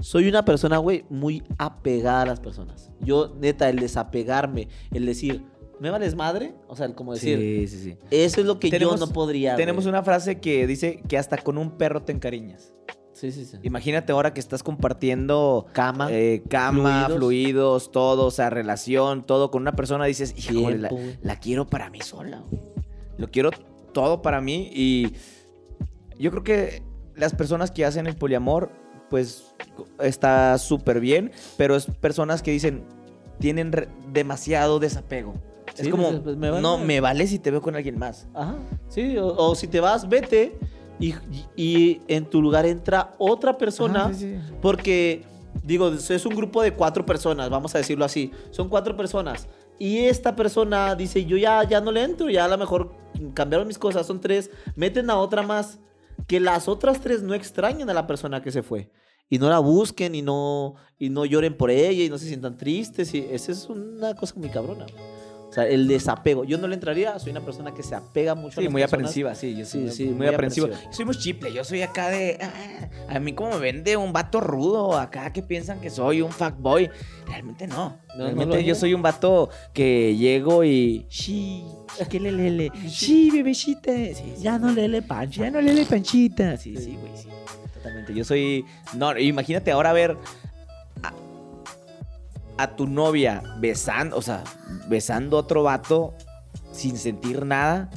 Soy 0.00 0.28
una 0.28 0.44
persona, 0.44 0.78
güey, 0.78 1.04
muy 1.10 1.42
apegada 1.58 2.22
a 2.22 2.26
las 2.26 2.40
personas. 2.40 2.90
Yo, 3.00 3.34
neta, 3.40 3.68
el 3.68 3.78
desapegarme, 3.80 4.68
el 4.92 5.06
decir, 5.06 5.44
¿me 5.80 5.90
vales 5.90 6.14
madre? 6.14 6.54
O 6.68 6.76
sea, 6.76 6.86
el 6.86 6.94
como 6.94 7.14
decir, 7.14 7.38
Sí, 7.38 7.76
sí, 7.76 7.82
sí. 7.84 7.98
eso 8.10 8.40
es 8.40 8.46
lo 8.46 8.58
que 8.60 8.70
Tenemos- 8.70 8.98
yo 9.00 9.06
no 9.06 9.12
podría. 9.12 9.56
Tenemos 9.56 9.86
una 9.86 10.02
frase 10.02 10.38
que 10.40 10.66
dice 10.66 11.02
que 11.08 11.18
hasta 11.18 11.36
con 11.38 11.58
un 11.58 11.72
perro 11.72 12.02
te 12.02 12.12
encariñas. 12.12 12.72
Sí, 13.12 13.32
sí, 13.32 13.44
sí. 13.44 13.56
Imagínate 13.64 14.12
ahora 14.12 14.32
que 14.32 14.38
estás 14.38 14.62
compartiendo 14.62 15.66
Cama. 15.72 16.06
eh, 16.12 16.44
cama, 16.48 17.06
fluidos. 17.06 17.16
fluidos. 17.18 17.90
todo, 17.90 18.26
o 18.26 18.30
sea, 18.30 18.48
relación, 18.50 19.24
todo 19.24 19.50
con 19.50 19.62
una 19.62 19.72
persona, 19.72 20.04
dices, 20.04 20.34
híjole, 20.38 20.88
la, 21.22 21.36
quiero 21.40 21.66
para 21.66 21.90
mí 21.90 22.00
sola. 22.00 22.44
güey. 22.48 22.62
Lo 23.16 23.28
quiero 23.32 23.50
todo 23.92 24.22
para 24.22 24.40
mí 24.40 24.70
y 24.72 25.14
yo 26.20 26.30
creo 26.30 26.44
que 26.44 26.82
las 27.16 27.34
personas 27.34 27.72
que 27.72 27.84
hacen 27.84 28.06
el 28.06 28.14
poliamor 28.14 28.70
pues 29.10 29.44
está 30.00 30.58
súper 30.58 31.00
bien, 31.00 31.32
pero 31.56 31.76
es 31.76 31.86
personas 31.86 32.42
que 32.42 32.50
dicen, 32.50 32.84
tienen 33.38 33.72
demasiado 34.12 34.78
desapego. 34.78 35.34
es 35.76 35.88
como, 35.88 36.08
pues, 36.10 36.20
pues, 36.20 36.36
me 36.36 36.50
vale 36.50 36.62
no, 36.62 36.74
madre". 36.74 36.86
me 36.86 37.00
vale 37.00 37.26
si 37.26 37.38
te 37.38 37.50
veo 37.50 37.62
con 37.62 37.76
alguien 37.76 37.98
más. 37.98 38.26
Ajá. 38.34 38.56
Sí, 38.88 39.16
o, 39.18 39.26
o 39.28 39.54
si 39.54 39.68
te 39.68 39.80
vas, 39.80 40.08
vete 40.08 40.58
y, 40.98 41.14
y 41.56 42.00
en 42.08 42.26
tu 42.26 42.42
lugar 42.42 42.66
entra 42.66 43.14
otra 43.18 43.56
persona. 43.56 44.06
Ajá, 44.06 44.14
sí, 44.14 44.36
sí. 44.36 44.54
Porque, 44.60 45.24
digo, 45.62 45.88
es 45.88 46.26
un 46.26 46.34
grupo 46.34 46.62
de 46.62 46.72
cuatro 46.74 47.06
personas, 47.06 47.48
vamos 47.50 47.74
a 47.74 47.78
decirlo 47.78 48.04
así. 48.04 48.32
Son 48.50 48.68
cuatro 48.68 48.96
personas. 48.96 49.46
Y 49.78 49.98
esta 49.98 50.34
persona 50.34 50.96
dice, 50.96 51.24
yo 51.24 51.36
ya, 51.36 51.62
ya 51.62 51.80
no 51.80 51.92
le 51.92 52.02
entro, 52.02 52.28
ya 52.28 52.46
a 52.46 52.48
lo 52.48 52.58
mejor 52.58 52.90
cambiaron 53.34 53.68
mis 53.68 53.78
cosas, 53.78 54.06
son 54.06 54.20
tres. 54.20 54.50
Meten 54.74 55.08
a 55.08 55.16
otra 55.16 55.42
más. 55.42 55.78
Que 56.26 56.40
las 56.40 56.68
otras 56.68 57.00
tres 57.00 57.22
no 57.22 57.34
extrañen 57.34 57.88
a 57.88 57.94
la 57.94 58.06
persona 58.06 58.42
que 58.42 58.50
se 58.50 58.62
fue. 58.62 58.90
Y 59.30 59.38
no 59.38 59.48
la 59.48 59.58
busquen 59.58 60.14
y 60.14 60.22
no, 60.22 60.74
y 60.98 61.10
no 61.10 61.24
lloren 61.24 61.56
por 61.56 61.70
ella 61.70 62.04
y 62.04 62.08
no 62.08 62.18
se 62.18 62.26
sientan 62.26 62.56
tristes. 62.56 63.14
Y 63.14 63.18
esa 63.30 63.52
es 63.52 63.68
una 63.68 64.14
cosa 64.14 64.34
muy 64.36 64.48
cabrona. 64.48 64.86
O 65.48 65.52
sea, 65.52 65.66
el 65.66 65.88
desapego. 65.88 66.44
Yo 66.44 66.58
no 66.58 66.68
le 66.68 66.74
entraría, 66.74 67.18
soy 67.18 67.30
una 67.30 67.40
persona 67.40 67.72
que 67.72 67.82
se 67.82 67.94
apega 67.94 68.34
mucho 68.34 68.60
a 68.60 68.60
Sí, 68.60 68.64
las 68.64 68.72
muy 68.72 68.82
personas. 68.82 69.00
aprensiva, 69.10 69.34
sí, 69.34 69.56
yo 69.56 69.64
soy 69.64 69.88
Sí, 69.88 69.96
sí, 69.96 70.04
muy, 70.04 70.14
muy 70.14 70.26
aprensiva. 70.26 70.66
aprensiva. 70.66 70.92
Soy 70.92 71.04
muy 71.06 71.16
chiple, 71.16 71.52
yo 71.54 71.64
soy 71.64 71.80
acá 71.80 72.10
de. 72.10 72.38
ah, 72.42 72.88
a 73.08 73.18
mí, 73.18 73.32
como 73.32 73.50
me 73.52 73.58
vende 73.58 73.96
un 73.96 74.12
vato 74.12 74.40
rudo, 74.40 74.96
acá 74.98 75.32
que 75.32 75.42
piensan 75.42 75.80
que 75.80 75.88
soy 75.88 76.20
un 76.20 76.32
fuckboy. 76.32 76.90
Realmente 77.26 77.66
no. 77.66 77.96
No, 78.16 78.24
Realmente 78.24 78.56
no 78.56 78.60
yo 78.60 78.74
soy 78.74 78.92
un 78.92 79.00
vato 79.00 79.48
que 79.72 80.14
llego 80.16 80.64
y. 80.64 81.06
Sí, 81.08 81.64
que 82.10 82.20
le 82.20 82.30
lele. 82.32 82.70
Sí, 82.88 83.30
bebecita. 83.30 83.90
Ya 84.38 84.58
no 84.58 84.70
lele 84.70 85.00
pancha. 85.00 85.44
ya 85.44 85.50
no 85.50 85.62
lele 85.62 85.86
panchita. 85.86 86.58
Sí, 86.58 86.76
sí, 86.76 86.98
güey, 87.00 87.16
sí. 87.16 87.28
Totalmente. 87.72 88.12
Yo 88.14 88.22
soy. 88.22 88.66
No, 88.94 89.16
imagínate 89.18 89.70
ahora 89.70 89.94
ver. 89.94 90.16
A, 92.58 92.76
tu 92.76 92.86
novia 92.86 93.42
besando, 93.60 94.16
o 94.16 94.22
sea, 94.22 94.42
besando 94.88 95.36
a 95.36 95.40
otro 95.40 95.62
vato 95.62 96.14
sin 96.72 96.96
sentir 96.98 97.44
nada. 97.46 97.88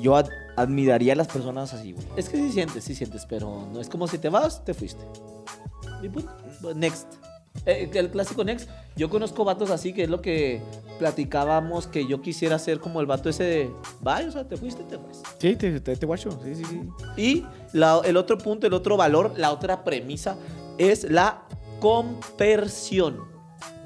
Yo 0.00 0.16
ad- 0.16 0.28
admiraría 0.56 1.12
a 1.12 1.16
las 1.16 1.28
personas 1.28 1.72
así, 1.74 1.92
güey. 1.92 2.06
Es 2.16 2.28
que 2.28 2.36
sí 2.38 2.50
sientes, 2.52 2.82
sí 2.84 2.94
sientes, 2.94 3.26
pero 3.26 3.68
no 3.72 3.80
es 3.80 3.88
como 3.88 4.08
si 4.08 4.18
te 4.18 4.28
vas, 4.28 4.64
te 4.64 4.74
fuiste. 4.74 5.04
Y 6.02 6.08
punto. 6.08 6.32
Next. 6.74 7.06
Eh, 7.66 7.88
el 7.94 8.10
clásico 8.10 8.42
next. 8.42 8.68
Yo 8.96 9.08
conozco 9.08 9.44
vatos 9.44 9.70
así, 9.70 9.92
que 9.92 10.04
es 10.04 10.10
lo 10.10 10.20
que 10.20 10.60
platicábamos, 10.98 11.86
que 11.86 12.06
yo 12.06 12.20
quisiera 12.22 12.58
ser 12.58 12.80
como 12.80 13.00
el 13.00 13.06
vato 13.06 13.28
ese 13.28 13.44
de, 13.44 13.70
bye, 14.00 14.26
o 14.26 14.32
sea, 14.32 14.46
te 14.48 14.56
fuiste, 14.56 14.82
te 14.84 14.96
vas. 14.96 15.22
Sí, 15.38 15.54
te, 15.56 15.80
te, 15.80 15.96
te 15.96 16.06
guacho. 16.06 16.30
Sí, 16.44 16.54
sí, 16.56 16.64
sí. 16.64 16.80
Y 17.16 17.46
la- 17.72 18.00
el 18.04 18.16
otro 18.16 18.38
punto, 18.38 18.66
el 18.66 18.72
otro 18.74 18.96
valor, 18.96 19.34
la 19.36 19.52
otra 19.52 19.84
premisa 19.84 20.36
es 20.78 21.04
la 21.10 21.44
compersión. 21.80 23.33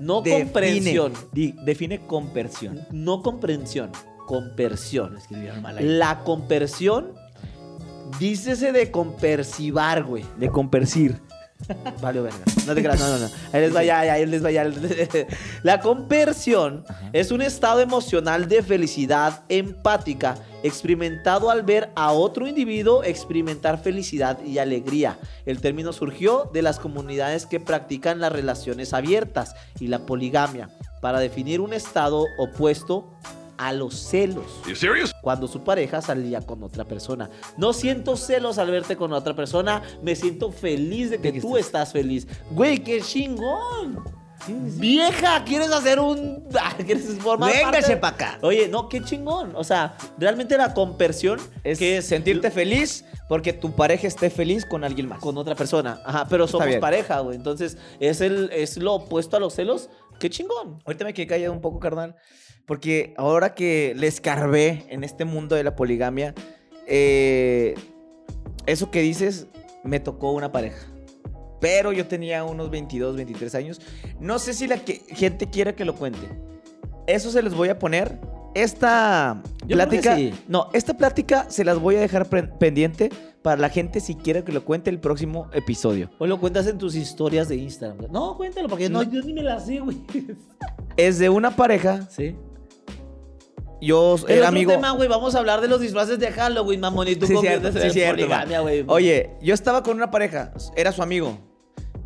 No 0.00 0.22
comprensión. 0.22 1.12
Di- 1.32 1.52
define 1.64 2.00
compersión. 2.06 2.86
No 2.90 3.22
comprensión. 3.22 3.90
Compersión. 4.26 5.16
Escribieron 5.16 5.62
mal 5.62 5.78
ahí. 5.78 5.84
La 5.84 6.22
compersión, 6.24 7.12
dícese 8.18 8.72
de 8.72 8.90
compersivar, 8.90 10.04
güey. 10.04 10.24
De 10.38 10.50
compersir. 10.50 11.20
Vale, 12.00 12.20
verga. 12.20 12.38
No 12.66 12.74
te 12.74 12.82
creas, 12.82 13.00
no, 13.00 13.08
no, 13.08 13.18
no. 13.18 13.26
Ahí 13.52 13.60
les 13.62 13.74
va 13.74 13.82
ya, 13.82 14.04
ya, 14.04 14.12
ahí 14.12 14.26
les 14.26 14.44
va 14.44 14.50
ya. 14.50 14.64
La 15.62 15.80
compersión 15.80 16.84
es 17.12 17.30
un 17.32 17.42
estado 17.42 17.80
emocional 17.80 18.48
de 18.48 18.62
felicidad 18.62 19.42
empática 19.48 20.36
experimentado 20.62 21.50
al 21.50 21.62
ver 21.62 21.90
a 21.94 22.12
otro 22.12 22.46
individuo 22.46 23.02
experimentar 23.04 23.82
felicidad 23.82 24.42
y 24.44 24.58
alegría. 24.58 25.18
El 25.46 25.60
término 25.60 25.92
surgió 25.92 26.50
de 26.52 26.62
las 26.62 26.78
comunidades 26.78 27.46
que 27.46 27.60
practican 27.60 28.20
las 28.20 28.32
relaciones 28.32 28.92
abiertas 28.92 29.54
y 29.80 29.88
la 29.88 30.00
poligamia 30.00 30.70
para 31.00 31.20
definir 31.20 31.60
un 31.60 31.72
estado 31.72 32.24
opuesto 32.38 33.10
a 33.56 33.72
los 33.72 33.94
celos 33.96 34.44
cuando 35.20 35.48
su 35.48 35.64
pareja 35.64 36.00
salía 36.00 36.40
con 36.40 36.62
otra 36.62 36.84
persona. 36.84 37.28
No 37.56 37.72
siento 37.72 38.16
celos 38.16 38.56
al 38.58 38.70
verte 38.70 38.96
con 38.96 39.12
otra 39.12 39.34
persona, 39.34 39.82
me 40.00 40.14
siento 40.14 40.52
feliz 40.52 41.10
de 41.10 41.18
que 41.20 41.32
que 41.32 41.40
tú 41.40 41.56
estés- 41.56 41.60
estás 41.66 41.92
feliz. 41.92 42.28
Güey, 42.52 42.78
qué 42.78 43.00
chingón. 43.00 44.04
Vieja, 44.46 45.44
¿quieres 45.44 45.70
hacer 45.70 45.98
un... 46.00 46.44
¿Quieres 46.86 47.18
formar 47.18 47.52
Véngase 47.52 47.96
parte? 47.96 47.96
pa' 47.96 48.08
acá. 48.08 48.38
Oye, 48.42 48.68
no, 48.68 48.88
qué 48.88 49.02
chingón. 49.02 49.52
O 49.56 49.64
sea, 49.64 49.96
realmente 50.16 50.56
la 50.56 50.74
compersión 50.74 51.40
Es 51.64 51.78
que 51.78 52.00
sentirte 52.02 52.50
feliz 52.50 53.04
porque 53.28 53.52
tu 53.52 53.72
pareja 53.72 54.06
esté 54.06 54.30
feliz 54.30 54.64
con 54.64 54.84
alguien 54.84 55.08
más. 55.08 55.18
con 55.18 55.36
otra 55.36 55.54
persona. 55.54 56.00
Ajá, 56.04 56.26
pero 56.30 56.46
somos 56.46 56.66
bien. 56.66 56.80
pareja, 56.80 57.20
güey. 57.20 57.36
Entonces, 57.36 57.76
es, 58.00 58.20
el, 58.20 58.50
es 58.52 58.78
lo 58.78 58.94
opuesto 58.94 59.36
a 59.36 59.40
los 59.40 59.54
celos. 59.54 59.90
Qué 60.18 60.30
chingón. 60.30 60.82
Ahorita 60.86 61.04
me 61.04 61.12
quedé 61.12 61.26
callado 61.26 61.52
un 61.52 61.60
poco, 61.60 61.78
carnal. 61.78 62.16
Porque 62.66 63.14
ahora 63.16 63.54
que 63.54 63.94
le 63.96 64.06
escarbé 64.06 64.86
en 64.88 65.04
este 65.04 65.24
mundo 65.24 65.56
de 65.56 65.64
la 65.64 65.74
poligamia, 65.74 66.34
eh, 66.86 67.74
eso 68.66 68.90
que 68.90 69.00
dices, 69.00 69.46
me 69.84 70.00
tocó 70.00 70.32
una 70.32 70.52
pareja. 70.52 70.86
Pero 71.60 71.92
yo 71.92 72.06
tenía 72.06 72.44
unos 72.44 72.70
22, 72.70 73.16
23 73.16 73.54
años. 73.54 73.80
No 74.20 74.38
sé 74.38 74.52
si 74.54 74.66
la 74.66 74.78
que- 74.78 75.02
gente 75.08 75.48
quiere 75.50 75.74
que 75.74 75.84
lo 75.84 75.94
cuente. 75.94 76.28
Eso 77.06 77.30
se 77.30 77.42
les 77.42 77.54
voy 77.54 77.68
a 77.68 77.78
poner. 77.78 78.18
Esta 78.54 79.42
Yo 79.66 79.76
plática. 79.76 80.16
sí. 80.16 80.32
No, 80.48 80.68
esta 80.72 80.96
plática 80.96 81.46
se 81.48 81.64
las 81.64 81.78
voy 81.78 81.96
a 81.96 82.00
dejar 82.00 82.26
pendiente 82.58 83.10
para 83.42 83.60
la 83.60 83.68
gente 83.68 84.00
si 84.00 84.14
quiere 84.14 84.42
que 84.42 84.52
lo 84.52 84.64
cuente 84.64 84.90
el 84.90 84.98
próximo 84.98 85.48
episodio. 85.52 86.10
O 86.18 86.26
lo 86.26 86.40
cuentas 86.40 86.66
en 86.66 86.76
tus 86.78 86.94
historias 86.94 87.48
de 87.48 87.56
Instagram. 87.56 88.10
No, 88.10 88.36
cuéntalo, 88.36 88.68
porque 88.68 88.88
no, 88.88 89.04
No. 89.04 89.10
yo 89.10 89.20
ni 89.22 89.32
me 89.32 89.42
la 89.42 89.60
sé, 89.60 89.80
güey. 89.80 89.96
Es 90.96 91.18
de 91.18 91.28
una 91.28 91.54
pareja. 91.54 92.02
Sí. 92.10 92.34
Yo 93.80 94.16
El 94.26 94.38
era 94.38 94.38
otro 94.38 94.48
amigo. 94.48 94.72
tema, 94.72 94.90
güey, 94.90 95.08
vamos 95.08 95.36
a 95.36 95.38
hablar 95.38 95.60
de 95.60 95.68
los 95.68 95.80
disfraces 95.80 96.18
de 96.18 96.32
Halloween, 96.32 96.80
mamón, 96.80 97.06
y 97.06 97.14
tú 97.14 97.26
Sí, 97.28 97.34
conviertes 97.34 97.72
cierto, 97.74 97.88
sí, 97.92 98.00
cierto. 98.00 98.92
Oye, 98.92 99.30
yo 99.40 99.54
estaba 99.54 99.84
con 99.84 99.96
una 99.96 100.10
pareja, 100.10 100.52
era 100.74 100.90
su 100.90 101.00
amigo. 101.00 101.38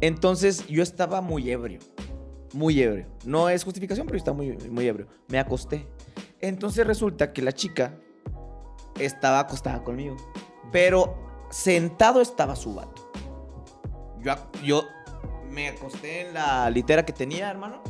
Entonces 0.03 0.67
yo 0.67 0.83
estaba 0.83 1.21
muy 1.21 1.51
ebrio. 1.51 1.79
Muy 2.53 2.83
ebrio. 2.83 3.07
No 3.25 3.49
es 3.49 3.65
justificación, 3.65 4.05
pero 4.05 4.17
yo 4.17 4.19
estaba 4.19 4.37
muy, 4.37 4.51
muy 4.69 4.87
ebrio. 4.87 5.07
Me 5.29 5.39
acosté. 5.39 5.89
Entonces 6.41 6.85
resulta 6.87 7.33
que 7.33 7.41
la 7.41 7.53
chica 7.53 7.95
estaba 8.99 9.39
acostada 9.39 9.83
conmigo. 9.85 10.17
Pero 10.73 11.17
sentado 11.51 12.21
estaba 12.21 12.57
su 12.57 12.75
vato. 12.75 13.13
Yo, 14.21 14.35
yo 14.65 14.83
me 15.49 15.69
acosté 15.69 16.27
en 16.27 16.35
la 16.35 16.69
litera 16.69 17.05
que 17.05 17.13
tenía, 17.13 17.49
hermano. 17.49 17.81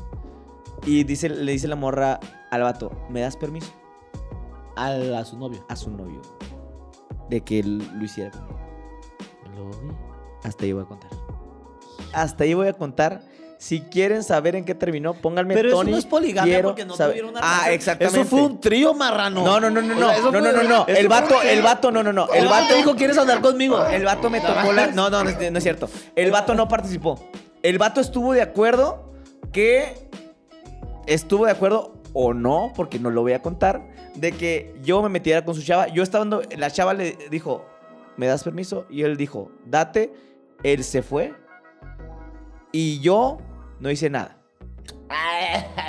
Y 0.85 1.05
dice, 1.05 1.31
le 1.31 1.53
dice 1.53 1.67
la 1.67 1.77
morra 1.77 2.21
al 2.51 2.63
vato, 2.63 2.93
¿me 3.09 3.23
das 3.23 3.39
permiso? 3.39 3.73
A, 4.77 4.89
a 5.19 5.25
su 5.25 5.39
novio. 5.39 5.65
A 5.71 5.77
su 5.77 5.91
novio. 5.91 6.21
De 7.31 7.41
que 7.41 7.61
él 7.61 7.79
lo 7.95 8.05
hiciera 8.05 8.31
conmigo. 8.33 8.59
Hasta 10.43 10.65
ahí 10.65 10.73
voy 10.73 10.83
a 10.83 10.87
contar. 10.87 11.22
Hasta 12.13 12.45
ahí 12.45 12.55
voy 12.55 12.69
a 12.69 12.73
contar. 12.73 13.21
Si 13.59 13.81
quieren 13.81 14.25
saber 14.25 14.57
en 14.57 14.65
qué 14.65 14.75
terminó, 14.75 15.15
pónganme 15.15 15.55
Pero 15.55 15.71
Tony. 15.71 15.83
eso 15.83 15.91
no 15.93 15.97
es 15.99 16.05
poligamia 16.07 16.53
quiero 16.55 16.69
porque 16.71 16.85
no 16.85 16.97
saber- 16.97 17.13
tuvieron 17.13 17.31
una 17.31 17.41
Ah, 17.45 17.71
exactamente. 17.71 18.21
Eso 18.21 18.29
fue 18.29 18.43
un 18.43 18.61
trío 18.61 18.93
marrano. 18.93 19.45
No, 19.45 19.61
no, 19.61 19.71
no, 19.71 19.81
no, 19.81 19.95
O 19.97 20.01
no. 20.01 20.09
sea, 20.11 20.21
No, 20.21 20.31
no, 20.33 20.53
no, 20.53 20.63
no. 20.65 20.87
El 20.89 21.07
vato, 21.07 21.39
que- 21.41 21.53
el 21.53 21.63
vato, 21.63 21.93
no, 21.93 22.03
no, 22.03 22.13
no. 22.13 22.29
El 22.33 22.43
El 22.43 22.49
vato 22.49 22.75
dijo, 22.75 22.97
¿quieres 22.97 23.17
andar 23.19 23.41
conmigo? 23.41 23.87
El 23.87 24.05
vato 24.05 24.29
me 24.31 24.41
tocó 24.41 24.73
la. 24.73 24.89
No, 24.89 25.09
no, 25.11 25.23
no 25.23 25.31
es 25.31 25.63
cierto. 25.63 25.89
El 26.17 26.33
vato 26.33 26.57
no 26.57 26.67
participó. 26.67 27.25
El 27.63 27.79
vato 27.79 28.01
estuvo 28.01 28.33
de 28.33 28.43
acuerdo 28.43 29.13
que. 29.53 30.09
Estuvo 31.07 31.47
de 31.47 31.53
acuerdo 31.53 31.95
o 32.13 32.35
no, 32.35 32.73
porque 32.75 32.99
no 32.99 33.11
lo 33.11 33.23
voy 33.23 33.33
a 33.33 33.43
contar, 33.43 33.83
de 34.17 34.33
que 34.33 34.75
yo 34.83 35.03
me 35.03 35.09
metiera 35.09 35.45
con 35.45 35.55
su 35.55 35.63
chava. 35.63 35.87
Yo 35.89 36.03
estaba 36.03 36.25
dando. 36.25 36.43
La 36.57 36.71
chava 36.73 36.95
le 36.95 37.17
dijo, 37.31 37.65
¿me 38.17 38.27
das 38.27 38.43
permiso? 38.43 38.87
Y 38.91 39.03
él 39.03 39.17
dijo, 39.17 39.53
date. 39.67 40.13
Él 40.65 40.83
se 40.85 41.03
fue. 41.03 41.35
Y 42.73 43.01
yo 43.01 43.39
no 43.81 43.91
hice 43.91 44.09
nada. 44.11 44.39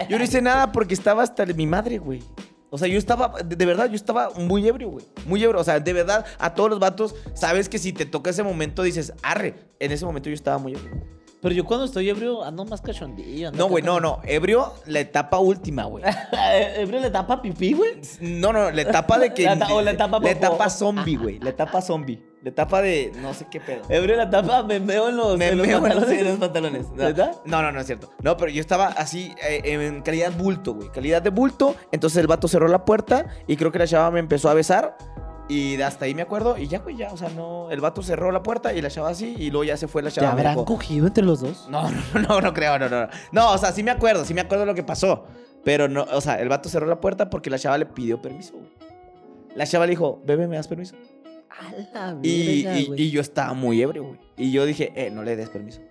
Yo 0.09 0.17
no 0.17 0.23
hice 0.23 0.41
nada 0.41 0.71
porque 0.71 0.93
estaba 0.93 1.23
hasta 1.23 1.45
mi 1.45 1.65
madre, 1.65 1.97
güey. 1.97 2.21
O 2.69 2.77
sea, 2.77 2.88
yo 2.88 2.97
estaba, 2.97 3.29
de, 3.43 3.55
de 3.55 3.65
verdad, 3.65 3.88
yo 3.88 3.95
estaba 3.95 4.31
muy 4.31 4.67
ebrio, 4.67 4.89
güey. 4.89 5.05
Muy 5.25 5.43
ebrio. 5.43 5.61
O 5.61 5.63
sea, 5.63 5.79
de 5.79 5.93
verdad, 5.93 6.25
a 6.39 6.55
todos 6.55 6.69
los 6.71 6.79
vatos, 6.79 7.15
sabes 7.36 7.69
que 7.69 7.77
si 7.77 7.93
te 7.93 8.05
toca 8.05 8.31
ese 8.31 8.41
momento 8.43 8.81
dices, 8.84 9.13
arre. 9.21 9.53
En 9.79 9.91
ese 9.91 10.05
momento 10.05 10.29
yo 10.29 10.36
estaba 10.36 10.57
muy 10.57 10.73
ebrio. 10.73 11.03
Pero 11.39 11.53
yo 11.53 11.65
cuando 11.65 11.86
estoy 11.86 12.09
ebrio 12.09 12.43
ando 12.43 12.65
más 12.65 12.81
cachondillo. 12.81 13.49
ando 13.49 13.59
No, 13.59 13.69
güey, 13.69 13.84
no, 13.84 13.99
no. 13.99 14.21
Ebrio, 14.23 14.73
la 14.86 15.01
etapa 15.01 15.39
última, 15.39 15.84
güey. 15.84 16.03
¿Ebrio 16.77 16.99
le 16.99 17.11
tapa 17.11 17.41
pipí, 17.41 17.73
güey? 17.73 17.91
No, 18.21 18.51
no, 18.53 18.71
la 18.71 18.81
etapa 18.81 19.19
de 19.19 19.34
que. 19.34 19.43
La 19.45 19.59
ta- 19.59 19.73
o 19.73 19.81
la 19.81 19.91
etapa 19.91 20.19
La 20.19 20.31
etapa 20.31 20.69
zombie, 20.69 21.17
güey. 21.17 21.39
La 21.39 21.49
etapa 21.51 21.81
zombie. 21.81 22.23
La 22.43 22.49
etapa 22.49 22.81
de. 22.81 23.13
No 23.21 23.33
sé 23.33 23.47
qué 23.49 23.61
pedo. 23.61 23.83
Ebrio 23.87 24.17
la 24.17 24.29
tapa, 24.29 24.63
me 24.63 24.79
meo 24.79 25.07
en 25.07 25.15
los, 25.15 25.37
Me 25.37 25.47
en 25.47 25.57
los 25.57 25.65
meo 25.65 25.77
en 25.77 25.83
los, 25.83 25.91
pantalones. 25.93 26.19
en 26.21 26.27
los 26.27 26.37
pantalones. 26.37 26.89
No, 26.89 26.95
¿Verdad? 26.95 27.35
No, 27.45 27.61
no, 27.61 27.71
no 27.71 27.79
es 27.79 27.85
cierto. 27.85 28.09
No, 28.21 28.35
pero 28.35 28.51
yo 28.51 28.59
estaba 28.59 28.87
así 28.87 29.33
eh, 29.47 29.61
en 29.63 30.01
calidad 30.01 30.31
bulto, 30.33 30.73
güey. 30.73 30.89
Calidad 30.89 31.21
de 31.21 31.29
bulto. 31.29 31.75
Entonces 31.93 32.17
el 32.19 32.27
vato 32.27 32.49
cerró 32.49 32.67
la 32.67 32.83
puerta 32.83 33.27
y 33.47 33.55
creo 33.55 33.71
que 33.71 33.79
la 33.79 33.87
chava 33.87 34.11
me 34.11 34.19
empezó 34.19 34.49
a 34.49 34.53
besar. 34.53 34.97
Y 35.47 35.81
hasta 35.81 36.03
ahí 36.05 36.13
me 36.15 36.21
acuerdo. 36.21 36.57
Y 36.57 36.67
ya, 36.67 36.79
güey, 36.79 36.97
ya. 36.97 37.13
O 37.13 37.17
sea, 37.17 37.29
no. 37.29 37.71
El 37.71 37.79
vato 37.79 38.03
cerró 38.03 38.29
la 38.31 38.43
puerta 38.43 38.73
y 38.73 38.81
la 38.81 38.89
chava 38.89 39.09
así. 39.09 39.35
Y 39.37 39.49
luego 39.49 39.63
ya 39.63 39.77
se 39.77 39.87
fue 39.87 40.01
la 40.01 40.09
¿Te 40.09 40.15
chava. 40.15 40.33
me 40.33 40.41
habrán 40.41 40.55
dijo, 40.55 40.65
cogido 40.65 41.07
entre 41.07 41.23
los 41.23 41.39
dos? 41.39 41.67
no, 41.69 41.89
no, 42.13 42.19
no, 42.27 42.41
no 42.41 42.53
creo, 42.53 42.77
no, 42.77 42.89
no. 42.89 43.07
No, 43.31 43.51
o 43.53 43.57
sea, 43.57 43.71
sí 43.71 43.83
me 43.83 43.91
acuerdo, 43.91 44.25
sí 44.25 44.33
me 44.33 44.41
acuerdo 44.41 44.65
lo 44.65 44.75
que 44.75 44.83
pasó. 44.83 45.23
Pero 45.63 45.87
no, 45.87 46.03
o 46.11 46.19
sea, 46.19 46.41
el 46.41 46.49
vato 46.49 46.67
cerró 46.67 46.87
la 46.87 46.99
puerta 46.99 47.29
porque 47.29 47.49
la 47.49 47.57
chava 47.57 47.77
le 47.77 47.85
pidió 47.85 48.21
permiso, 48.21 48.53
güey. 48.57 48.67
La 49.55 49.65
chava 49.65 49.85
le 49.85 49.91
dijo, 49.91 50.21
bebé, 50.25 50.47
¿me 50.47 50.57
das 50.57 50.67
permiso? 50.67 50.95
A 51.59 51.71
la 51.93 52.19
Y, 52.23 52.63
verga, 52.63 52.79
y- 52.97 53.11
yo 53.11 53.21
estaba 53.21 53.53
muy 53.53 53.81
ebrio, 53.81 54.03
güey. 54.05 54.19
Y 54.37 54.51
yo 54.51 54.65
dije, 54.65 54.91
eh, 54.95 55.09
no 55.11 55.23
le 55.23 55.35
des 55.35 55.49
permiso. 55.49 55.81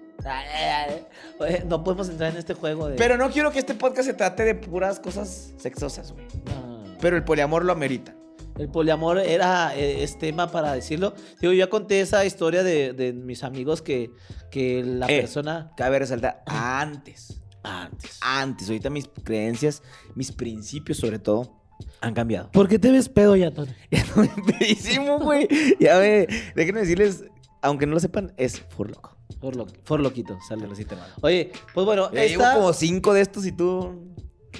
Oye, 1.39 1.65
No 1.67 1.83
podemos 1.83 2.09
entrar 2.09 2.31
en 2.33 2.39
este 2.39 2.55
juego 2.55 2.89
de. 2.89 2.97
Pero 2.97 3.17
no 3.17 3.31
quiero 3.31 3.51
que 3.51 3.59
este 3.59 3.75
podcast 3.75 4.09
se 4.09 4.15
trate 4.15 4.45
de 4.45 4.55
puras 4.55 5.01
cosas 5.01 5.53
sexosas, 5.57 6.13
güey. 6.13 6.27
No. 6.47 6.85
Pero 7.01 7.17
el 7.17 7.25
poliamor 7.25 7.65
lo 7.65 7.73
amerita. 7.73 8.15
El 8.59 8.69
poliamor 8.69 9.19
era 9.19 9.75
eh, 9.77 10.03
es 10.05 10.19
tema 10.19 10.51
para 10.51 10.73
decirlo. 10.75 11.15
Digo, 11.41 11.53
yo 11.53 11.59
ya 11.59 11.69
conté 11.71 12.01
esa 12.01 12.25
historia 12.25 12.63
de, 12.63 12.93
de 12.93 13.13
mis 13.13 13.45
amigos 13.45 13.81
que, 13.83 14.11
que 14.51 14.85
la 14.85 15.07
Eh. 15.07 15.21
persona 15.21 15.73
Cabe 15.77 15.99
resaltar, 15.99 16.43
antes, 16.47 17.41
antes. 17.63 18.19
antes, 18.21 18.69
ahorita 18.69 18.91
mis 18.91 19.09
creencias, 19.25 19.83
mis 20.15 20.33
principios 20.33 20.99
sobre 20.99 21.19
todo, 21.19 21.62
han 22.01 22.15
cambiado. 22.15 22.51
¿Por 22.53 22.69
qué 22.69 22.79
te 22.79 22.91
ves 22.91 23.09
pedo 23.09 23.37
ya, 23.37 23.51
Tony? 23.51 23.73
Ya 23.91 24.05
no 24.15 24.23
me 24.23 24.53
pedísimo, 24.53 25.19
güey. 25.21 25.49
Ya 25.81 25.99
ve, 25.99 26.29
déjenme 26.55 26.81
decirles, 26.81 27.25
aunque 27.61 27.87
no 27.87 27.95
lo 27.95 28.01
sepan, 28.01 28.33
es 28.37 28.61
furloco. 28.61 29.17
For, 29.41 29.57
lo, 29.57 29.67
for 29.85 30.01
loquito, 30.01 30.39
sale. 30.47 30.63
Pero 30.63 30.75
sí 30.75 30.85
te 30.85 30.95
mando. 30.95 31.15
Oye, 31.23 31.51
pues 31.75 31.85
bueno, 31.85 32.11
llevo 32.11 32.43
esta... 32.43 32.55
como 32.55 32.73
cinco 32.73 33.13
de 33.13 33.23
estos 33.23 33.45
y 33.47 33.53
tú... 33.53 34.15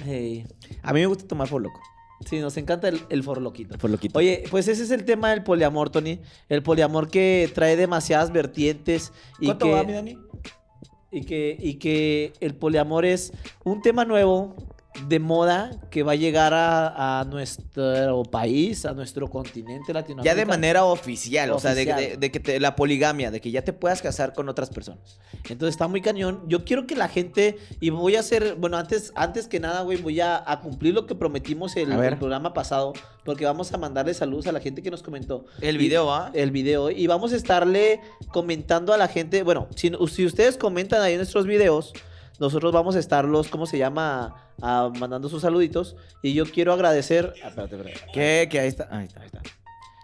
Ey, 0.05 0.45
A 0.81 0.91
mí 0.93 0.99
me 1.01 1.05
gusta 1.05 1.25
tomar 1.27 1.47
furloco. 1.47 1.79
sí, 2.25 2.39
nos 2.39 2.57
encanta 2.57 2.89
el, 2.89 2.99
el 3.09 3.23
for 3.23 3.41
loquito. 3.41 3.77
Furloquito. 3.77 4.17
Oye, 4.19 4.43
pues 4.49 4.67
ese 4.67 4.83
es 4.83 4.91
el 4.91 5.05
tema 5.05 5.29
del 5.29 5.43
poliamor, 5.43 5.89
Tony. 5.89 6.19
El 6.49 6.63
poliamor 6.63 7.09
que 7.09 7.49
trae 7.53 7.75
demasiadas 7.75 8.31
vertientes 8.31 9.13
y 9.39 9.45
¿cuánto 9.45 9.65
que, 9.67 9.71
va, 9.71 9.83
mi 9.83 9.93
Dani? 9.93 10.17
y 11.11 11.25
que 11.25 11.55
y 11.59 11.75
que 11.75 12.33
el 12.39 12.55
poliamor 12.55 13.05
es 13.05 13.31
un 13.63 13.81
tema 13.83 14.03
nuevo 14.03 14.55
de 15.07 15.19
moda 15.19 15.71
que 15.89 16.03
va 16.03 16.11
a 16.13 16.15
llegar 16.15 16.53
a, 16.53 17.19
a 17.19 17.25
nuestro 17.25 18.23
país, 18.23 18.85
a 18.85 18.93
nuestro 18.93 19.27
continente 19.29 19.91
Latinoamérica. 19.93 20.33
Ya 20.33 20.39
de 20.39 20.45
manera 20.45 20.85
oficial, 20.85 21.51
o 21.51 21.59
sea, 21.59 21.73
de, 21.73 21.81
Oficial. 21.81 21.99
de- 22.11 22.17
de 22.17 22.31
que 22.31 22.39
te- 22.39 22.59
la 22.59 22.75
poligamia, 22.75 23.31
de 23.31 23.41
que 23.41 23.51
ya 23.51 23.63
te 23.63 23.73
puedas 23.73 24.01
casar 24.01 24.33
con 24.33 24.49
otras 24.49 24.69
personas. 24.69 25.19
Entonces 25.49 25.69
está 25.73 25.87
muy 25.87 26.01
cañón. 26.01 26.43
Yo 26.47 26.63
quiero 26.63 26.85
que 26.87 26.95
la 26.95 27.07
gente, 27.09 27.57
y 27.79 27.89
voy 27.89 28.15
a 28.15 28.19
hacer, 28.21 28.55
bueno, 28.55 28.77
antes, 28.77 29.11
antes 29.15 29.47
que 29.47 29.59
nada, 29.59 29.81
güey, 29.81 29.97
voy 30.01 30.21
a, 30.21 30.43
a 30.45 30.59
cumplir 30.61 30.93
lo 30.93 31.05
que 31.07 31.15
prometimos 31.15 31.75
el, 31.75 31.91
el 31.91 32.17
programa 32.17 32.53
pasado, 32.53 32.93
porque 33.25 33.45
vamos 33.45 33.73
a 33.73 33.77
mandarle 33.77 34.13
saludos 34.13 34.47
a 34.47 34.51
la 34.51 34.59
gente 34.59 34.81
que 34.83 34.91
nos 34.91 35.01
comentó. 35.03 35.45
El 35.59 35.77
video, 35.77 36.13
¿ah? 36.13 36.29
El 36.33 36.51
video, 36.51 36.91
y 36.91 37.07
vamos 37.07 37.33
a 37.33 37.35
estarle 37.35 37.99
comentando 38.31 38.93
a 38.93 38.97
la 38.97 39.07
gente, 39.07 39.43
bueno, 39.43 39.67
si, 39.75 39.91
si 40.11 40.25
ustedes 40.25 40.55
comentan 40.57 41.01
ahí 41.01 41.13
en 41.13 41.19
nuestros 41.19 41.45
videos, 41.45 41.93
nosotros 42.43 42.73
vamos 42.73 42.95
a 42.95 42.99
estarlos, 42.99 43.47
¿cómo 43.47 43.65
se 43.65 43.77
llama? 43.77 44.35
Mandando 44.59 45.29
sus 45.29 45.41
saluditos. 45.41 45.95
Y 46.21 46.33
yo 46.33 46.45
quiero 46.45 46.73
agradecer... 46.73 47.33
ah, 47.43 47.47
espérate, 47.47 47.75
espérate. 47.75 48.11
¿Qué? 48.13 48.47
Que 48.51 48.59
ahí 48.59 48.67
está. 48.67 48.87
Ahí 48.91 49.05
está, 49.05 49.21
ahí 49.21 49.27
está. 49.27 49.41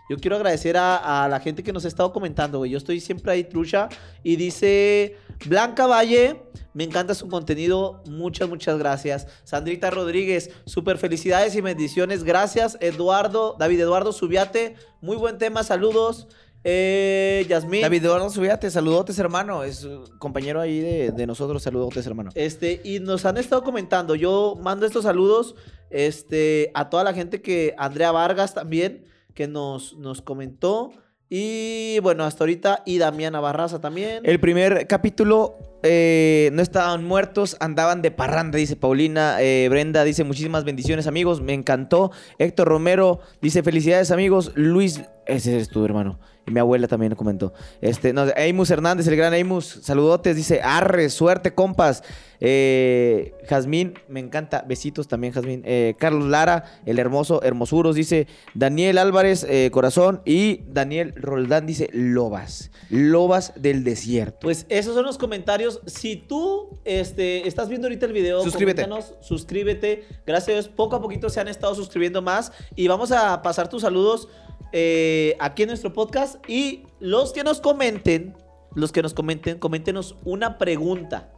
Yo 0.10 0.18
quiero 0.18 0.38
agradecer 0.38 0.76
a, 0.76 1.24
a 1.24 1.28
la 1.28 1.40
gente 1.40 1.62
que 1.62 1.72
nos 1.72 1.86
ha 1.86 1.88
estado 1.88 2.12
comentando, 2.12 2.58
güey. 2.58 2.72
Yo 2.72 2.78
estoy 2.78 3.00
siempre 3.00 3.32
ahí, 3.32 3.44
trucha. 3.44 3.90
Y 4.24 4.38
dice 4.38 5.18
Blanca 5.46 5.86
Valle, 5.86 6.42
me 6.74 6.84
encanta 6.84 7.14
su 7.14 7.28
contenido. 7.28 8.02
Muchas, 8.08 8.50
muchas 8.50 8.80
gracias. 8.80 9.28
Sandrita 9.44 9.92
Rodríguez, 9.92 10.50
super 10.66 10.98
felicidades 10.98 11.54
y 11.56 11.62
bendiciones. 11.62 12.24
Gracias, 12.24 12.78
Eduardo, 12.80 13.56
David 13.60 13.82
Eduardo 13.82 14.12
Subiate. 14.12 14.76
Muy 15.02 15.18
buen 15.18 15.38
tema, 15.38 15.64
saludos. 15.64 16.28
Eh, 16.64 17.46
Yasmín. 17.48 17.82
David 17.82 18.04
Eduardo 18.04 18.30
Subiate, 18.30 18.70
saludotes, 18.70 19.18
hermano. 19.20 19.64
Es 19.64 19.88
compañero 20.18 20.60
ahí 20.60 20.80
de, 20.80 21.12
de 21.12 21.28
nosotros, 21.28 21.64
saludotes, 21.64 22.06
hermano. 22.06 22.32
Este, 22.36 22.82
y 22.84 23.00
nos 23.00 23.26
han 23.26 23.38
estado 23.38 23.64
comentando. 23.64 24.16
Yo 24.16 24.58
mando 24.62 24.86
estos 24.86 25.04
saludos 25.04 25.56
este, 25.90 26.72
a 26.74 26.90
toda 26.90 27.04
la 27.04 27.14
gente 27.14 27.42
que. 27.42 27.74
Andrea 27.78 28.12
Vargas 28.12 28.54
también, 28.54 29.06
que 29.34 29.48
nos, 29.48 29.98
nos 29.98 30.22
comentó. 30.22 30.92
Y 31.30 32.00
bueno, 32.00 32.24
hasta 32.24 32.44
ahorita. 32.44 32.84
Y 32.86 32.98
Damiana 32.98 33.40
Barraza 33.40 33.80
también. 33.80 34.24
El 34.26 34.40
primer 34.40 34.88
capítulo 34.88 35.58
eh, 35.84 36.50
no 36.54 36.62
estaban 36.62 37.06
muertos, 37.06 37.56
andaban 37.60 38.02
de 38.02 38.12
parranda, 38.12 38.58
dice 38.58 38.76
Paulina. 38.76 39.38
Eh, 39.40 39.68
Brenda 39.70 40.04
dice 40.04 40.24
muchísimas 40.24 40.64
bendiciones, 40.66 41.08
amigos, 41.08 41.40
me 41.42 41.54
encantó. 41.54 42.12
Héctor 42.40 42.68
Romero 42.68 43.20
dice 43.42 43.64
felicidades, 43.64 44.12
amigos. 44.12 44.52
Luis, 44.56 45.02
ese 45.30 45.58
es 45.58 45.70
tu 45.70 45.84
hermano. 45.86 46.20
Y 46.48 46.52
mi 46.52 46.60
abuela 46.60 46.88
también 46.88 47.14
comentó. 47.16 47.54
Este, 47.82 48.12
no, 48.12 48.24
Amos 48.36 48.72
Hernández, 48.72 49.08
el 49.08 49.16
gran 49.16 49.34
Amos, 49.34 49.80
saludotes, 49.84 50.36
dice 50.36 50.62
arre, 50.64 51.10
suerte, 51.10 51.54
compas. 51.54 52.04
Eh, 52.40 53.34
Jazmín, 53.48 53.96
me 54.08 54.20
encanta, 54.20 54.64
besitos 54.68 55.08
también, 55.08 55.34
Jazmín. 55.34 55.62
Eh, 55.66 55.96
Carlos 56.00 56.26
Lara, 56.26 56.64
el 56.86 56.98
hermoso, 56.98 57.44
hermosuros, 57.44 57.96
dice 57.96 58.28
Daniel 58.56 58.98
Álvarez, 58.98 59.46
eh, 59.48 59.70
corazón. 59.72 60.22
Y 60.26 60.62
Daniel 60.68 61.14
Roldán 61.16 61.68
dice 61.68 61.90
lobas, 61.94 62.72
lobas 62.90 63.54
del 63.56 63.84
desierto. 63.84 64.40
Pues 64.42 64.66
esos 64.70 64.96
son 64.96 65.06
los 65.06 65.18
comentarios. 65.18 65.82
Si 65.86 66.16
tú 66.16 66.80
este, 66.86 67.48
estás 67.48 67.70
viendo 67.70 67.88
ahorita 67.88 68.06
el 68.08 68.14
video, 68.14 68.42
Suscríbete. 68.42 68.88
suscríbete. 69.22 70.06
Gracias 70.26 70.50
a 70.50 70.54
Dios, 70.54 70.68
poco 70.70 70.96
a 70.96 71.02
poquito 71.02 71.30
se 71.30 71.40
han 71.40 71.48
estado 71.48 71.76
suscribiendo 71.76 72.22
más. 72.22 72.52
Y 72.76 72.88
vamos 72.88 73.12
a 73.12 73.42
pasar 73.42 73.70
tus 73.70 73.82
saludos 73.84 74.30
eh, 74.72 75.36
aquí 75.40 75.64
en 75.64 75.70
nuestro 75.70 75.94
podcast. 75.94 76.38
Y 76.50 76.84
los 77.00 77.34
que 77.34 77.44
nos 77.44 77.60
comenten, 77.62 78.36
los 78.76 78.92
que 78.92 79.02
nos 79.02 79.14
comenten, 79.14 79.60
coméntenos 79.60 80.16
una 80.26 80.58
pregunta. 80.58 81.30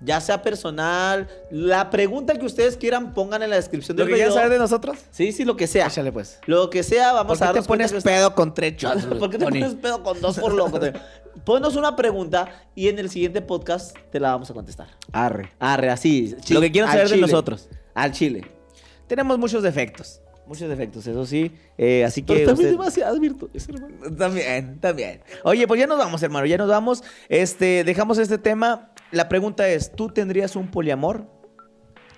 Ya 0.00 0.20
sea 0.20 0.42
personal, 0.42 1.26
la 1.50 1.90
pregunta 1.90 2.38
que 2.38 2.46
ustedes 2.46 2.76
quieran 2.76 3.14
pongan 3.14 3.42
en 3.42 3.50
la 3.50 3.56
descripción 3.56 3.96
¿Lo 3.96 4.04
del 4.04 4.10
que 4.12 4.14
quieran 4.14 4.30
video. 4.30 4.38
saber 4.40 4.52
de 4.52 4.58
nosotros? 4.60 4.96
Sí, 5.10 5.32
sí, 5.32 5.44
lo 5.44 5.56
que 5.56 5.66
sea. 5.66 5.88
Échale 5.88 6.12
pues. 6.12 6.38
Lo 6.46 6.70
que 6.70 6.84
sea, 6.84 7.12
vamos 7.12 7.36
¿Por 7.38 7.48
a 7.48 7.50
qué 7.50 7.54
te 7.54 7.54
darnos 7.54 7.66
cuenta 7.66 7.88
pones 7.88 8.04
que- 8.04 8.08
pedo 8.08 8.32
con 8.36 8.54
tres 8.54 8.76
shots? 8.76 9.06
¿Por 9.18 9.28
qué 9.28 9.38
te 9.38 9.44
pones 9.44 9.74
pedo 9.74 10.04
con 10.04 10.20
dos 10.20 10.38
por 10.38 10.54
loco? 10.54 10.78
Ponnos 11.44 11.74
una 11.74 11.96
pregunta 11.96 12.62
y 12.76 12.86
en 12.86 13.00
el 13.00 13.10
siguiente 13.10 13.42
podcast 13.42 13.96
te 14.12 14.20
la 14.20 14.30
vamos 14.30 14.48
a 14.50 14.54
contestar. 14.54 14.86
Arre. 15.10 15.50
Arre, 15.58 15.90
así. 15.90 16.36
Lo 16.50 16.60
que 16.60 16.70
quieran 16.70 16.92
saber 16.92 17.08
de 17.08 17.16
nosotros. 17.16 17.68
Al 17.92 18.12
chile. 18.12 18.44
Tenemos 19.08 19.36
muchos 19.36 19.64
defectos. 19.64 20.20
Muchos 20.48 20.68
defectos, 20.68 21.06
eso 21.06 21.26
sí. 21.26 21.52
Eh, 21.76 22.04
así 22.04 22.22
que. 22.22 22.32
Pero 22.34 22.46
también 22.48 22.68
usted- 22.70 22.78
demasiadas 22.78 23.20
virtudes, 23.20 23.68
hermano. 23.68 24.16
También, 24.16 24.80
también. 24.80 25.20
Oye, 25.44 25.66
pues 25.68 25.78
ya 25.78 25.86
nos 25.86 25.98
vamos, 25.98 26.22
hermano, 26.22 26.46
ya 26.46 26.56
nos 26.56 26.68
vamos. 26.68 27.04
Este, 27.28 27.84
dejamos 27.84 28.16
este 28.18 28.38
tema. 28.38 28.92
La 29.12 29.28
pregunta 29.28 29.68
es: 29.68 29.92
¿tú 29.92 30.08
tendrías 30.08 30.56
un 30.56 30.70
poliamor? 30.70 31.26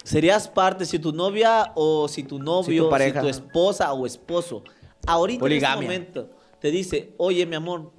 Serías 0.04 0.48
parte, 0.48 0.86
si 0.86 0.98
tu 0.98 1.12
novia 1.12 1.72
o 1.74 2.08
si 2.08 2.22
tu 2.22 2.38
novio, 2.38 2.84
si 2.84 2.90
pareja. 2.90 3.20
tu 3.20 3.28
esposa 3.28 3.92
o 3.92 4.06
esposo, 4.06 4.62
ahorita 5.06 5.40
Poligamia. 5.40 5.74
en 5.94 6.02
este 6.02 6.20
momento 6.20 6.36
te 6.60 6.70
dice, 6.70 7.14
oye, 7.18 7.44
mi 7.46 7.56
amor, 7.56 7.92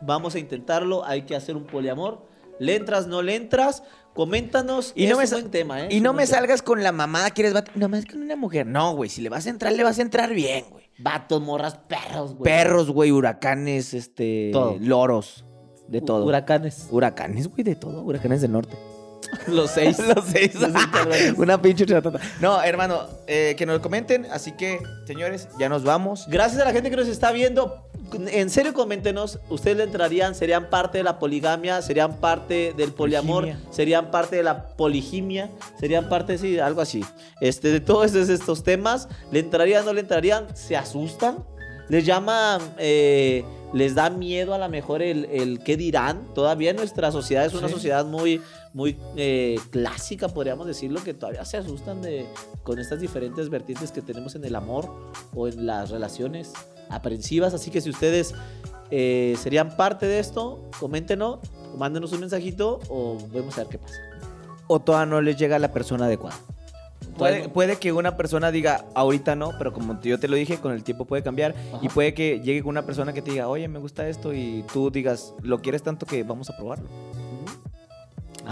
vamos 0.00 0.34
a 0.34 0.38
intentarlo, 0.38 1.04
hay 1.04 1.22
que 1.22 1.34
hacer 1.34 1.56
un 1.56 1.64
poliamor. 1.64 2.26
¿Le 2.58 2.76
entras, 2.76 3.06
no 3.06 3.22
le 3.22 3.36
entras? 3.36 3.82
Coméntanos. 4.20 4.92
Y 4.94 5.06
no 5.06 5.16
me 5.16 5.24
buen 5.24 5.50
tema, 5.50 5.86
¿eh? 5.86 5.88
Y 5.90 6.02
no 6.02 6.12
me 6.12 6.26
salgas 6.26 6.60
con 6.60 6.82
la 6.82 6.92
mamada 6.92 7.30
que 7.30 7.40
eres 7.40 7.54
vato. 7.54 7.72
Nomás 7.74 8.04
con 8.04 8.20
una 8.20 8.36
mujer. 8.36 8.66
No, 8.66 8.94
güey. 8.94 9.08
Si 9.08 9.22
le 9.22 9.30
vas 9.30 9.46
a 9.46 9.48
entrar, 9.48 9.72
le 9.72 9.82
vas 9.82 9.98
a 9.98 10.02
entrar 10.02 10.34
bien, 10.34 10.66
güey. 10.68 10.90
Vatos, 10.98 11.40
morras, 11.40 11.78
perros, 11.88 12.34
güey. 12.34 12.42
Perros, 12.44 12.90
güey, 12.90 13.12
huracanes, 13.12 13.94
este. 13.94 14.50
Todo. 14.52 14.76
Loros. 14.78 15.46
De 15.88 16.02
todo. 16.02 16.26
Huracanes. 16.26 16.88
Huracanes, 16.90 17.48
güey, 17.48 17.62
de 17.62 17.76
todo. 17.76 18.02
Huracanes 18.02 18.42
del 18.42 18.52
norte. 18.52 18.76
Los 19.46 19.70
seis. 19.70 19.98
Los 19.98 20.26
seis. 20.26 20.54
Los 20.54 20.70
seis 20.70 20.86
cabrones. 20.88 21.32
Una 21.38 21.62
pinche 21.62 21.86
chatata. 21.86 22.20
No, 22.42 22.62
hermano, 22.62 23.06
eh, 23.26 23.54
que 23.56 23.64
nos 23.64 23.80
comenten. 23.80 24.26
Así 24.26 24.52
que, 24.52 24.80
señores, 25.06 25.48
ya 25.58 25.70
nos 25.70 25.82
vamos. 25.82 26.26
Gracias 26.28 26.60
a 26.60 26.66
la 26.66 26.72
gente 26.72 26.90
que 26.90 26.96
nos 26.96 27.08
está 27.08 27.32
viendo. 27.32 27.86
En 28.14 28.50
serio, 28.50 28.74
coméntenos. 28.74 29.38
¿Ustedes 29.48 29.76
le 29.76 29.84
entrarían? 29.84 30.34
¿Serían 30.34 30.68
parte 30.70 30.98
de 30.98 31.04
la 31.04 31.18
poligamia? 31.18 31.82
¿Serían 31.82 32.16
parte 32.20 32.74
del 32.76 32.92
poliamor? 32.92 33.48
¿Serían 33.70 34.10
parte 34.10 34.36
de 34.36 34.42
la 34.42 34.68
poligimia? 34.76 35.50
¿Serían 35.78 36.08
parte, 36.08 36.36
sí, 36.38 36.58
algo 36.58 36.80
así? 36.80 37.04
Este, 37.40 37.68
de 37.68 37.80
todos 37.80 38.06
estos, 38.06 38.28
estos 38.28 38.62
temas, 38.62 39.08
¿le 39.30 39.40
entrarían? 39.40 39.84
¿No 39.84 39.92
le 39.92 40.00
entrarían? 40.00 40.46
¿Se 40.56 40.76
asustan? 40.76 41.44
¿Les 41.88 42.06
llama, 42.06 42.58
eh, 42.78 43.44
les 43.72 43.94
da 43.96 44.10
miedo 44.10 44.54
a 44.54 44.58
lo 44.58 44.68
mejor 44.68 45.02
el, 45.02 45.24
el 45.26 45.60
qué 45.64 45.76
dirán? 45.76 46.32
Todavía 46.34 46.72
nuestra 46.72 47.10
sociedad 47.10 47.44
es 47.46 47.54
una 47.54 47.66
Sí. 47.68 47.74
sociedad 47.74 48.04
muy, 48.04 48.40
muy 48.72 48.96
eh, 49.16 49.58
clásica, 49.70 50.28
podríamos 50.28 50.66
decirlo, 50.66 51.02
que 51.02 51.14
todavía 51.14 51.44
se 51.44 51.56
asustan 51.56 52.02
de, 52.02 52.26
con 52.62 52.78
estas 52.78 53.00
diferentes 53.00 53.48
vertientes 53.48 53.90
que 53.92 54.00
tenemos 54.02 54.34
en 54.34 54.44
el 54.44 54.54
amor 54.54 54.90
o 55.34 55.48
en 55.48 55.66
las 55.66 55.90
relaciones 55.90 56.52
aprensivas. 56.88 57.52
Así 57.54 57.70
que 57.70 57.80
si 57.80 57.90
ustedes 57.90 58.34
eh, 58.90 59.36
serían 59.40 59.76
parte 59.76 60.06
de 60.06 60.18
esto, 60.20 60.70
coméntenos, 60.78 61.38
mándenos 61.76 62.12
un 62.12 62.20
mensajito 62.20 62.80
o 62.88 63.18
vemos 63.32 63.56
a 63.58 63.62
ver 63.62 63.68
qué 63.70 63.78
pasa. 63.78 63.96
O 64.68 64.80
todavía 64.80 65.06
no 65.06 65.20
les 65.20 65.36
llega 65.36 65.58
la 65.58 65.72
persona 65.72 66.04
adecuada. 66.06 66.36
Puede, 67.18 67.48
Puede- 67.48 67.76
que 67.76 67.92
una 67.92 68.16
persona 68.16 68.50
diga, 68.50 68.84
ahorita 68.94 69.34
no, 69.34 69.52
pero 69.58 69.72
como 69.72 70.00
yo 70.00 70.18
te 70.18 70.28
lo 70.28 70.36
dije, 70.36 70.58
con 70.58 70.72
el 70.72 70.84
tiempo 70.84 71.04
puede 71.04 71.22
cambiar. 71.22 71.54
Ajá. 71.72 71.80
Y 71.82 71.88
puede 71.88 72.14
que 72.14 72.40
llegue 72.40 72.62
una 72.62 72.86
persona 72.86 73.12
que 73.12 73.20
te 73.20 73.32
diga, 73.32 73.48
oye, 73.48 73.68
me 73.68 73.78
gusta 73.78 74.08
esto, 74.08 74.32
y 74.32 74.64
tú 74.72 74.90
digas, 74.90 75.34
lo 75.42 75.60
quieres 75.60 75.82
tanto 75.82 76.06
que 76.06 76.22
vamos 76.22 76.48
a 76.50 76.56
probarlo. 76.56 76.88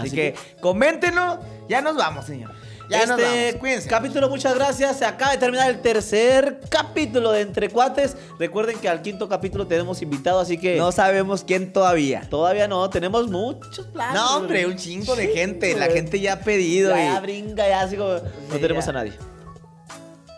Así, 0.01 0.15
que, 0.15 0.35
coméntenos. 0.61 1.39
Ya 1.67 1.81
nos 1.81 1.95
vamos, 1.95 2.25
señor. 2.25 2.51
Ya 2.89 3.05
nos 3.05 3.19
este 3.19 3.45
vamos. 3.45 3.59
Cuídense. 3.59 3.87
capítulo, 3.87 4.29
muchas 4.29 4.55
gracias. 4.55 4.97
Se 4.97 5.05
acaba 5.05 5.31
de 5.33 5.37
terminar 5.37 5.69
el 5.69 5.79
tercer 5.79 6.59
capítulo 6.69 7.31
de 7.31 7.41
Entre 7.41 7.69
Cuates. 7.69 8.17
Recuerden 8.39 8.79
que 8.79 8.89
al 8.89 9.03
quinto 9.03 9.29
capítulo 9.29 9.67
tenemos 9.67 10.01
invitado, 10.01 10.39
así 10.39 10.57
que 10.57 10.75
No 10.77 10.91
sabemos 10.91 11.43
quién 11.43 11.71
todavía. 11.71 12.21
todavía 12.29 12.67
no, 12.67 12.89
tenemos 12.89 13.27
muchos 13.29 13.85
planes. 13.87 14.15
No, 14.15 14.37
hombre, 14.37 14.65
un 14.65 14.75
chingo 14.75 15.15
de 15.15 15.27
gente. 15.27 15.75
La 15.75 15.85
gente 15.85 16.19
ya 16.19 16.33
ha 16.33 16.39
pedido. 16.39 16.89
Ya, 16.95 17.17
y- 17.17 17.21
brinca, 17.21 17.67
ya 17.67 17.81
así 17.81 17.95
como. 17.95 18.13
No 18.13 18.57
tenemos 18.59 18.83
ya. 18.85 18.89
a 18.89 18.93
nadie. 18.93 19.13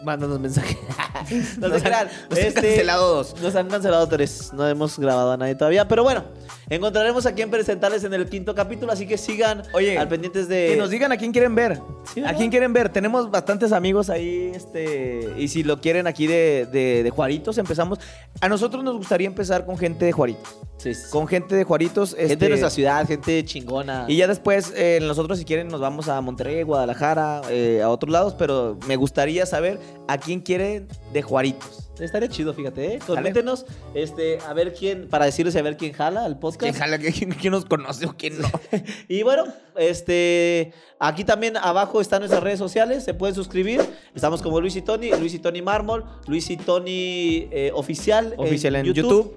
Mándanos 0.04 0.40
mensaje. 0.40 0.78
no 1.60 1.68
Nos 1.70 1.84
han- 1.86 2.08
nos 2.30 2.40
han 2.40 2.54
cancelado 2.54 3.16
dos. 3.16 3.36
Nos 3.42 3.56
han 3.56 3.68
cancelado 3.70 4.08
tres. 4.08 4.52
No 4.54 4.68
hemos 4.68 4.98
grabado 5.00 5.32
a 5.32 5.38
nadie 5.38 5.56
todavía. 5.56 5.88
Pero 5.88 6.04
bueno, 6.04 6.24
encontraremos 6.70 7.26
a 7.26 7.34
quien 7.34 7.50
presentarles 7.50 8.04
en 8.04 8.14
el 8.14 8.28
quinto 8.30 8.56
capítulo. 8.56 8.92
Así 8.92 9.08
que 9.08 9.18
sigan 9.18 9.64
Oye, 9.74 9.98
al 9.98 10.08
pendientes 10.08 10.48
de. 10.48 10.68
Que 10.72 10.78
nos 10.78 10.90
digan 10.90 11.12
a 11.12 11.18
quién 11.18 11.32
quieren 11.32 11.56
ver. 11.56 11.80
Sí, 12.14 12.24
¿A 12.26 12.34
quién 12.34 12.50
quieren 12.50 12.74
ver? 12.74 12.90
Tenemos 12.90 13.30
bastantes 13.30 13.72
amigos 13.72 14.10
ahí, 14.10 14.52
este, 14.56 15.34
y 15.38 15.48
si 15.48 15.64
lo 15.64 15.80
quieren 15.80 16.08
aquí 16.08 16.26
de, 16.28 16.68
de, 16.72 17.04
de 17.04 17.10
Juaritos, 17.10 17.58
empezamos. 17.58 18.00
A 18.40 18.50
nosotros 18.50 18.84
nos 18.84 18.98
gustaría 18.98 19.28
empezar 19.28 19.66
con 19.66 19.78
gente 19.78 20.06
de 20.06 20.12
Juaritos. 20.12 20.56
Sí, 20.78 20.96
sí. 20.96 21.04
Con 21.12 21.28
gente 21.28 21.54
de 21.56 21.64
Juaritos. 21.64 22.12
gente 22.16 22.34
este, 22.34 22.46
de 22.46 22.50
nuestra 22.50 22.70
ciudad, 22.72 23.06
gente 23.08 23.46
chingona. 23.46 24.06
Y 24.08 24.18
ya 24.18 24.28
después, 24.28 24.74
eh, 24.76 25.00
nosotros 25.02 25.38
si 25.38 25.46
quieren 25.46 25.68
nos 25.68 25.80
vamos 25.80 26.08
a 26.10 26.20
Monterrey, 26.22 26.64
Guadalajara, 26.64 27.42
eh, 27.52 27.82
a 27.84 27.90
otros 27.90 28.12
lados, 28.12 28.34
pero 28.38 28.80
me 28.88 28.96
gustaría 28.96 29.46
saber 29.46 29.80
a 30.08 30.18
quién 30.18 30.40
quieren 30.40 30.88
de 31.12 31.22
Juaritos. 31.22 31.90
Estaría 32.00 32.30
chido, 32.30 32.54
fíjate, 32.54 32.96
¿eh? 32.96 33.00
Coméntenos, 33.06 33.66
este, 33.94 34.40
a 34.48 34.54
ver 34.54 34.74
quién, 34.74 35.08
para 35.08 35.26
decirles 35.26 35.56
a 35.56 35.62
ver 35.62 35.78
quién 35.78 35.94
jala 35.94 36.26
al 36.26 36.40
podcast. 36.40 36.62
¿Quién 36.62 36.74
jala? 36.74 36.98
¿Quién, 36.98 37.32
quién 37.32 37.52
nos 37.52 37.66
conoce 37.66 38.08
o 38.08 38.16
quién 38.18 38.42
no? 38.42 38.50
Y 39.08 39.24
bueno, 39.24 39.44
este, 39.76 40.74
aquí 41.00 41.24
también 41.24 41.58
abajo 41.58 42.02
están 42.02 42.22
nuestras 42.22 42.42
redes 42.42 42.60
sociales, 42.60 43.04
se 43.04 43.14
pueden 43.14 43.36
suscribir. 43.36 43.82
Estamos 44.16 44.42
como 44.42 44.60
Luis 44.60 44.76
y 44.76 44.82
Tony, 44.82 45.12
Luis 45.12 45.34
y 45.34 45.40
Tony 45.40 45.62
Mármol, 45.62 46.06
Luis 46.28 46.50
y 46.50 46.58
Tony 46.58 47.48
eh, 47.52 47.72
oficial, 47.74 48.34
Oficial 48.38 48.76
en 48.76 48.86
YouTube. 48.86 49.36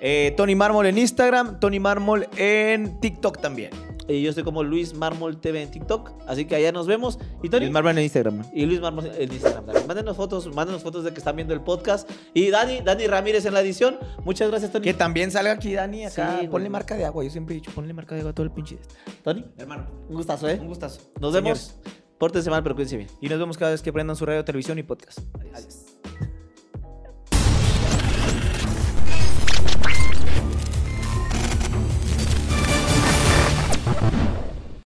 Eh, 0.00 0.34
Tony 0.36 0.54
Mármol 0.54 0.86
en 0.86 0.98
Instagram, 0.98 1.58
Tony 1.60 1.80
Mármol 1.80 2.28
en 2.36 3.00
TikTok 3.00 3.40
también. 3.40 3.70
Y 4.08 4.22
yo 4.22 4.28
estoy 4.28 4.44
como 4.44 4.62
Luis 4.62 4.94
Mármol 4.94 5.40
TV 5.40 5.62
en 5.62 5.70
TikTok, 5.72 6.12
así 6.28 6.44
que 6.44 6.54
allá 6.54 6.70
nos 6.70 6.86
vemos. 6.86 7.18
Y 7.42 7.48
Tony 7.48 7.62
Luis 7.64 7.72
Mármol 7.72 7.98
en 7.98 8.04
Instagram. 8.04 8.42
y 8.54 8.64
Luis 8.64 8.80
Mármol 8.80 9.06
en 9.18 9.32
Instagram. 9.32 9.64
también. 9.66 9.86
Mándenos 9.88 10.16
fotos, 10.16 10.54
mándenos 10.54 10.82
fotos 10.84 11.02
de 11.02 11.10
que 11.12 11.18
están 11.18 11.34
viendo 11.34 11.52
el 11.54 11.60
podcast. 11.60 12.08
Y 12.32 12.50
Dani, 12.50 12.82
Dani 12.82 13.08
Ramírez 13.08 13.46
en 13.46 13.54
la 13.54 13.62
edición. 13.62 13.98
Muchas 14.24 14.48
gracias, 14.48 14.70
Tony. 14.70 14.84
Que 14.84 14.94
también 14.94 15.32
salga 15.32 15.50
aquí 15.52 15.72
Dani 15.74 16.04
acá. 16.06 16.38
Sí, 16.40 16.46
ponle 16.46 16.68
marca 16.70 16.96
de 16.96 17.04
agua. 17.04 17.24
Yo 17.24 17.30
siempre 17.30 17.56
he 17.56 17.58
dicho, 17.58 17.72
ponle 17.74 17.92
marca 17.94 18.14
de 18.14 18.20
agua 18.20 18.30
a 18.30 18.34
todo 18.34 18.44
el 18.44 18.52
pinche. 18.52 18.78
Tony, 19.24 19.44
Hermano, 19.56 19.86
un 20.08 20.14
gustazo, 20.14 20.48
¿eh? 20.48 20.58
un 20.60 20.68
gustazo. 20.68 21.00
Nos 21.20 21.34
Señores. 21.34 21.74
vemos. 21.82 21.94
Pórtense 22.18 22.48
mal, 22.48 22.62
pero 22.62 22.76
cuídense 22.76 22.96
bien. 22.96 23.10
Y 23.20 23.28
nos 23.28 23.38
vemos 23.40 23.58
cada 23.58 23.72
vez 23.72 23.82
que 23.82 23.92
prendan 23.92 24.14
su 24.14 24.24
radio, 24.24 24.44
televisión 24.44 24.78
y 24.78 24.84
podcast. 24.84 25.18
Adiós. 25.52 25.96